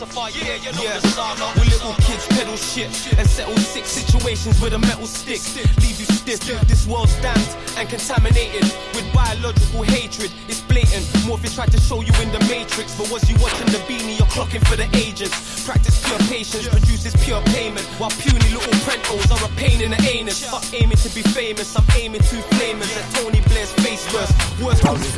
Lucifer, 0.00 0.32
yeah, 0.32 0.56
you 0.56 0.72
know 0.72 0.88
the 0.96 1.08
saga. 1.08 1.44
Where 1.60 1.68
little 1.68 1.92
kids 2.00 2.26
pedal 2.28 2.56
shit 2.56 2.88
and 3.18 3.28
settle 3.28 3.56
sick 3.58 3.84
situations 3.84 4.58
with 4.60 4.72
a 4.72 4.78
metal 4.78 5.04
stick. 5.04 5.44
Leave 5.84 6.00
you 6.00 6.08
stiff. 6.08 6.40
This 6.40 6.86
world's 6.86 7.14
damned 7.20 7.56
and 7.76 7.86
contaminated 7.86 8.64
with 8.96 9.04
biological 9.12 9.82
hatred. 9.82 10.32
It's 10.48 10.62
blatant. 10.62 11.04
Morpheus 11.26 11.54
tried 11.54 11.72
to 11.72 11.80
show 11.80 12.00
you 12.00 12.14
in 12.22 12.32
the 12.32 12.40
matrix, 12.48 12.96
but 12.96 13.12
was 13.12 13.28
you 13.28 13.36
watching 13.44 13.66
the 13.66 13.80
beanie? 13.84 14.16
You're 14.16 14.32
clocking 14.32 14.64
for 14.64 14.76
the 14.76 14.88
agents. 14.96 15.36
Practice 15.66 16.00
pure 16.00 16.18
patience, 16.32 16.68
produces 16.68 17.12
pure 17.20 17.42
payment. 17.52 17.84
While 18.00 18.10
puny 18.24 18.40
little 18.56 18.72
prentos 18.88 19.28
are 19.28 19.44
a 19.44 19.52
pain 19.60 19.82
in 19.82 19.90
the 19.90 20.00
anus. 20.08 20.48
Fuck 20.48 20.64
aiming 20.72 20.96
to 20.96 21.10
be 21.12 21.20
famous, 21.36 21.76
I'm 21.76 21.84
aiming 21.92 22.22
to 22.22 22.36
flamers 22.56 22.88
at 22.96 23.04
Tony 23.20 23.42
Blair's 23.52 23.72
face 23.84 24.06
first. 24.08 24.32
Worst, 24.64 24.82
worst, 24.82 25.16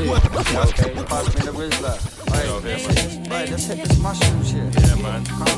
worst. 1.78 2.21
Okay, 2.34 2.40
pass 2.48 2.64
me 2.64 2.70
the 2.70 2.72
Rizla. 2.74 3.30
Right, 3.30 3.30
right, 3.30 3.50
let's 3.50 3.66
hit 3.66 3.78
this 3.88 3.98
mushroom 3.98 4.44
shit. 4.44 4.82
Yeah, 4.82 4.94
man. 4.96 5.26
Uh. 5.28 5.52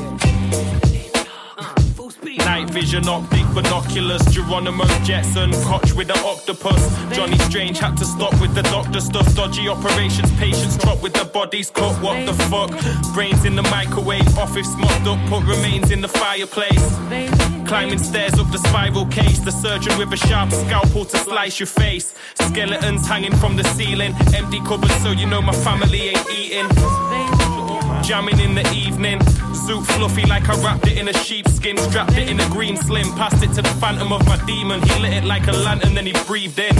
Night 2.23 2.69
vision, 2.69 3.07
optic, 3.07 3.45
binoculars, 3.53 4.23
Geronimo 4.25 4.85
Jetson, 5.03 5.51
Koch 5.63 5.93
with 5.93 6.09
an 6.09 6.19
octopus. 6.19 6.81
Johnny 7.15 7.37
Strange 7.39 7.79
had 7.79 7.97
to 7.97 8.05
stop 8.05 8.39
with 8.39 8.53
the 8.55 8.63
doctor 8.63 9.01
stuff. 9.01 9.33
Dodgy 9.35 9.67
operations, 9.67 10.31
patients 10.33 10.77
drop 10.77 11.01
with 11.01 11.13
the 11.13 11.25
bodies 11.25 11.69
cut. 11.69 11.95
What 12.01 12.25
the 12.25 12.33
fuck? 12.45 12.71
Brains 13.13 13.45
in 13.45 13.55
the 13.55 13.63
microwave, 13.63 14.37
office 14.37 14.73
mopped 14.77 15.07
up, 15.07 15.19
put 15.29 15.43
remains 15.43 15.91
in 15.91 16.01
the 16.01 16.07
fireplace. 16.07 16.85
Climbing 17.67 17.99
stairs 17.99 18.37
up 18.39 18.51
the 18.51 18.59
spiral 18.59 19.05
case, 19.07 19.39
the 19.39 19.51
surgeon 19.51 19.97
with 19.97 20.13
a 20.13 20.17
sharp 20.17 20.51
scalpel 20.51 21.05
to 21.05 21.17
slice 21.17 21.59
your 21.59 21.67
face. 21.67 22.13
Skeletons 22.35 23.07
hanging 23.07 23.35
from 23.35 23.55
the 23.55 23.63
ceiling, 23.63 24.13
empty 24.35 24.59
cupboards 24.61 24.95
so 25.03 25.11
you 25.11 25.25
know 25.25 25.41
my 25.41 25.53
family 25.53 26.09
ain't 26.09 26.29
eating. 26.31 27.54
Jamming 28.05 28.39
in 28.39 28.53
the 28.53 28.61
evening, 28.71 29.17
zoot 29.65 29.83
fluffy 29.83 30.27
like 30.27 30.47
I 30.47 30.55
wrapped 30.63 30.85
it 30.85 30.99
in 30.99 31.07
a 31.07 31.13
sheepskin, 31.13 31.75
strapped 31.75 32.15
it 32.15 32.29
in 32.29 32.39
a 32.39 32.47
green 32.49 32.77
slim, 32.77 33.11
passed 33.13 33.41
it 33.43 33.51
to 33.53 33.63
the 33.63 33.75
phantom 33.81 34.13
of 34.13 34.23
my 34.27 34.37
demon. 34.45 34.79
He 34.83 34.99
lit 35.01 35.13
it 35.13 35.23
like 35.23 35.47
a 35.47 35.51
lantern, 35.51 35.95
then 35.95 36.05
he 36.05 36.13
breathed 36.27 36.59
in. 36.59 36.75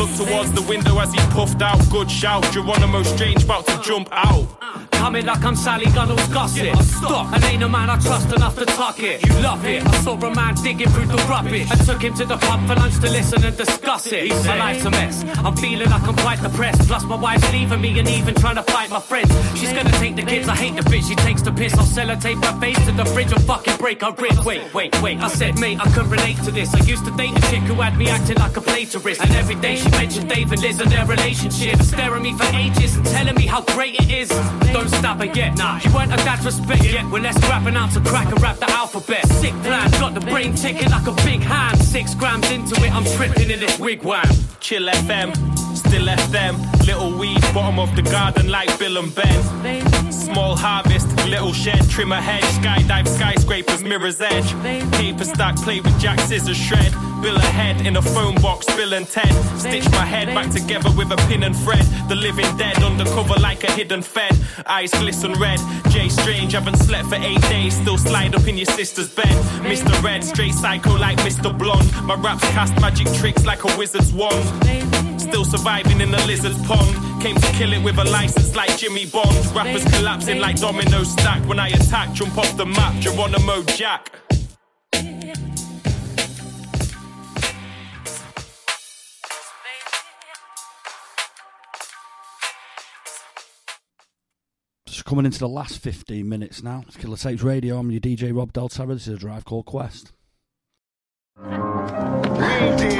Looked 0.00 0.16
towards 0.16 0.50
the 0.50 0.64
window 0.68 0.98
as 0.98 1.14
he 1.14 1.20
puffed 1.30 1.62
out, 1.62 1.78
good 1.90 2.10
shout. 2.10 2.42
Geronimo 2.52 3.04
Strange 3.04 3.44
about 3.44 3.66
to 3.68 3.80
jump 3.82 4.08
out. 4.10 4.48
Coming 4.90 5.26
like 5.26 5.44
I'm 5.44 5.54
Sally 5.54 5.86
Gunnell's 5.86 6.26
gossip. 6.28 6.76
Stop, 6.82 7.32
and 7.32 7.44
ain't 7.44 7.62
a 7.62 7.68
man 7.68 7.88
I 7.88 7.96
trust 8.00 8.32
enough 8.34 8.56
to 8.56 8.66
tuck 8.66 9.00
it. 9.00 9.24
You 9.24 9.32
love 9.40 9.64
it. 9.64 9.86
I 9.86 9.96
saw 9.98 10.14
a 10.14 10.34
man 10.34 10.56
digging 10.56 10.88
through 10.88 11.06
the 11.06 11.16
rubbish. 11.30 11.70
I 11.70 11.76
took 11.76 12.02
him 12.02 12.14
to 12.14 12.24
the 12.24 12.36
pub 12.36 12.66
for 12.66 12.74
lunch 12.74 12.98
to 12.98 13.08
listen 13.08 13.44
and 13.44 13.56
discuss 13.56 14.10
it. 14.10 14.30
My 14.44 14.58
life's 14.58 14.84
a 14.84 14.90
mess. 14.90 15.24
I'm 15.38 15.54
feeling 15.56 15.88
like 15.88 16.02
I'm 16.02 16.16
quite 16.16 16.42
depressed. 16.42 16.88
Plus, 16.88 17.04
my 17.04 17.14
wife's 17.14 17.50
leaving 17.52 17.80
me 17.80 17.96
and 17.96 18.08
even 18.08 18.34
trying 18.34 18.56
to 18.56 18.64
fight 18.64 18.90
my 18.90 18.98
friends. 18.98 19.30
She's 19.56 19.72
gonna 19.72 19.92
take 19.92 20.16
the 20.16 20.22
kids. 20.22 20.47
I 20.48 20.56
hate 20.56 20.74
the 20.76 20.82
bitch. 20.82 21.08
She 21.08 21.14
takes 21.14 21.42
the 21.42 21.52
piss. 21.52 21.74
I'll 21.74 21.84
sellotape 21.84 22.44
her 22.44 22.60
face 22.60 22.78
to 22.86 22.92
the 22.92 23.04
fridge 23.04 23.32
and 23.32 23.42
fucking 23.44 23.76
break 23.76 24.02
her 24.02 24.12
ribs. 24.12 24.44
Wait, 24.44 24.72
wait, 24.74 25.02
wait. 25.02 25.18
I 25.18 25.28
said, 25.28 25.58
mate, 25.58 25.78
I 25.80 25.90
can 25.90 26.08
relate 26.08 26.36
to 26.44 26.50
this. 26.50 26.74
I 26.74 26.80
used 26.84 27.04
to 27.04 27.10
date 27.16 27.36
a 27.36 27.40
chick 27.50 27.62
who 27.62 27.74
had 27.74 27.96
me 27.96 28.08
acting 28.08 28.36
like 28.36 28.56
a 28.56 28.60
plagiarist. 28.60 29.20
And 29.20 29.30
every 29.32 29.56
day 29.56 29.76
she 29.76 29.88
mentioned 29.90 30.28
David 30.28 30.60
Liz 30.60 30.80
and 30.80 30.90
their 30.90 31.06
relationship. 31.06 31.80
Staring 31.82 32.22
me 32.22 32.32
for 32.32 32.46
ages 32.56 32.96
and 32.96 33.06
telling 33.06 33.34
me 33.34 33.46
how 33.46 33.62
great 33.62 33.94
it 34.00 34.10
is. 34.10 34.28
Don't 34.72 34.88
stop 34.88 35.20
it 35.22 35.36
yet, 35.36 35.56
nah. 35.56 35.80
You 35.82 35.92
weren't 35.94 36.12
a 36.12 36.16
dad's 36.16 36.44
respect 36.44 36.84
yet. 36.84 37.04
Well, 37.10 37.22
let's 37.22 37.38
grab 37.40 37.66
an 37.66 37.76
ounce 37.76 37.98
crack 37.98 38.30
and 38.30 38.40
rap 38.40 38.58
the 38.58 38.70
alphabet. 38.70 39.26
Sick 39.26 39.54
plan, 39.62 39.90
got 39.92 40.14
the 40.14 40.20
brain 40.20 40.54
ticking 40.54 40.90
like 40.90 41.06
a 41.06 41.12
big 41.24 41.40
hand. 41.40 41.78
Six 41.78 42.14
grams 42.14 42.50
into 42.50 42.74
it, 42.84 42.92
I'm 42.92 43.04
tripping 43.04 43.50
in 43.50 43.60
this 43.60 43.76
wigwam. 43.78 44.26
Chill 44.60 44.86
FM, 44.88 45.34
still 45.88 46.08
them. 46.30 46.56
Little 46.86 47.18
weed, 47.18 47.40
bottom 47.54 47.78
of 47.78 47.94
the 47.96 48.02
garden 48.02 48.48
like 48.48 48.78
Bill 48.78 48.98
and 48.98 49.14
Ben. 49.14 50.12
Small 50.12 50.56
harvest, 50.56 51.08
little 51.26 51.52
shed, 51.52 51.88
trim 51.88 52.12
a 52.12 52.20
hedge, 52.20 52.44
skydive 52.60 53.08
skyscrapers, 53.08 53.82
mirror's 53.82 54.20
edge. 54.20 54.50
Paper 54.92 55.24
stack, 55.24 55.56
play 55.56 55.80
with 55.80 55.98
jack 55.98 56.20
scissors, 56.20 56.56
shred. 56.56 56.92
Bill 57.22 57.36
a 57.36 57.40
head 57.40 57.86
in 57.86 57.96
a 57.96 58.02
phone 58.02 58.34
box, 58.36 58.66
Bill 58.76 58.92
and 58.94 59.08
Ted. 59.08 59.32
Stitch 59.58 59.90
my 59.90 60.04
head 60.04 60.28
back 60.28 60.50
together 60.50 60.90
with 60.96 61.10
a 61.10 61.16
pin 61.28 61.42
and 61.42 61.56
thread. 61.56 61.84
The 62.08 62.14
living 62.14 62.56
dead 62.56 62.82
undercover 62.82 63.34
like 63.40 63.64
a 63.64 63.72
hidden 63.72 64.02
fed. 64.02 64.32
Eyes 64.66 64.90
glisten 64.92 65.32
red. 65.34 65.58
Jay 65.88 66.08
Strange, 66.08 66.52
haven't 66.52 66.76
slept 66.76 67.08
for 67.08 67.16
eight 67.16 67.42
days. 67.42 67.74
Still 67.74 67.98
slide 67.98 68.34
up 68.34 68.46
in 68.46 68.56
your 68.56 68.66
sister's 68.66 69.08
bed. 69.08 69.36
Mr. 69.62 70.02
Red, 70.02 70.22
straight 70.22 70.54
psycho 70.54 70.96
like 70.96 71.18
Mr. 71.18 71.56
Blonde. 71.56 71.90
My 72.04 72.14
raps 72.14 72.44
cast 72.50 72.78
magic 72.80 73.08
tricks 73.14 73.44
like 73.44 73.64
a 73.64 73.76
wizard's 73.76 74.12
wand. 74.12 75.17
Still 75.28 75.44
surviving 75.44 76.00
in 76.00 76.10
the 76.10 76.16
lizard's 76.26 76.56
pond. 76.66 77.22
Came 77.22 77.36
to 77.36 77.52
kill 77.52 77.74
it 77.74 77.84
with 77.84 77.98
a 77.98 78.04
license 78.04 78.56
like 78.56 78.74
Jimmy 78.78 79.04
Bond. 79.04 79.36
Rappers 79.54 79.84
collapsing 79.84 80.40
like 80.40 80.56
dominoes 80.56 81.12
stacked. 81.12 81.44
When 81.44 81.60
I 81.60 81.68
attack, 81.68 82.14
jump 82.14 82.38
off 82.38 82.56
the 82.56 82.64
map. 82.64 82.94
Geronimo 83.00 83.62
Jack. 83.64 84.10
Just 94.86 95.04
coming 95.04 95.26
into 95.26 95.38
the 95.40 95.48
last 95.48 95.78
15 95.78 96.26
minutes 96.26 96.62
now. 96.62 96.84
It's 96.86 96.96
Killer 96.96 97.18
Tapes 97.18 97.42
Radio. 97.42 97.78
I'm 97.78 97.90
your 97.90 98.00
DJ 98.00 98.34
Rob 98.34 98.54
Del 98.54 98.70
Terra. 98.70 98.94
This 98.94 99.06
is 99.06 99.16
a 99.16 99.18
drive 99.18 99.44
called 99.44 99.66
Quest. 99.66 100.12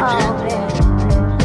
I 0.00 1.37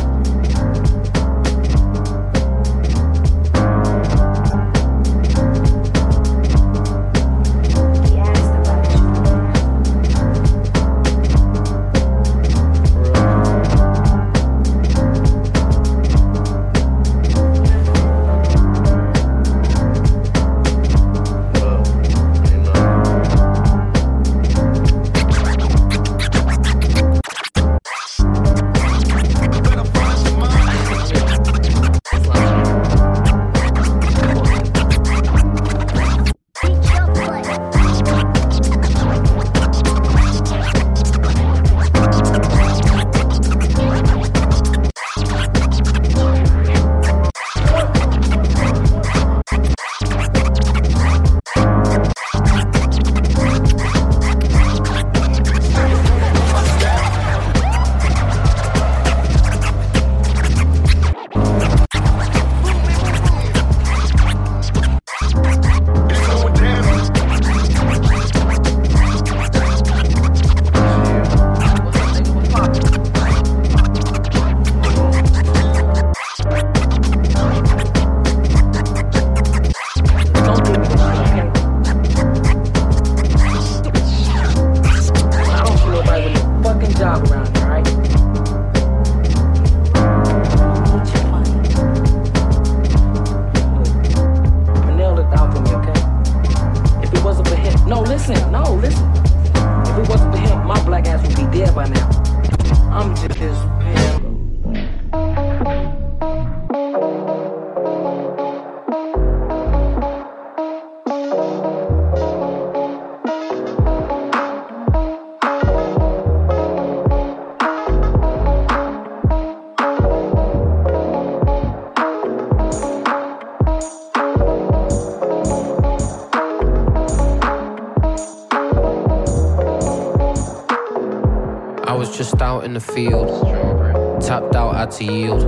to 134.97 135.03
yield. 135.03 135.41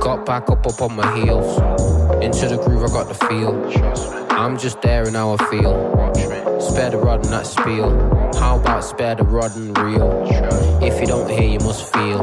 Got 0.00 0.24
back 0.24 0.50
up, 0.50 0.66
up 0.66 0.80
on 0.80 0.96
my 0.96 1.16
heels. 1.18 1.58
Into 2.22 2.48
the 2.48 2.60
groove, 2.64 2.84
I 2.84 2.88
got 2.88 3.08
the 3.08 3.14
feel. 3.14 3.52
I'm 4.30 4.56
just 4.58 4.80
there 4.82 5.06
and 5.06 5.14
how 5.14 5.36
I 5.38 5.50
feel. 5.50 6.60
Spare 6.60 6.90
the 6.90 6.98
rod 6.98 7.24
and 7.24 7.32
that 7.32 7.46
spiel. 7.46 7.90
How 8.40 8.58
about 8.58 8.84
spare 8.84 9.14
the 9.14 9.24
rod 9.24 9.54
and 9.56 9.76
reel? 9.78 10.26
If 10.82 11.00
you 11.00 11.06
don't 11.06 11.28
hear, 11.30 11.48
you 11.48 11.58
must 11.60 11.92
feel. 11.92 12.20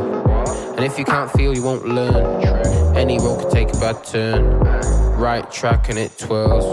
And 0.75 0.83
if 0.83 0.97
you 0.97 1.05
can't 1.05 1.31
feel, 1.31 1.53
you 1.55 1.61
won't 1.61 1.85
learn. 1.85 2.45
Any 2.95 3.19
road 3.19 3.41
could 3.41 3.51
take 3.51 3.69
a 3.73 3.79
bad 3.79 4.03
turn. 4.03 4.59
Right 5.17 5.49
track 5.51 5.89
and 5.89 5.97
it 5.97 6.17
twirls. 6.17 6.65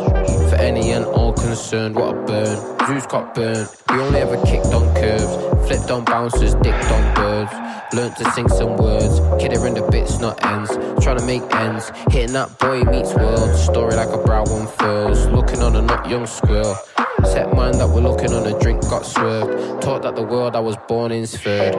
For 0.50 0.56
any 0.56 0.92
and 0.92 1.04
all 1.04 1.32
concerned, 1.32 1.96
what 1.96 2.16
a 2.16 2.22
burn. 2.22 2.86
Zeus 2.86 3.06
got 3.06 3.34
burned. 3.34 3.68
He 3.90 3.96
only 3.96 4.20
ever 4.20 4.36
kicked 4.46 4.66
on 4.66 4.94
curves. 4.94 5.66
Flipped 5.66 5.90
on 5.90 6.04
bouncers, 6.04 6.54
dicked 6.54 6.90
on 6.90 7.14
birds. 7.14 7.65
Learned 7.92 8.16
to 8.16 8.30
sing 8.32 8.48
some 8.48 8.76
words. 8.76 9.20
Kid 9.40 9.52
in 9.52 9.74
the 9.74 9.88
bits, 9.90 10.18
not 10.18 10.44
ends. 10.44 10.70
Trying 11.04 11.18
to 11.18 11.24
make 11.24 11.42
ends. 11.54 11.90
Hitting 12.10 12.32
that 12.32 12.58
boy 12.58 12.82
meets 12.82 13.14
world. 13.14 13.54
Story 13.56 13.94
like 13.94 14.08
a 14.08 14.18
brow 14.18 14.42
on 14.42 14.66
furs. 14.66 15.26
Looking 15.28 15.62
on 15.62 15.76
a 15.76 15.82
not 15.82 16.08
young 16.08 16.26
squirrel. 16.26 16.76
Set 17.24 17.54
mind 17.54 17.74
that 17.74 17.88
we're 17.88 18.00
looking 18.00 18.32
on 18.32 18.46
a 18.46 18.58
drink 18.58 18.82
got 18.82 19.06
swerved. 19.06 19.82
Taught 19.82 20.02
that 20.02 20.16
the 20.16 20.22
world 20.22 20.56
I 20.56 20.60
was 20.60 20.76
born 20.88 21.12
in's 21.12 21.36
third. 21.36 21.74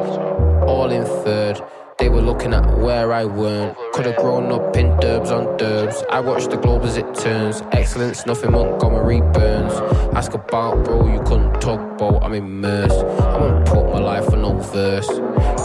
All 0.65 0.89
in 0.91 1.05
third. 1.05 1.61
They 1.97 2.09
were 2.09 2.21
looking 2.21 2.53
at 2.53 2.77
where 2.77 3.11
I 3.11 3.25
weren't. 3.25 3.75
Could 3.93 4.05
have 4.05 4.17
grown 4.17 4.51
up 4.51 4.77
in 4.77 4.87
derbs 4.97 5.31
on 5.31 5.57
derbs. 5.57 6.05
I 6.11 6.19
watched 6.19 6.51
the 6.51 6.57
globe 6.57 6.83
as 6.83 6.95
it 6.95 7.15
turns. 7.15 7.63
Excellence, 7.71 8.25
nothing 8.25 8.51
Montgomery 8.51 9.21
burns. 9.21 9.73
Ask 10.15 10.33
about 10.33 10.85
bro, 10.85 11.11
you 11.11 11.19
couldn't 11.23 11.46
about. 11.67 12.23
I'm 12.23 12.33
immersed. 12.33 12.95
I 12.95 13.37
won't 13.37 13.65
put 13.65 13.85
my 13.91 13.99
life 13.99 14.31
on 14.31 14.41
no 14.41 14.57
verse. 14.59 15.07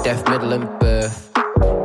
Death, 0.04 0.28
middle, 0.28 0.52
and 0.52 0.78
birth. 0.80 1.32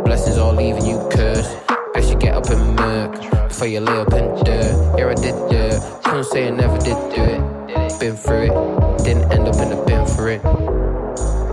Blessings 0.06 0.38
all 0.38 0.54
leaving 0.54 0.86
you 0.86 0.98
cursed. 1.12 1.56
Best 1.94 2.10
you 2.12 2.18
get 2.18 2.36
up 2.36 2.50
and 2.50 2.76
murk 2.76 3.48
before 3.48 3.68
you 3.68 3.80
lay 3.80 3.98
up 4.00 4.14
in 4.14 4.44
dirt. 4.44 4.98
Yeah, 4.98 5.10
I 5.10 5.14
did 5.14 5.36
dirt. 5.50 6.04
Couldn't 6.04 6.24
say 6.26 6.48
I 6.48 6.52
never 6.52 6.78
did 6.78 6.98
do 7.16 7.22
it. 7.22 8.00
Been 8.00 8.16
through 8.16 8.50
it. 8.50 9.04
Didn't 9.04 9.32
end 9.32 9.48
up 9.48 9.56
in 9.56 9.70
the 9.70 9.84
bin 9.86 10.06
for 10.06 10.30
it. 10.30 10.42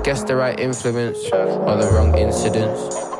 Guess 0.05 0.25
the 0.25 0.37
right 0.37 0.59
influence 0.59 1.19
or 1.33 1.77
the 1.77 1.91
wrong 1.95 2.17
incidents. 2.17 3.14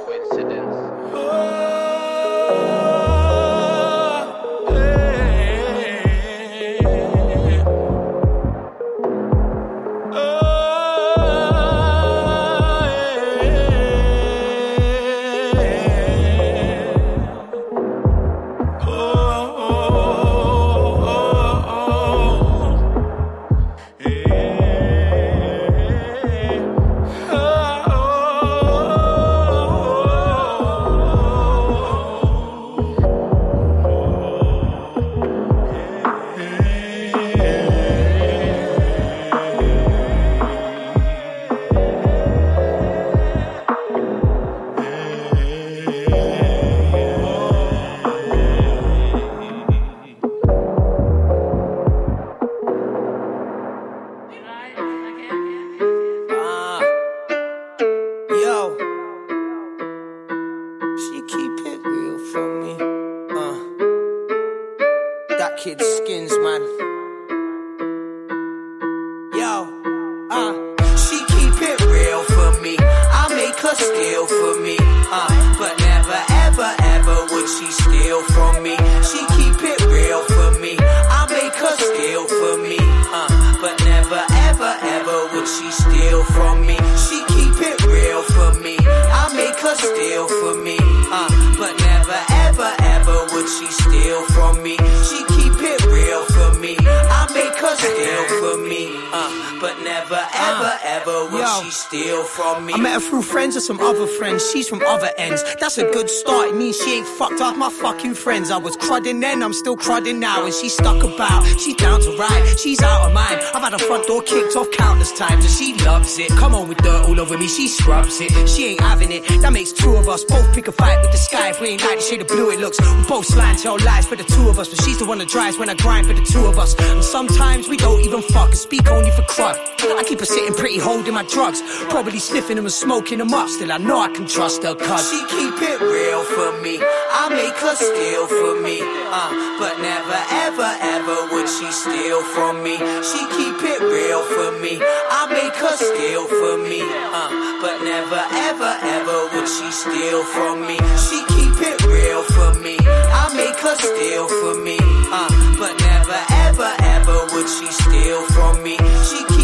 Ever, 100.33 100.71
ah. 100.73 100.81
ever 100.85 101.31
would 101.31 101.41
Yo. 101.41 101.63
she 101.63 101.71
steal 101.71 102.23
from 102.25 102.67
me. 102.67 102.75
I 102.75 102.77
met 102.79 102.95
her 102.95 103.01
through 103.01 103.23
friends 103.23 103.57
of 103.57 103.63
some 103.63 103.81
other 103.81 104.07
friends. 104.07 104.51
She's 104.51 104.69
from 104.69 104.83
other 104.83 105.11
ends. 105.19 105.43
That's 105.61 105.79
a 105.79 105.85
good 105.91 106.09
start. 106.11 106.49
It 106.49 106.57
means 106.57 106.77
she 106.77 106.99
ain't 106.99 107.07
fucked 107.07 107.41
off 107.41 107.57
my 107.57 107.71
fucking 107.71 108.15
friends. 108.15 108.51
I 108.51 108.59
was 108.59 108.77
crudding 108.77 109.21
then, 109.21 109.43
I'm 109.43 109.53
still 109.53 109.77
crudding 109.77 110.21
now. 110.21 110.45
And 110.45 110.55
she's 110.55 110.75
stuck 110.75 111.03
about. 111.03 111.45
She's 111.59 111.77
down 111.77 112.01
to 112.01 112.17
ride. 112.17 112.59
She's 112.59 112.83
out 112.83 113.09
of 113.09 113.13
mind. 113.13 113.41
I've 113.55 113.63
had 113.63 113.73
her 113.73 113.79
front 113.79 114.07
door 114.07 114.23
kicked 114.23 114.57
off 114.57 114.71
countless 114.71 115.13
times. 115.13 115.45
And 115.45 115.55
she 115.55 115.75
loves 115.85 116.19
it. 116.19 116.29
Come 116.31 116.55
on 116.55 116.69
with 116.69 116.79
dirt 116.79 117.09
all 117.09 117.19
over 117.21 117.37
me. 117.37 117.49
She 117.49 117.69
scrubs 117.69 118.21
it. 118.21 118.31
She 118.49 118.67
ain't 118.69 118.81
having 118.81 119.13
it. 119.13 119.23
That 119.43 119.53
makes 119.53 119.73
two 119.73 119.95
of 119.97 120.09
us. 120.09 120.25
Both 120.25 120.55
pick 120.55 120.69
a 120.69 120.73
fight 120.73 121.01
with 121.03 121.13
the 121.13 121.19
sky. 121.19 121.51
If 121.51 121.61
we 121.61 121.69
ain't 121.69 121.83
like 121.83 121.99
the 121.99 122.05
shade 122.05 122.21
of 122.21 122.29
blue 122.29 122.51
it 122.51 122.61
looks. 122.61 122.81
We 122.81 123.05
both 123.09 123.27
slant 123.27 123.59
tell 123.61 123.79
lies 123.79 124.07
for 124.07 124.17
the 124.17 124.25
two 124.25 124.49
of 124.49 124.59
us. 124.59 124.69
But 124.69 124.83
she's 124.83 124.99
the 124.99 125.07
one 125.07 125.19
that 125.19 125.29
drives 125.29 125.59
when 125.59 125.69
I 125.69 125.75
grind 125.75 126.07
for 126.07 126.15
the 126.15 126.25
two 126.25 126.47
of 126.47 126.59
us. 126.59 126.75
And 126.79 127.03
sometimes 127.03 127.69
we 127.69 127.77
don't 127.77 128.01
even 128.01 128.23
fuck 128.23 128.49
and 128.49 128.59
speak 128.59 128.89
only 128.89 129.11
for 129.11 129.23
crud. 129.23 129.57
I 129.99 130.03
keep 130.05 130.14
her 130.21 130.27
sitting 130.27 130.55
pretty 130.55 130.79
holding 130.79 131.15
my 131.15 131.25
drugs. 131.25 131.63
Probably 131.89 132.19
sniffing 132.19 132.57
them 132.57 132.67
and 132.67 132.73
smoking 132.73 133.19
them 133.19 133.33
up. 133.33 133.49
Still, 133.49 133.73
I 133.73 133.79
know 133.79 134.01
I 134.01 134.09
can 134.09 134.27
trust 134.27 134.63
her, 134.65 134.75
cuz. 134.75 135.11
She 135.11 135.21
keep 135.33 135.57
it 135.63 135.81
real 135.81 136.23
for 136.25 136.51
me. 136.63 136.79
I 136.81 137.29
make 137.31 137.57
her 137.57 137.75
steal 137.75 138.27
for 138.27 138.61
me. 138.61 138.81
Uh, 138.83 139.31
but 139.59 139.79
never, 139.81 140.21
ever, 140.47 140.71
ever 140.95 141.17
would 141.33 141.49
she 141.49 141.71
steal 141.71 142.23
from 142.35 142.63
me. 142.63 142.77
She 142.77 143.21
keep 143.37 143.59
it 143.65 143.81
real 143.81 144.23
for 144.35 144.51
me. 144.61 144.79
I 144.83 145.27
make 145.31 145.57
her 145.57 145.77
steal 145.77 146.27
for 146.27 146.59
me. 146.59 146.83
Uh, 146.83 147.31
but 147.63 147.83
never, 147.83 148.23
ever, 148.51 148.73
ever 148.83 149.19
would 149.35 149.49
she 149.49 149.71
steal 149.71 150.23
from 150.35 150.67
me. 150.67 150.77
She 151.07 151.19
keep 151.33 151.57
it 151.65 151.79
real 151.87 152.23
for 152.35 152.55
me. 152.61 152.77
I 152.81 153.33
make 153.35 153.59
her 153.63 153.77
steal 153.77 154.29
for 154.29 154.61
me. 154.63 154.77
Uh, 154.81 155.31
but 155.59 155.73
never, 155.81 156.21
ever, 156.49 156.71
ever 156.99 157.19
would 157.33 157.49
she 157.49 157.69
steal 157.73 158.23
from 158.35 158.63
me. 158.63 158.77
She 159.09 159.25
keep 159.35 159.44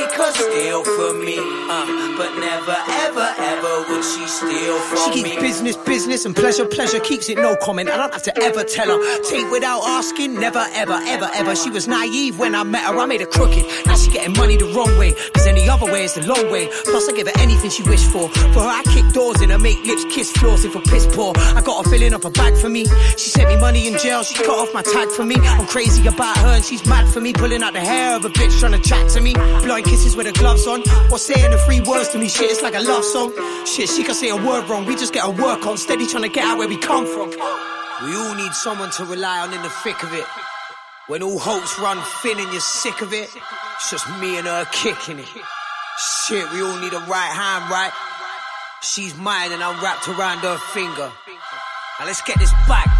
break 0.00 0.09
steal 0.34 0.82
for 0.84 1.14
me. 1.14 1.38
Uh, 1.38 1.86
but 2.18 2.34
never, 2.38 2.76
ever, 3.06 3.28
ever 3.38 3.74
would 3.88 4.00
would 4.00 4.06
she 4.06 4.26
steal 4.26 4.78
from 4.80 4.98
me. 4.98 5.04
she 5.04 5.22
keeps 5.22 5.36
me? 5.36 5.40
business, 5.40 5.76
business, 5.76 6.24
and 6.24 6.34
pleasure, 6.34 6.64
pleasure. 6.64 7.00
Keeps 7.00 7.28
it 7.28 7.36
no 7.36 7.56
comment. 7.56 7.90
I 7.90 7.96
don't 7.96 8.12
have 8.12 8.22
to 8.22 8.42
ever 8.42 8.64
tell 8.64 8.88
her. 8.88 9.22
Take 9.24 9.50
without 9.50 9.82
asking, 9.84 10.34
never, 10.40 10.64
ever, 10.72 10.98
ever, 11.04 11.28
ever. 11.34 11.54
She 11.54 11.70
was 11.70 11.86
naive 11.86 12.38
when 12.38 12.54
I 12.54 12.62
met 12.62 12.84
her. 12.84 12.98
I 12.98 13.06
made 13.06 13.20
her 13.20 13.26
crooked. 13.26 13.64
Now 13.86 13.96
she 13.96 14.10
getting 14.10 14.36
money 14.36 14.56
the 14.56 14.66
wrong 14.72 14.96
way. 14.98 15.12
Cause 15.34 15.46
any 15.46 15.68
other 15.68 15.86
way 15.86 16.04
is 16.04 16.14
the 16.14 16.26
long 16.26 16.50
way. 16.50 16.68
Plus, 16.84 17.08
I 17.08 17.12
give 17.12 17.26
her 17.26 17.38
anything 17.40 17.70
she 17.70 17.82
wished 17.82 18.10
for. 18.10 18.28
For 18.54 18.60
her, 18.60 18.74
I 18.80 18.82
kick 18.94 19.06
doors 19.12 19.40
in 19.42 19.50
her, 19.50 19.58
make 19.58 19.84
lips 19.84 20.04
kiss 20.14 20.32
floors 20.32 20.64
if 20.64 20.74
a 20.74 20.80
piss 20.80 21.06
poor. 21.12 21.32
I 21.36 21.60
got 21.60 21.84
her 21.84 21.90
filling 21.90 22.14
up 22.14 22.24
a 22.24 22.30
bag 22.30 22.56
for 22.56 22.68
me. 22.68 22.86
She 23.16 23.28
sent 23.30 23.48
me 23.48 23.56
money 23.56 23.86
in 23.86 23.98
jail. 23.98 24.22
She 24.22 24.34
cut 24.34 24.48
off 24.48 24.72
my 24.72 24.82
tag 24.82 25.10
for 25.10 25.24
me. 25.24 25.36
I'm 25.36 25.66
crazy 25.66 26.06
about 26.06 26.36
her 26.38 26.54
and 26.56 26.64
she's 26.64 26.84
mad 26.86 27.06
for 27.12 27.20
me. 27.20 27.32
Pulling 27.32 27.62
out 27.62 27.74
the 27.74 27.80
hair 27.80 28.16
of 28.16 28.24
a 28.24 28.30
bitch 28.30 28.58
trying 28.60 28.72
to 28.72 28.88
chat 28.88 29.08
to 29.10 29.20
me. 29.20 29.34
Blowing 29.34 29.84
kisses 29.84 30.16
with 30.20 30.36
her 30.36 30.40
gloves 30.40 30.66
on. 30.66 30.82
Or 31.10 31.18
saying 31.18 31.50
the 31.50 31.58
three 31.64 31.80
words 31.80 32.08
to 32.08 32.18
me. 32.18 32.28
Shit, 32.28 32.50
it's 32.50 32.62
like 32.62 32.74
a 32.74 32.80
love 32.80 33.04
song. 33.04 33.32
Shit, 33.64 33.88
she 33.88 34.04
can 34.04 34.14
say 34.14 34.28
a 34.28 34.36
word 34.36 34.68
wrong. 34.68 34.84
We 34.84 34.94
just 34.94 35.14
get 35.14 35.24
a 35.24 35.30
work 35.30 35.66
on. 35.66 35.78
Steady 35.78 36.06
trying 36.06 36.24
to 36.24 36.28
get 36.28 36.44
out 36.44 36.58
where 36.58 36.68
we 36.68 36.76
come 36.76 37.06
from. 37.06 37.30
We 37.30 38.14
all 38.16 38.34
need 38.34 38.52
someone 38.52 38.90
to 38.92 39.04
rely 39.04 39.40
on 39.40 39.52
in 39.54 39.62
the 39.62 39.70
thick 39.82 40.02
of 40.02 40.12
it. 40.12 40.26
When 41.08 41.22
all 41.22 41.38
hopes 41.38 41.78
run 41.78 41.98
thin 42.22 42.38
and 42.38 42.52
you're 42.52 42.60
sick 42.60 43.00
of 43.00 43.12
it, 43.12 43.28
it's 43.76 43.90
just 43.90 44.06
me 44.20 44.38
and 44.38 44.46
her 44.46 44.66
kicking 44.72 45.18
it. 45.18 45.28
Shit, 46.26 46.50
we 46.52 46.62
all 46.62 46.78
need 46.78 46.92
a 46.92 47.00
right 47.08 47.32
hand, 47.32 47.70
right? 47.70 47.92
She's 48.82 49.16
mine 49.16 49.52
and 49.52 49.62
I'm 49.62 49.82
wrapped 49.82 50.08
around 50.08 50.38
her 50.38 50.58
finger. 50.72 51.10
Now 51.98 52.06
let's 52.06 52.22
get 52.22 52.38
this 52.38 52.52
back. 52.68 52.99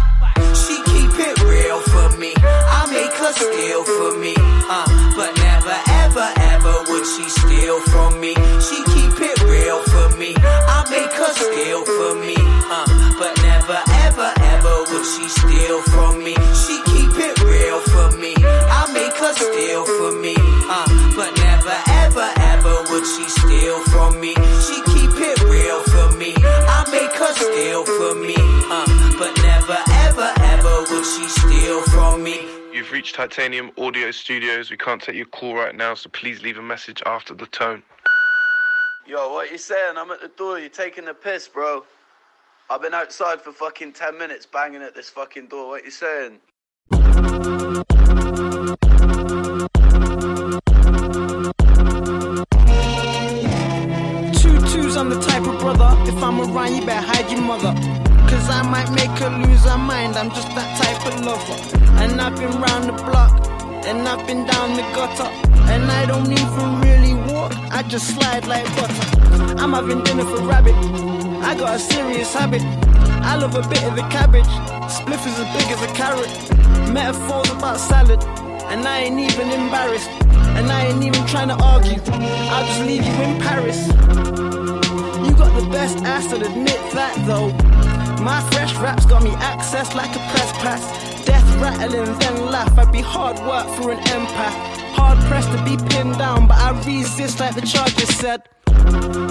Real 1.51 1.81
for 1.81 2.17
me. 2.17 2.31
I 2.37 2.87
make 2.95 3.11
her 3.11 3.33
steal 3.33 3.83
for 3.83 4.17
me. 4.17 4.33
Uh, 4.37 4.87
but 5.17 5.35
never, 5.35 5.75
ever, 6.05 6.27
ever 6.55 6.75
would 6.87 7.05
she 7.05 7.27
steal 7.27 7.81
from 7.91 8.21
me. 8.21 8.33
She 8.63 8.77
keep 8.95 9.19
it 9.19 9.37
real 9.43 9.83
for 9.83 10.15
me. 10.17 10.31
I 10.39 10.79
make 10.89 11.11
her 11.11 11.33
steal 11.35 11.83
for 11.83 12.15
me. 12.23 12.37
Uh, 12.39 12.87
but 13.19 13.35
never, 13.43 13.79
ever, 14.07 14.31
ever 14.55 14.75
would 14.95 15.05
she 15.05 15.27
steal 15.27 15.81
from 15.91 16.23
me. 16.23 16.35
She 16.55 16.79
keep 16.87 17.11
it 17.19 17.35
real 17.43 17.80
for 18.09 18.17
me. 18.17 18.33
I 18.37 18.91
make 18.93 19.13
her 19.17 19.33
steal 19.33 19.85
for 19.85 20.11
me. 20.17 20.33
Uh, 20.37 20.87
but 21.15 21.35
never, 21.37 21.75
ever, 22.05 22.27
ever 22.53 22.75
would 22.89 23.05
she 23.05 23.27
steal 23.29 23.79
from 23.85 24.19
me. 24.19 24.33
She 24.65 24.77
keep 24.93 25.11
it 25.17 25.41
real 25.43 25.83
for 25.83 26.17
me. 26.17 26.33
I 26.37 26.85
make 26.91 27.13
her 27.13 27.33
steal 27.33 27.85
for 27.85 28.15
me. 28.15 28.35
Uh, 28.37 28.85
but 29.19 29.35
never, 29.43 29.77
ever, 30.07 30.33
ever 30.53 30.75
would 30.89 31.05
she 31.05 31.27
steal 31.27 31.81
from 31.93 32.23
me. 32.23 32.39
You've 32.73 32.91
reached 32.91 33.15
Titanium 33.15 33.71
Audio 33.77 34.11
Studios. 34.11 34.71
We 34.71 34.77
can't 34.77 35.01
take 35.01 35.15
your 35.15 35.25
call 35.25 35.55
right 35.55 35.75
now, 35.75 35.93
so 35.93 36.09
please 36.09 36.41
leave 36.41 36.57
a 36.57 36.61
message 36.61 37.01
after 37.05 37.33
the 37.33 37.45
tone. 37.47 37.83
Yo, 39.05 39.33
what 39.33 39.51
you 39.51 39.57
saying? 39.57 39.97
I'm 39.97 40.09
at 40.11 40.21
the 40.21 40.29
door. 40.29 40.59
You're 40.59 40.69
taking 40.69 41.05
the 41.05 41.13
piss, 41.13 41.47
bro. 41.47 41.83
I've 42.69 42.81
been 42.81 42.93
outside 42.93 43.41
for 43.41 43.51
fucking 43.51 43.91
10 43.91 44.17
minutes 44.17 44.45
banging 44.45 44.81
at 44.81 44.95
this 44.95 45.09
fucking 45.09 45.47
door. 45.47 45.67
What 45.67 45.83
you 45.83 45.91
saying? 45.91 46.39
Two 54.41 54.57
twos, 54.71 54.97
I'm 54.97 55.09
the 55.09 55.19
type 55.21 55.45
of 55.47 55.59
brother. 55.59 55.95
If 56.09 56.21
I'm 56.23 56.41
around, 56.41 56.75
you 56.75 56.85
better 56.85 57.05
hide 57.05 57.31
your 57.31 57.41
mother. 57.41 57.73
Cause 58.29 58.49
I 58.49 58.61
might 58.63 58.89
make 58.91 59.11
her 59.19 59.29
lose 59.29 59.63
her 59.65 59.77
mind. 59.77 60.15
I'm 60.15 60.29
just 60.31 60.47
that 60.55 60.77
type 60.81 61.13
of 61.13 61.25
lover. 61.25 61.57
And 62.01 62.19
I've 62.19 62.35
been 62.35 62.59
round 62.61 62.85
the 62.89 62.93
block. 62.93 63.47
And 63.85 64.07
I've 64.07 64.25
been 64.27 64.45
down 64.45 64.75
the 64.75 64.83
gutter. 64.95 65.29
And 65.71 65.91
I 65.91 66.05
don't 66.05 66.31
even 66.31 66.81
really 66.81 67.13
walk. 67.31 67.53
I 67.71 67.83
just 67.83 68.07
slide 68.15 68.47
like 68.47 68.65
butter. 68.75 69.55
I'm 69.61 69.73
having 69.73 70.03
dinner 70.03 70.25
for 70.25 70.41
rabbit. 70.43 70.75
I 71.43 71.55
got 71.55 71.75
a 71.75 71.79
serious 71.79 72.33
habit. 72.33 72.61
I 73.23 73.35
love 73.35 73.55
a 73.55 73.61
bit 73.67 73.83
of 73.83 73.95
the 73.95 74.03
cabbage. 74.09 74.51
Spliff 74.89 75.25
is 75.27 75.37
as 75.39 75.49
big 75.55 75.67
as 75.71 75.81
a 75.81 75.93
carrot. 75.93 76.31
Metaphors 76.91 77.49
about 77.51 77.79
salad. 77.79 78.23
And 78.71 78.87
I 78.87 79.01
ain't 79.01 79.19
even 79.19 79.49
embarrassed. 79.49 80.09
And 80.57 80.71
I 80.71 80.87
ain't 80.87 81.03
even 81.03 81.25
trying 81.27 81.49
to 81.49 81.55
argue. 81.63 81.99
I'll 82.51 82.65
just 82.65 82.81
leave 82.81 83.05
you 83.05 83.13
in 83.13 83.39
Paris. 83.41 83.87
You 83.87 85.33
got 85.37 85.51
the 85.59 85.67
best 85.71 85.97
ass, 85.99 86.31
I'll 86.33 86.41
admit 86.41 86.79
that 86.93 87.15
though. 87.25 87.49
My 88.23 88.41
fresh 88.51 88.75
raps 88.75 89.05
got 89.05 89.23
me 89.23 89.31
access 89.35 89.95
like 89.95 90.11
a 90.15 90.19
press 90.31 90.51
pass. 90.63 91.10
Death 91.25 91.47
rattling, 91.61 92.17
then 92.19 92.51
laugh. 92.51 92.77
I'd 92.77 92.91
be 92.91 93.01
hard 93.01 93.37
work 93.39 93.67
for 93.77 93.91
an 93.91 93.99
empath. 94.15 94.55
Hard 94.97 95.17
pressed 95.29 95.51
to 95.51 95.63
be 95.63 95.77
pinned 95.89 96.17
down, 96.17 96.47
but 96.47 96.57
I 96.57 96.71
resist 96.85 97.39
like 97.39 97.55
the 97.55 97.61
charges 97.61 98.15
said. 98.15 98.41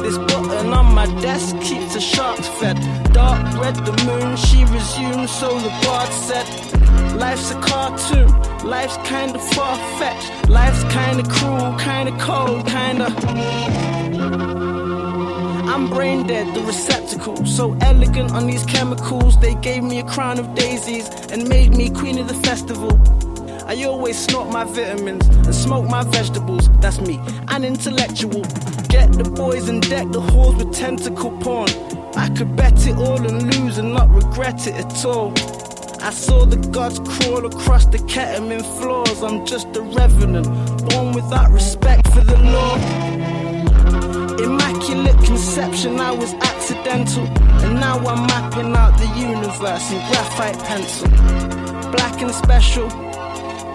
This 0.03 0.17
button 0.19 0.73
on 0.73 0.95
my 0.95 1.07
desk 1.21 1.57
keeps 1.61 1.95
the 1.95 2.01
sharks 2.01 2.49
fed. 2.59 2.77
Dark 3.13 3.43
red, 3.61 3.77
the 3.85 3.93
moon, 4.05 4.37
she 4.37 4.65
resumed, 4.65 5.29
so 5.29 5.59
the 5.59 5.71
bard 5.85 6.09
said. 6.13 6.47
Life's 7.17 7.51
a 7.51 7.61
cartoon, 7.61 8.29
life's 8.65 8.97
kinda 9.05 9.39
far 9.39 9.77
fetched. 9.99 10.49
Life's 10.49 10.83
kinda 10.93 11.23
cruel, 11.29 11.75
kinda 11.79 12.13
cold, 12.19 12.67
kinda. 12.67 13.09
I'm 15.71 15.89
brain 15.89 16.27
dead, 16.27 16.53
the 16.53 16.63
receptacle. 16.63 17.47
So 17.47 17.77
elegant 17.81 18.33
on 18.33 18.49
these 18.49 18.67
chemicals. 18.67 19.39
They 19.39 19.55
gave 19.55 19.85
me 19.85 20.01
a 20.01 20.05
crown 20.05 20.41
of 20.41 20.53
daisies 20.57 21.09
and 21.31 21.49
made 21.49 21.77
me 21.77 21.91
queen 21.91 22.19
of 22.19 22.27
the 22.27 22.35
festival. 22.35 22.91
I 23.69 23.85
always 23.85 24.19
snort 24.19 24.51
my 24.51 24.65
vitamins 24.65 25.29
and 25.29 25.55
smoke 25.55 25.89
my 25.89 26.03
vegetables. 26.03 26.69
That's 26.81 27.01
me, 27.01 27.21
an 27.49 27.63
intellectual. 27.63 28.43
Get 28.89 29.13
the 29.13 29.33
boys 29.33 29.69
and 29.69 29.81
deck 29.89 30.11
the 30.11 30.21
halls 30.21 30.57
with 30.57 30.75
tentacle 30.75 31.31
porn. 31.39 31.71
I 32.17 32.29
could 32.31 32.57
bet 32.57 32.85
it 32.89 32.97
all 32.97 33.25
and 33.25 33.55
lose 33.55 33.79
and 33.79 33.93
not 33.93 34.11
regret 34.11 34.67
it 34.67 34.75
at 34.75 35.05
all. 35.05 35.33
I 36.03 36.11
saw 36.11 36.47
the 36.47 36.57
gods 36.73 36.99
crawl 36.99 37.47
across 37.47 37.87
the 37.87 37.99
ketamine 37.99 38.67
floors. 38.81 39.23
I'm 39.23 39.47
just 39.47 39.69
a 39.77 39.83
revenant, 39.83 40.49
born 40.89 41.13
without 41.13 41.53
respect 41.53 42.09
for 42.09 42.23
the 42.23 42.39
law. 42.39 43.10
Immaculate 45.31 45.55
conception, 45.55 46.01
I 46.01 46.11
was 46.11 46.35
accidental. 46.35 47.25
And 47.63 47.75
now 47.81 47.99
I'm 47.99 48.27
mapping 48.27 48.75
out 48.75 48.99
the 48.99 49.07
universe 49.19 49.93
in 49.93 49.99
graphite 50.09 50.59
pencil. 50.65 51.09
Black 51.93 52.21
and 52.21 52.35
special, 52.35 52.89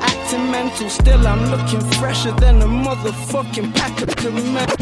acting 0.01 0.51
mental. 0.51 0.89
Still, 0.89 1.25
I'm 1.25 1.45
looking 1.51 1.81
fresher 1.91 2.31
than 2.33 2.61
a 2.61 2.65
motherfucking 2.65 3.73
pack 3.73 4.01
of 4.01 4.19
cement. 4.19 4.75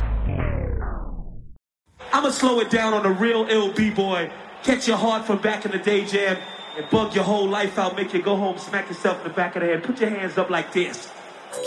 I'ma 2.11 2.29
slow 2.29 2.59
it 2.59 2.69
down 2.69 2.93
on 2.93 3.05
a 3.05 3.11
real 3.11 3.45
ill 3.49 3.71
B-boy. 3.73 4.31
Catch 4.63 4.87
your 4.87 4.97
heart 4.97 5.25
from 5.25 5.39
back 5.39 5.65
in 5.65 5.71
the 5.71 5.79
day 5.79 6.05
jam 6.05 6.37
and 6.77 6.89
bug 6.89 7.13
your 7.13 7.23
whole 7.23 7.47
life 7.47 7.77
out, 7.77 7.95
make 7.95 8.13
you 8.13 8.21
go 8.21 8.35
home, 8.35 8.57
smack 8.57 8.87
yourself 8.87 9.17
in 9.19 9.27
the 9.27 9.33
back 9.33 9.55
of 9.55 9.61
the 9.61 9.67
head. 9.67 9.83
Put 9.83 9.99
your 9.99 10.09
hands 10.09 10.37
up 10.37 10.49
like 10.49 10.71
this. 10.73 11.11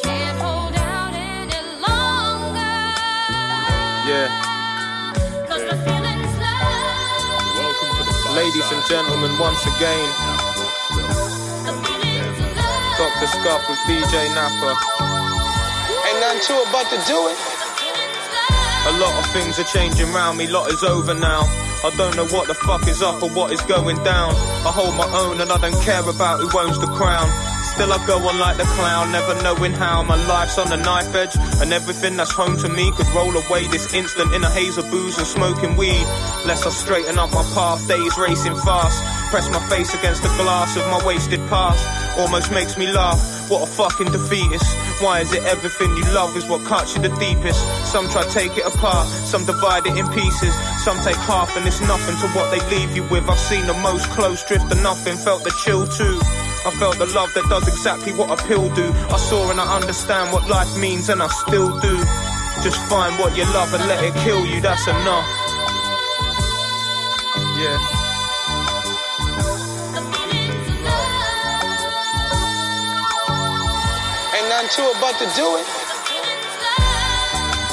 Can't 0.03 0.39
hold 0.39 0.75
out 0.75 1.13
any 1.15 1.81
longer. 1.81 2.59
Yeah. 4.11 4.46
Ladies 8.37 8.69
and 8.71 8.85
gentlemen, 8.87 9.33
once 9.39 9.65
again, 9.65 10.09
Dr. 12.99 13.27
Scuff 13.27 13.65
with 13.69 13.79
DJ 13.89 14.29
Napper. 14.35 14.77
Ain't 16.05 16.21
nothing 16.21 16.41
to 16.45 16.53
it 16.61 16.69
but 16.71 16.85
to 16.91 16.97
do 17.09 17.29
it. 17.29 17.39
A 18.87 18.93
lot 19.01 19.17
of 19.19 19.27
things 19.33 19.59
are 19.59 19.65
changing 19.65 20.13
round 20.13 20.37
me, 20.37 20.47
lot 20.47 20.71
is 20.71 20.83
over 20.83 21.15
now. 21.15 21.41
I 21.83 21.91
don't 21.97 22.15
know 22.17 22.27
what 22.27 22.49
the 22.49 22.55
fuck 22.55 22.87
is 22.87 23.01
up 23.01 23.23
or 23.23 23.31
what 23.31 23.53
is 23.53 23.61
going 23.63 23.97
down. 24.05 24.35
I 24.67 24.71
hold 24.71 24.95
my 24.95 25.09
own 25.09 25.41
and 25.41 25.51
I 25.51 25.57
don't 25.59 25.81
care 25.83 26.07
about 26.09 26.41
who 26.41 26.49
owns 26.59 26.79
the 26.79 26.87
crown. 26.89 27.31
Still 27.77 27.93
I 27.93 28.01
go 28.07 28.17
on 28.17 28.39
like 28.39 28.57
the 28.57 28.65
clown, 28.73 29.13
never 29.13 29.37
knowing 29.43 29.73
how 29.73 30.03
my 30.03 30.17
life's 30.25 30.57
on 30.57 30.71
the 30.71 30.79
knife 30.79 31.15
edge. 31.15 31.37
And 31.61 31.75
everything 31.75 32.17
that's 32.17 32.33
home 32.33 32.57
to 32.65 32.71
me 32.71 32.91
could 32.93 33.07
roll 33.09 33.37
away 33.37 33.69
this 33.69 33.93
instant 33.93 34.33
in 34.33 34.43
a 34.45 34.49
haze 34.49 34.79
of 34.79 34.91
booze 34.91 35.19
and 35.19 35.27
smoking 35.27 35.77
weed. 35.77 36.07
Lest 36.49 36.67
I 36.67 36.71
straighten 36.71 37.19
up 37.19 37.33
my 37.33 37.45
path, 37.53 37.87
days 37.87 38.17
racing 38.17 38.57
fast. 38.65 39.05
Press 39.29 39.51
my 39.51 39.61
face 39.69 39.93
against 39.93 40.23
the 40.23 40.33
glass 40.41 40.75
of 40.79 40.89
my 40.89 41.05
wasted 41.05 41.39
past. 41.53 41.85
Almost 42.17 42.51
makes 42.51 42.79
me 42.79 42.91
laugh, 42.91 43.21
what 43.51 43.69
a 43.69 43.71
fucking 43.71 44.11
defeatist 44.11 44.65
Why 45.03 45.21
is 45.21 45.35
it 45.35 45.45
everything 45.45 45.95
you 45.99 46.05
love 46.17 46.35
is 46.35 46.47
what 46.47 46.65
cuts 46.65 46.97
you 46.97 47.03
the 47.03 47.15
deepest? 47.21 47.61
Some 47.85 48.09
try 48.09 48.25
take 48.33 48.57
it 48.57 48.65
apart, 48.65 49.07
some 49.07 49.45
divide 49.45 49.85
it 49.85 49.99
in 49.99 50.09
pieces. 50.17 50.55
Some 50.81 50.97
take 51.05 51.21
half 51.29 51.55
and 51.59 51.67
it's 51.67 51.83
nothing 51.83 52.17
to 52.25 52.29
what 52.33 52.49
they 52.51 52.65
leave 52.75 52.97
you 52.97 53.05
with. 53.13 53.29
I've 53.29 53.39
seen 53.39 53.67
the 53.67 53.77
most 53.85 54.09
close 54.17 54.43
drift 54.49 54.71
to 54.71 54.81
nothing, 54.81 55.19
felt 55.19 55.45
the 55.45 55.53
chill 55.63 55.87
too 55.87 56.19
I 56.67 56.71
felt 56.73 56.99
the 56.99 57.07
love 57.07 57.33
that 57.35 57.45
does 57.49 57.69
exactly 57.69 58.13
what 58.13 58.29
a 58.29 58.43
pill 58.49 58.69
do. 58.75 58.91
I 59.15 59.19
saw 59.19 59.51
and 59.53 59.61
I 59.61 59.77
understand 59.77 60.33
what 60.33 60.49
life 60.49 60.77
means 60.77 61.09
and 61.09 61.23
I 61.23 61.29
still 61.29 61.79
do. 61.79 61.97
Just 62.61 62.83
find 62.91 63.17
what 63.21 63.37
you 63.37 63.45
love 63.55 63.73
and 63.73 63.87
let 63.87 64.03
it 64.03 64.13
kill 64.25 64.45
you, 64.45 64.61
that's 64.61 64.85
enough. 64.89 65.27
Yeah. 67.55 67.79
Ain't 74.35 74.49
nothing 74.51 74.71
to 74.75 74.83
it 74.91 74.97
but 75.01 75.15
to 75.19 75.27
do 75.37 75.57
it. 75.63 75.86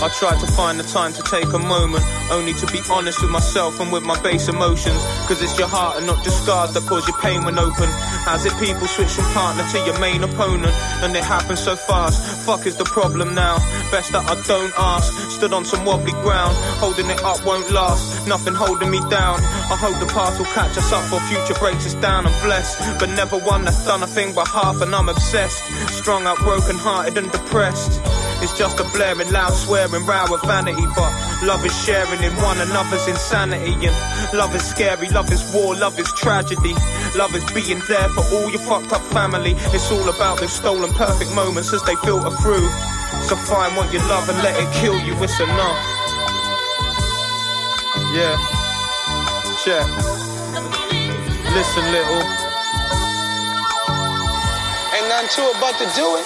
I 0.03 0.09
tried 0.09 0.37
to 0.41 0.47
find 0.47 0.77
the 0.77 0.83
time 0.83 1.13
to 1.13 1.23
take 1.23 1.47
a 1.53 1.59
moment, 1.59 2.03
only 2.29 2.53
to 2.55 2.67
be 2.67 2.81
honest 2.91 3.21
with 3.21 3.31
myself 3.31 3.79
and 3.79 3.89
with 3.89 4.03
my 4.03 4.19
base 4.21 4.49
emotions. 4.49 4.99
Cause 5.31 5.41
it's 5.41 5.57
your 5.57 5.69
heart 5.69 5.95
and 5.95 6.05
not 6.05 6.21
just 6.25 6.43
scars 6.43 6.73
that 6.73 6.83
cause 6.89 7.07
your 7.07 7.15
pain 7.19 7.45
when 7.45 7.57
open. 7.57 7.87
As 8.27 8.43
it 8.43 8.51
people 8.59 8.85
switch 8.85 9.15
from 9.15 9.23
partner 9.31 9.63
to 9.63 9.79
your 9.87 9.97
main 9.99 10.21
opponent, 10.21 10.75
and 10.99 11.15
it 11.15 11.23
happens 11.23 11.63
so 11.63 11.77
fast. 11.77 12.19
Fuck 12.45 12.65
is 12.65 12.75
the 12.75 12.83
problem 12.83 13.33
now. 13.33 13.55
Best 13.91 14.11
that 14.11 14.27
I 14.27 14.35
don't 14.43 14.73
ask. 14.75 15.07
Stood 15.31 15.53
on 15.53 15.63
some 15.63 15.85
wobbly 15.85 16.11
ground, 16.19 16.57
holding 16.83 17.09
it 17.09 17.23
up 17.23 17.45
won't 17.45 17.71
last. 17.71 18.27
Nothing 18.27 18.55
holding 18.55 18.91
me 18.91 18.99
down. 19.09 19.39
I 19.71 19.77
hope 19.79 19.97
the 20.03 20.11
past 20.11 20.37
will 20.37 20.51
catch 20.51 20.75
us 20.75 20.91
up 20.91 21.03
for 21.07 21.19
future 21.31 21.57
breaks 21.59 21.85
us 21.85 21.95
down. 21.95 22.27
I'm 22.27 22.35
blessed, 22.43 22.99
but 22.99 23.07
never 23.15 23.37
one 23.39 23.63
that's 23.63 23.85
done 23.85 24.03
a 24.03 24.07
thing 24.07 24.35
but 24.35 24.49
half, 24.49 24.81
and 24.81 24.93
I'm 24.93 25.07
obsessed. 25.07 25.63
Strung 25.95 26.27
out, 26.27 26.39
broken 26.39 26.75
hearted, 26.75 27.17
and 27.17 27.31
depressed. 27.31 28.01
It's 28.41 28.57
just 28.57 28.79
a 28.79 28.83
blaring, 28.91 29.31
loud 29.31 29.53
swearing, 29.53 29.92
row 30.01 30.25
with 30.29 30.41
vanity, 30.43 30.85
but 30.95 31.13
love 31.43 31.63
is 31.65 31.75
sharing 31.85 32.23
in 32.23 32.33
one 32.41 32.57
another's 32.57 33.07
insanity. 33.07 33.73
And 33.85 33.95
love 34.33 34.55
is 34.55 34.65
scary, 34.65 35.09
love 35.09 35.31
is 35.31 35.43
war, 35.53 35.75
love 35.75 35.99
is 35.99 36.11
tragedy. 36.13 36.73
Love 37.15 37.35
is 37.35 37.45
being 37.53 37.81
there 37.87 38.09
for 38.09 38.25
all 38.33 38.49
your 38.49 38.61
fucked 38.65 38.91
up 38.91 39.03
family. 39.13 39.53
It's 39.69 39.91
all 39.91 40.09
about 40.09 40.39
those 40.39 40.51
stolen 40.51 40.91
perfect 40.93 41.33
moments 41.35 41.71
as 41.73 41.83
they 41.83 41.95
filter 41.97 42.31
through. 42.41 42.67
So 43.29 43.35
find 43.35 43.77
what 43.77 43.93
you 43.93 43.99
love 44.09 44.27
and 44.29 44.37
let 44.41 44.57
it 44.57 44.71
kill 44.81 44.97
you, 45.05 45.13
it's 45.21 45.39
enough. 45.39 45.79
Yeah. 48.17 48.37
Check. 49.63 49.87
Listen, 51.53 51.85
little. 51.91 52.23
Ain't 54.93 55.07
nothing 55.07 55.29
to 55.35 55.53
but 55.61 55.77
to 55.77 55.85
do 55.95 56.17
it. 56.17 56.25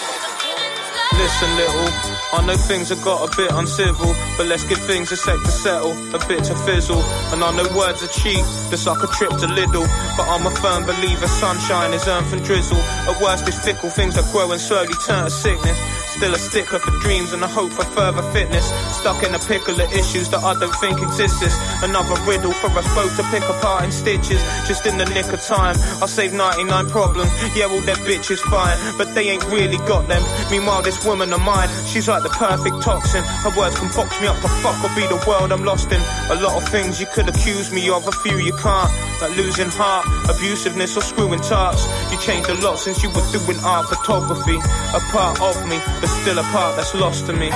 Listen, 1.17 1.55
little. 1.55 2.16
I 2.33 2.45
know 2.45 2.57
things 2.57 2.89
have 2.89 3.01
got 3.03 3.23
a 3.23 3.37
bit 3.37 3.51
uncivil, 3.51 4.13
but 4.35 4.47
let's 4.47 4.63
give 4.65 4.79
things 4.79 5.11
a 5.11 5.17
sec 5.17 5.39
to 5.39 5.51
settle, 5.51 5.91
a 6.13 6.19
bit 6.27 6.43
to 6.45 6.55
fizzle. 6.55 7.01
And 7.31 7.41
I 7.41 7.51
know 7.55 7.63
words 7.75 8.03
are 8.03 8.07
cheap, 8.07 8.43
just 8.69 8.85
like 8.85 9.01
a 9.01 9.07
trip 9.07 9.31
to 9.31 9.47
Lidl. 9.47 9.87
But 10.17 10.27
I'm 10.27 10.45
a 10.45 10.51
firm 10.51 10.85
believer 10.85 11.27
sunshine 11.27 11.93
is 11.93 12.07
earned 12.07 12.27
from 12.27 12.43
drizzle. 12.43 12.77
At 13.07 13.21
worst, 13.21 13.47
it's 13.47 13.63
fickle 13.63 13.89
things 13.89 14.15
that 14.15 14.29
grow 14.33 14.51
and 14.51 14.59
slowly 14.59 14.93
turn 15.05 15.25
to 15.25 15.31
sickness. 15.31 16.06
Still 16.17 16.33
a 16.33 16.39
stickler 16.39 16.79
for 16.79 16.89
dreams 16.97 17.31
and 17.31 17.43
a 17.43 17.47
hope 17.47 17.71
for 17.71 17.85
further 17.93 18.23
fitness. 18.33 18.65
Stuck 18.97 19.21
in 19.21 19.35
a 19.35 19.39
pickle 19.39 19.79
of 19.79 19.93
issues 19.93 20.27
that 20.29 20.41
I 20.41 20.57
don't 20.57 20.73
think 20.81 20.99
exist. 20.99 21.43
It's 21.43 21.53
another 21.83 22.17
riddle 22.25 22.53
for 22.53 22.73
us 22.73 22.89
both 22.95 23.15
to 23.17 23.23
pick 23.29 23.43
apart 23.43 23.83
in 23.83 23.91
stitches. 23.91 24.41
Just 24.65 24.87
in 24.87 24.97
the 24.97 25.05
nick 25.13 25.31
of 25.31 25.39
time, 25.45 25.75
I 26.01 26.07
saved 26.07 26.33
99 26.33 26.89
problems. 26.89 27.29
Yeah, 27.55 27.69
all 27.69 27.81
their 27.81 28.01
bitches 28.01 28.41
fine, 28.49 28.73
but 28.97 29.13
they 29.13 29.29
ain't 29.29 29.45
really 29.53 29.77
got 29.85 30.07
them. 30.07 30.23
Meanwhile, 30.49 30.81
this 30.81 31.05
woman 31.05 31.31
of 31.33 31.41
mine, 31.41 31.69
she's 31.85 32.07
like 32.07 32.23
the 32.23 32.33
perfect 32.33 32.81
toxin. 32.81 33.21
Her 33.45 33.53
words 33.53 33.77
can 33.77 33.93
box 33.93 34.19
me 34.19 34.25
up 34.25 34.41
to 34.41 34.49
fuck 34.65 34.81
or 34.81 34.89
be 34.97 35.05
the 35.05 35.23
world 35.29 35.51
I'm 35.51 35.63
lost 35.65 35.91
in. 35.91 36.01
A 36.33 36.41
lot 36.41 36.57
of 36.57 36.67
things 36.69 36.99
you 36.99 37.05
could 37.13 37.29
accuse 37.29 37.71
me 37.71 37.91
of, 37.91 38.07
a 38.07 38.11
few 38.25 38.39
you 38.39 38.57
can't. 38.57 38.89
Like 39.21 39.37
losing 39.37 39.69
heart, 39.69 40.05
abusiveness, 40.25 40.97
or 40.97 41.01
screwing 41.01 41.41
tarts. 41.41 41.85
You 42.11 42.17
changed 42.17 42.49
a 42.49 42.55
lot 42.55 42.79
since 42.79 43.03
you 43.03 43.09
were 43.09 43.25
doing 43.29 43.59
art 43.61 43.85
photography. 43.85 44.57
A 44.57 44.99
part 45.13 45.41
of 45.41 45.61
me, 45.69 45.77
still 46.09 46.39
a 46.39 46.43
part 46.51 46.75
that's 46.75 46.93
lost 46.93 47.25
to 47.27 47.33
me. 47.33 47.47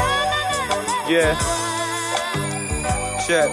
Yeah. 1.07 1.35
Check. 3.27 3.49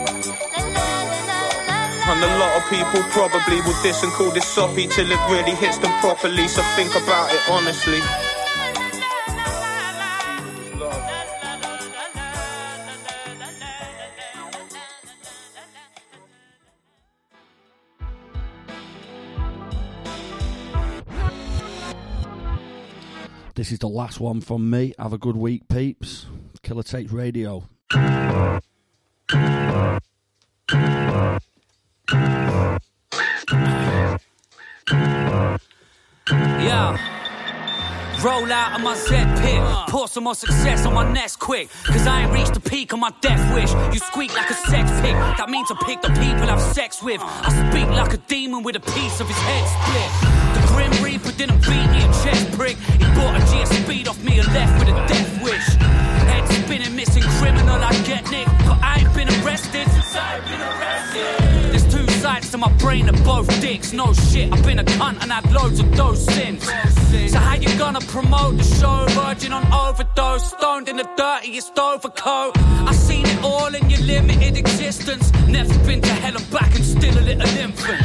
And 2.08 2.24
a 2.24 2.38
lot 2.38 2.56
of 2.56 2.70
people 2.70 3.02
probably 3.10 3.60
will 3.62 3.82
diss 3.82 4.02
and 4.02 4.12
call 4.12 4.30
this 4.30 4.46
soppy 4.46 4.86
till 4.86 5.10
it 5.10 5.20
really 5.30 5.54
hits 5.54 5.78
them 5.78 5.92
properly. 6.00 6.48
So 6.48 6.62
think 6.74 6.94
about 6.94 7.32
it 7.32 7.40
honestly. 7.50 8.00
This 23.58 23.72
is 23.72 23.80
the 23.80 23.88
last 23.88 24.20
one 24.20 24.40
from 24.40 24.70
me. 24.70 24.94
Have 25.00 25.12
a 25.12 25.18
good 25.18 25.34
week, 25.34 25.66
peeps. 25.66 26.26
Killer 26.62 26.84
Tapes 26.84 27.10
Radio. 27.10 27.64
Yeah. 36.30 37.07
Roll 38.22 38.50
out 38.50 38.74
of 38.74 38.82
my 38.82 38.96
Z 38.96 39.14
pit, 39.40 39.62
pour 39.88 40.08
some 40.08 40.24
more 40.24 40.34
success 40.34 40.84
on 40.84 40.94
my 40.94 41.10
nest 41.12 41.38
quick. 41.38 41.68
Cause 41.84 42.04
I 42.04 42.22
ain't 42.22 42.32
reached 42.32 42.54
the 42.54 42.60
peak 42.60 42.92
of 42.92 42.98
my 42.98 43.12
death 43.20 43.42
wish. 43.54 43.70
You 43.94 44.00
squeak 44.00 44.34
like 44.34 44.50
a 44.50 44.54
sex 44.54 44.90
pig, 45.00 45.14
that 45.38 45.48
means 45.48 45.70
I 45.70 45.76
pick 45.86 46.02
the 46.02 46.08
people 46.08 46.50
I've 46.50 46.60
sex 46.60 47.00
with. 47.00 47.20
I 47.22 47.50
speak 47.70 47.88
like 47.90 48.12
a 48.14 48.16
demon 48.16 48.64
with 48.64 48.74
a 48.74 48.80
piece 48.80 49.20
of 49.20 49.28
his 49.28 49.36
head 49.36 49.64
split. 49.70 50.10
The 50.54 50.62
Grim 50.66 51.04
Reaper 51.04 51.30
didn't 51.30 51.62
beat 51.62 51.88
me 51.94 52.02
a 52.02 52.10
chest 52.24 52.50
prick. 52.58 52.76
He 52.98 53.06
bought 53.14 53.38
a 53.38 53.42
G 53.46 53.64
speed 53.82 54.08
off 54.08 54.20
me 54.24 54.40
and 54.40 54.48
left 54.52 54.78
with 54.80 54.88
a 54.88 54.98
death 55.06 55.42
wish. 55.42 55.66
Head 56.26 56.48
spinning, 56.48 56.96
missing 56.96 57.22
criminal, 57.38 57.78
I 57.78 57.92
get 58.02 58.28
nicked. 58.32 58.50
But 58.66 58.82
I 58.82 58.98
ain't 58.98 59.14
been 59.14 59.28
arrested 59.44 59.86
since 59.94 60.16
I've 60.16 60.42
been 60.44 60.60
arrested. 60.60 61.58
Two 61.87 61.87
sides 62.18 62.50
to 62.50 62.58
my 62.58 62.72
brain 62.74 63.06
that 63.06 63.24
both 63.24 63.48
dicks. 63.60 63.92
No 63.92 64.12
shit, 64.12 64.52
I've 64.52 64.64
been 64.64 64.78
a 64.78 64.84
cunt 64.84 65.22
and 65.22 65.30
had 65.30 65.50
loads 65.52 65.78
of 65.80 65.88
those 65.96 66.24
sins. 66.24 66.64
So 67.32 67.38
how 67.38 67.54
you 67.54 67.70
gonna 67.78 68.00
promote 68.00 68.56
the 68.56 68.64
show? 68.64 69.06
Virgin 69.20 69.52
on 69.52 69.64
overdose, 69.72 70.50
stoned 70.50 70.88
in 70.88 70.96
the 70.96 71.08
dirtiest 71.16 71.78
overcoat. 71.78 72.52
I 72.90 72.92
seen 72.92 73.26
it 73.26 73.42
all 73.44 73.72
in 73.74 73.88
your 73.90 74.00
limited 74.00 74.56
existence. 74.56 75.32
Never 75.46 75.76
been 75.86 76.00
to 76.02 76.14
hell 76.22 76.36
and 76.36 76.50
back 76.50 76.74
and 76.74 76.84
still 76.84 77.16
a 77.18 77.24
little 77.30 77.48
infant. 77.64 78.02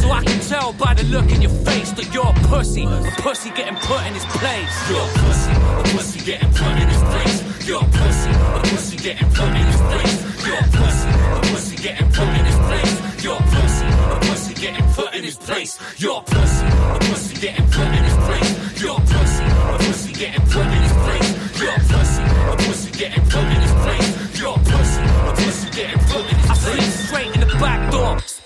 So 0.00 0.10
I 0.10 0.22
can 0.24 0.40
tell 0.40 0.72
by 0.72 0.94
the 0.94 1.04
look 1.04 1.30
in 1.30 1.40
your 1.42 1.56
face 1.68 1.92
that 1.92 2.12
you're 2.12 2.26
a 2.26 2.34
pussy, 2.48 2.84
a 2.84 3.14
pussy 3.22 3.50
getting 3.50 3.76
put 3.76 4.04
in 4.06 4.14
his 4.14 4.26
place. 4.26 4.74
You're 4.90 5.06
a 5.06 5.12
pussy, 5.22 5.52
a 5.52 5.82
pussy 5.94 6.20
getting 6.30 6.52
put 6.52 6.74
in 6.82 6.88
his 6.88 7.02
place. 7.12 7.38
You're 7.68 7.84
a 7.84 7.88
pussy, 8.00 8.30
a 8.30 8.60
pussy 8.70 8.96
getting 8.96 9.30
put 9.30 9.50
in 9.60 9.66
his 9.70 9.80
place. 9.90 10.16
You're 10.46 10.58
a 10.58 10.64
pussy, 10.78 11.08
a 11.08 11.40
pussy 11.52 11.76
getting 11.76 12.10
put 12.10 12.26
in 12.26 12.34
his 12.34 12.36
place. 12.36 12.41
Getting 14.62 14.86
put 14.90 15.12
in 15.12 15.24
his 15.24 15.36
place. 15.36 15.76
You're 15.96 16.18
a 16.18 16.22
pussy, 16.22 16.66
a 16.66 16.98
pussy 17.00 17.34
getting 17.40 17.66
put 17.66 17.86
in 17.98 18.04
his 18.04 18.16
place. 18.26 18.80
You're 18.80 18.96
a 18.96 19.00
pussy, 19.00 19.44
a 19.44 19.78
pussy 19.78 20.12
getting 20.12 20.46
put 20.46 20.66
in 20.66 20.82
his 20.82 20.92
place. 20.92 21.60
You're 21.60 21.74
a 21.74 21.80
pussy, 21.80 22.22
a 22.22 22.56
pussy 22.58 22.90
getting 22.92 23.24
put 23.24 23.42
in 23.42 23.46
his 23.46 23.50
place. 23.50 23.51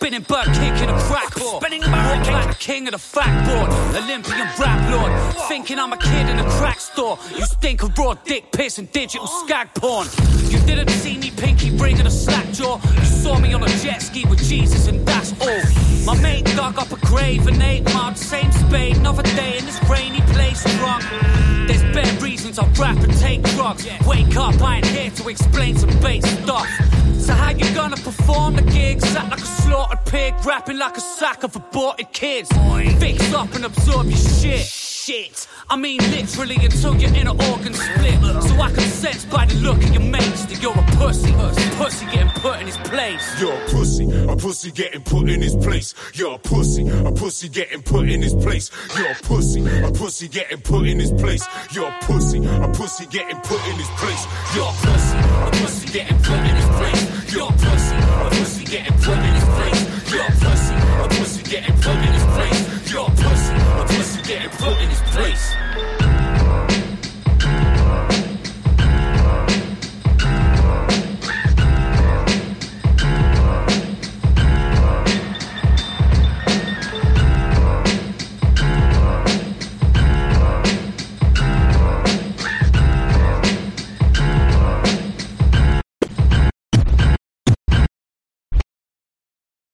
Spinning 0.06 0.22
bird 0.22 0.46
kick 0.54 0.82
in 0.82 0.88
a 0.88 0.98
crack 1.00 1.32
whore. 1.32 1.60
Spinning 1.60 1.80
bird 1.80 2.24
kick, 2.24 2.58
king 2.60 2.86
of 2.86 2.92
the 2.92 2.98
fat 2.98 3.34
board, 3.44 3.68
Olympian 4.04 4.46
rap 4.56 4.80
lord. 4.92 5.34
Thinking 5.48 5.80
I'm 5.80 5.92
a 5.92 5.96
kid 5.96 6.28
in 6.28 6.38
a 6.38 6.48
crack 6.50 6.78
store. 6.78 7.18
You 7.34 7.44
stink 7.44 7.82
of 7.82 7.98
raw 7.98 8.14
dick 8.14 8.52
piss 8.52 8.78
and 8.78 8.90
digital 8.92 9.26
skag 9.26 9.74
porn. 9.74 10.06
You 10.48 10.60
didn't 10.60 10.90
see 10.90 11.18
me 11.18 11.32
pinky 11.32 11.72
ring 11.72 11.98
a 12.00 12.10
slack 12.10 12.52
jaw. 12.52 12.80
You 12.94 13.04
saw 13.04 13.40
me 13.40 13.52
on 13.52 13.64
a 13.64 13.68
jet 13.82 14.00
ski 14.00 14.24
with 14.26 14.38
Jesus 14.44 14.86
and 14.86 15.04
that's 15.04 15.32
all. 15.40 16.04
My 16.04 16.20
mate 16.22 16.44
dug 16.54 16.78
up 16.78 16.92
a 16.92 17.06
grave 17.06 17.48
and 17.48 17.60
ate 17.60 17.82
mud. 17.92 18.16
Same 18.16 18.52
spade, 18.52 18.98
another 18.98 19.24
day 19.24 19.58
in 19.58 19.66
this 19.66 19.82
rainy 19.90 20.20
place 20.32 20.62
drunk. 20.76 21.02
There's 21.66 21.82
bare 21.92 22.20
reasons 22.20 22.60
I 22.60 22.66
rap 22.78 22.98
and 22.98 23.12
take 23.18 23.42
drugs. 23.42 23.84
Wake 24.06 24.36
up, 24.36 24.60
I 24.62 24.76
ain't 24.76 24.86
here 24.86 25.10
to 25.10 25.28
explain 25.28 25.76
some 25.76 25.90
bait 26.00 26.22
stuff. 26.22 26.68
So 27.18 27.32
how 27.32 27.50
you 27.50 27.74
gonna 27.74 27.96
perform 27.96 28.54
the 28.54 28.62
gigs? 28.62 29.02
Act 29.16 29.30
like 29.30 29.40
a 29.40 29.46
slaughtered 29.46 29.95
pig, 30.04 30.34
rapping 30.44 30.78
like 30.78 30.96
a 30.96 31.00
sack 31.00 31.42
of 31.42 31.56
aborted 31.56 32.12
kids. 32.12 32.50
Fix 32.98 33.32
up 33.32 33.54
and 33.54 33.64
absorb 33.64 34.06
your 34.06 34.18
shit. 34.18 34.85
Shit. 35.06 35.46
I 35.70 35.76
mean 35.76 36.00
literally 36.10 36.56
until 36.56 36.96
your 36.96 37.14
inner 37.14 37.30
organs 37.30 37.78
split. 37.80 38.18
So 38.42 38.60
I 38.60 38.72
can 38.72 38.80
sense 38.80 39.24
by 39.24 39.44
the 39.46 39.54
look 39.54 39.76
of 39.76 39.94
your 39.94 40.02
mates 40.02 40.46
that 40.46 40.60
you're 40.60 40.76
a 40.76 40.82
pussy. 40.98 41.32
Pussy 41.78 42.06
getting 42.06 42.28
put 42.42 42.58
in 42.58 42.66
his 42.66 42.76
place. 42.78 43.40
You're 43.40 43.52
a 43.52 43.66
pussy, 43.70 44.04
a 44.10 44.34
pussy 44.34 44.72
getting 44.72 45.02
put 45.02 45.30
in 45.30 45.42
his 45.42 45.54
place. 45.54 45.94
You're 46.12 46.34
a 46.34 46.38
pussy, 46.38 46.88
a 46.88 47.12
pussy 47.12 47.48
getting 47.48 47.82
put 47.82 48.08
in 48.08 48.20
his 48.20 48.34
place. 48.34 48.72
You're 48.98 49.12
a 49.12 49.14
pussy, 49.14 49.60
a 49.60 49.92
pussy 49.92 50.26
getting 50.26 50.60
put 50.60 50.88
in 50.88 50.98
his 50.98 51.12
place. 51.12 51.46
You're 51.70 51.86
a 51.86 51.98
pussy, 52.00 52.44
a 52.44 52.68
pussy 52.74 53.06
getting 53.06 53.38
put 53.42 53.62
in 53.68 53.78
his 53.78 53.92
place. 53.94 54.26
You're 54.56 54.66
a 54.66 54.74
pussy, 54.82 55.18
a 55.18 55.50
pussy 55.54 55.86
getting 55.86 56.18
put 56.18 56.38
in 56.50 56.56
his 56.56 56.66
place. 56.74 57.32
You're 57.32 57.46
a 57.46 57.52
pussy, 57.62 57.94
a 57.94 58.30
pussy 58.34 58.64
getting 58.64 58.98
put 58.98 59.18
in 59.22 59.34
his 59.38 59.44
place. 59.54 59.82
You're 60.10 60.26
a 60.26 60.34
pussy, 60.42 60.74
a 60.74 61.08
pussy 61.14 61.42
getting 61.46 61.76
put 61.78 61.94
in 61.94 62.10
his 62.10 62.26
place. 62.34 62.92
You're 62.92 63.06
a 63.06 63.10
pussy, 63.10 63.45
a 63.86 63.88
pussy 63.88 64.22
getting 64.22 64.50
put 64.50 64.80
in 64.82 64.88
his 64.88 65.00
place. 65.02 65.95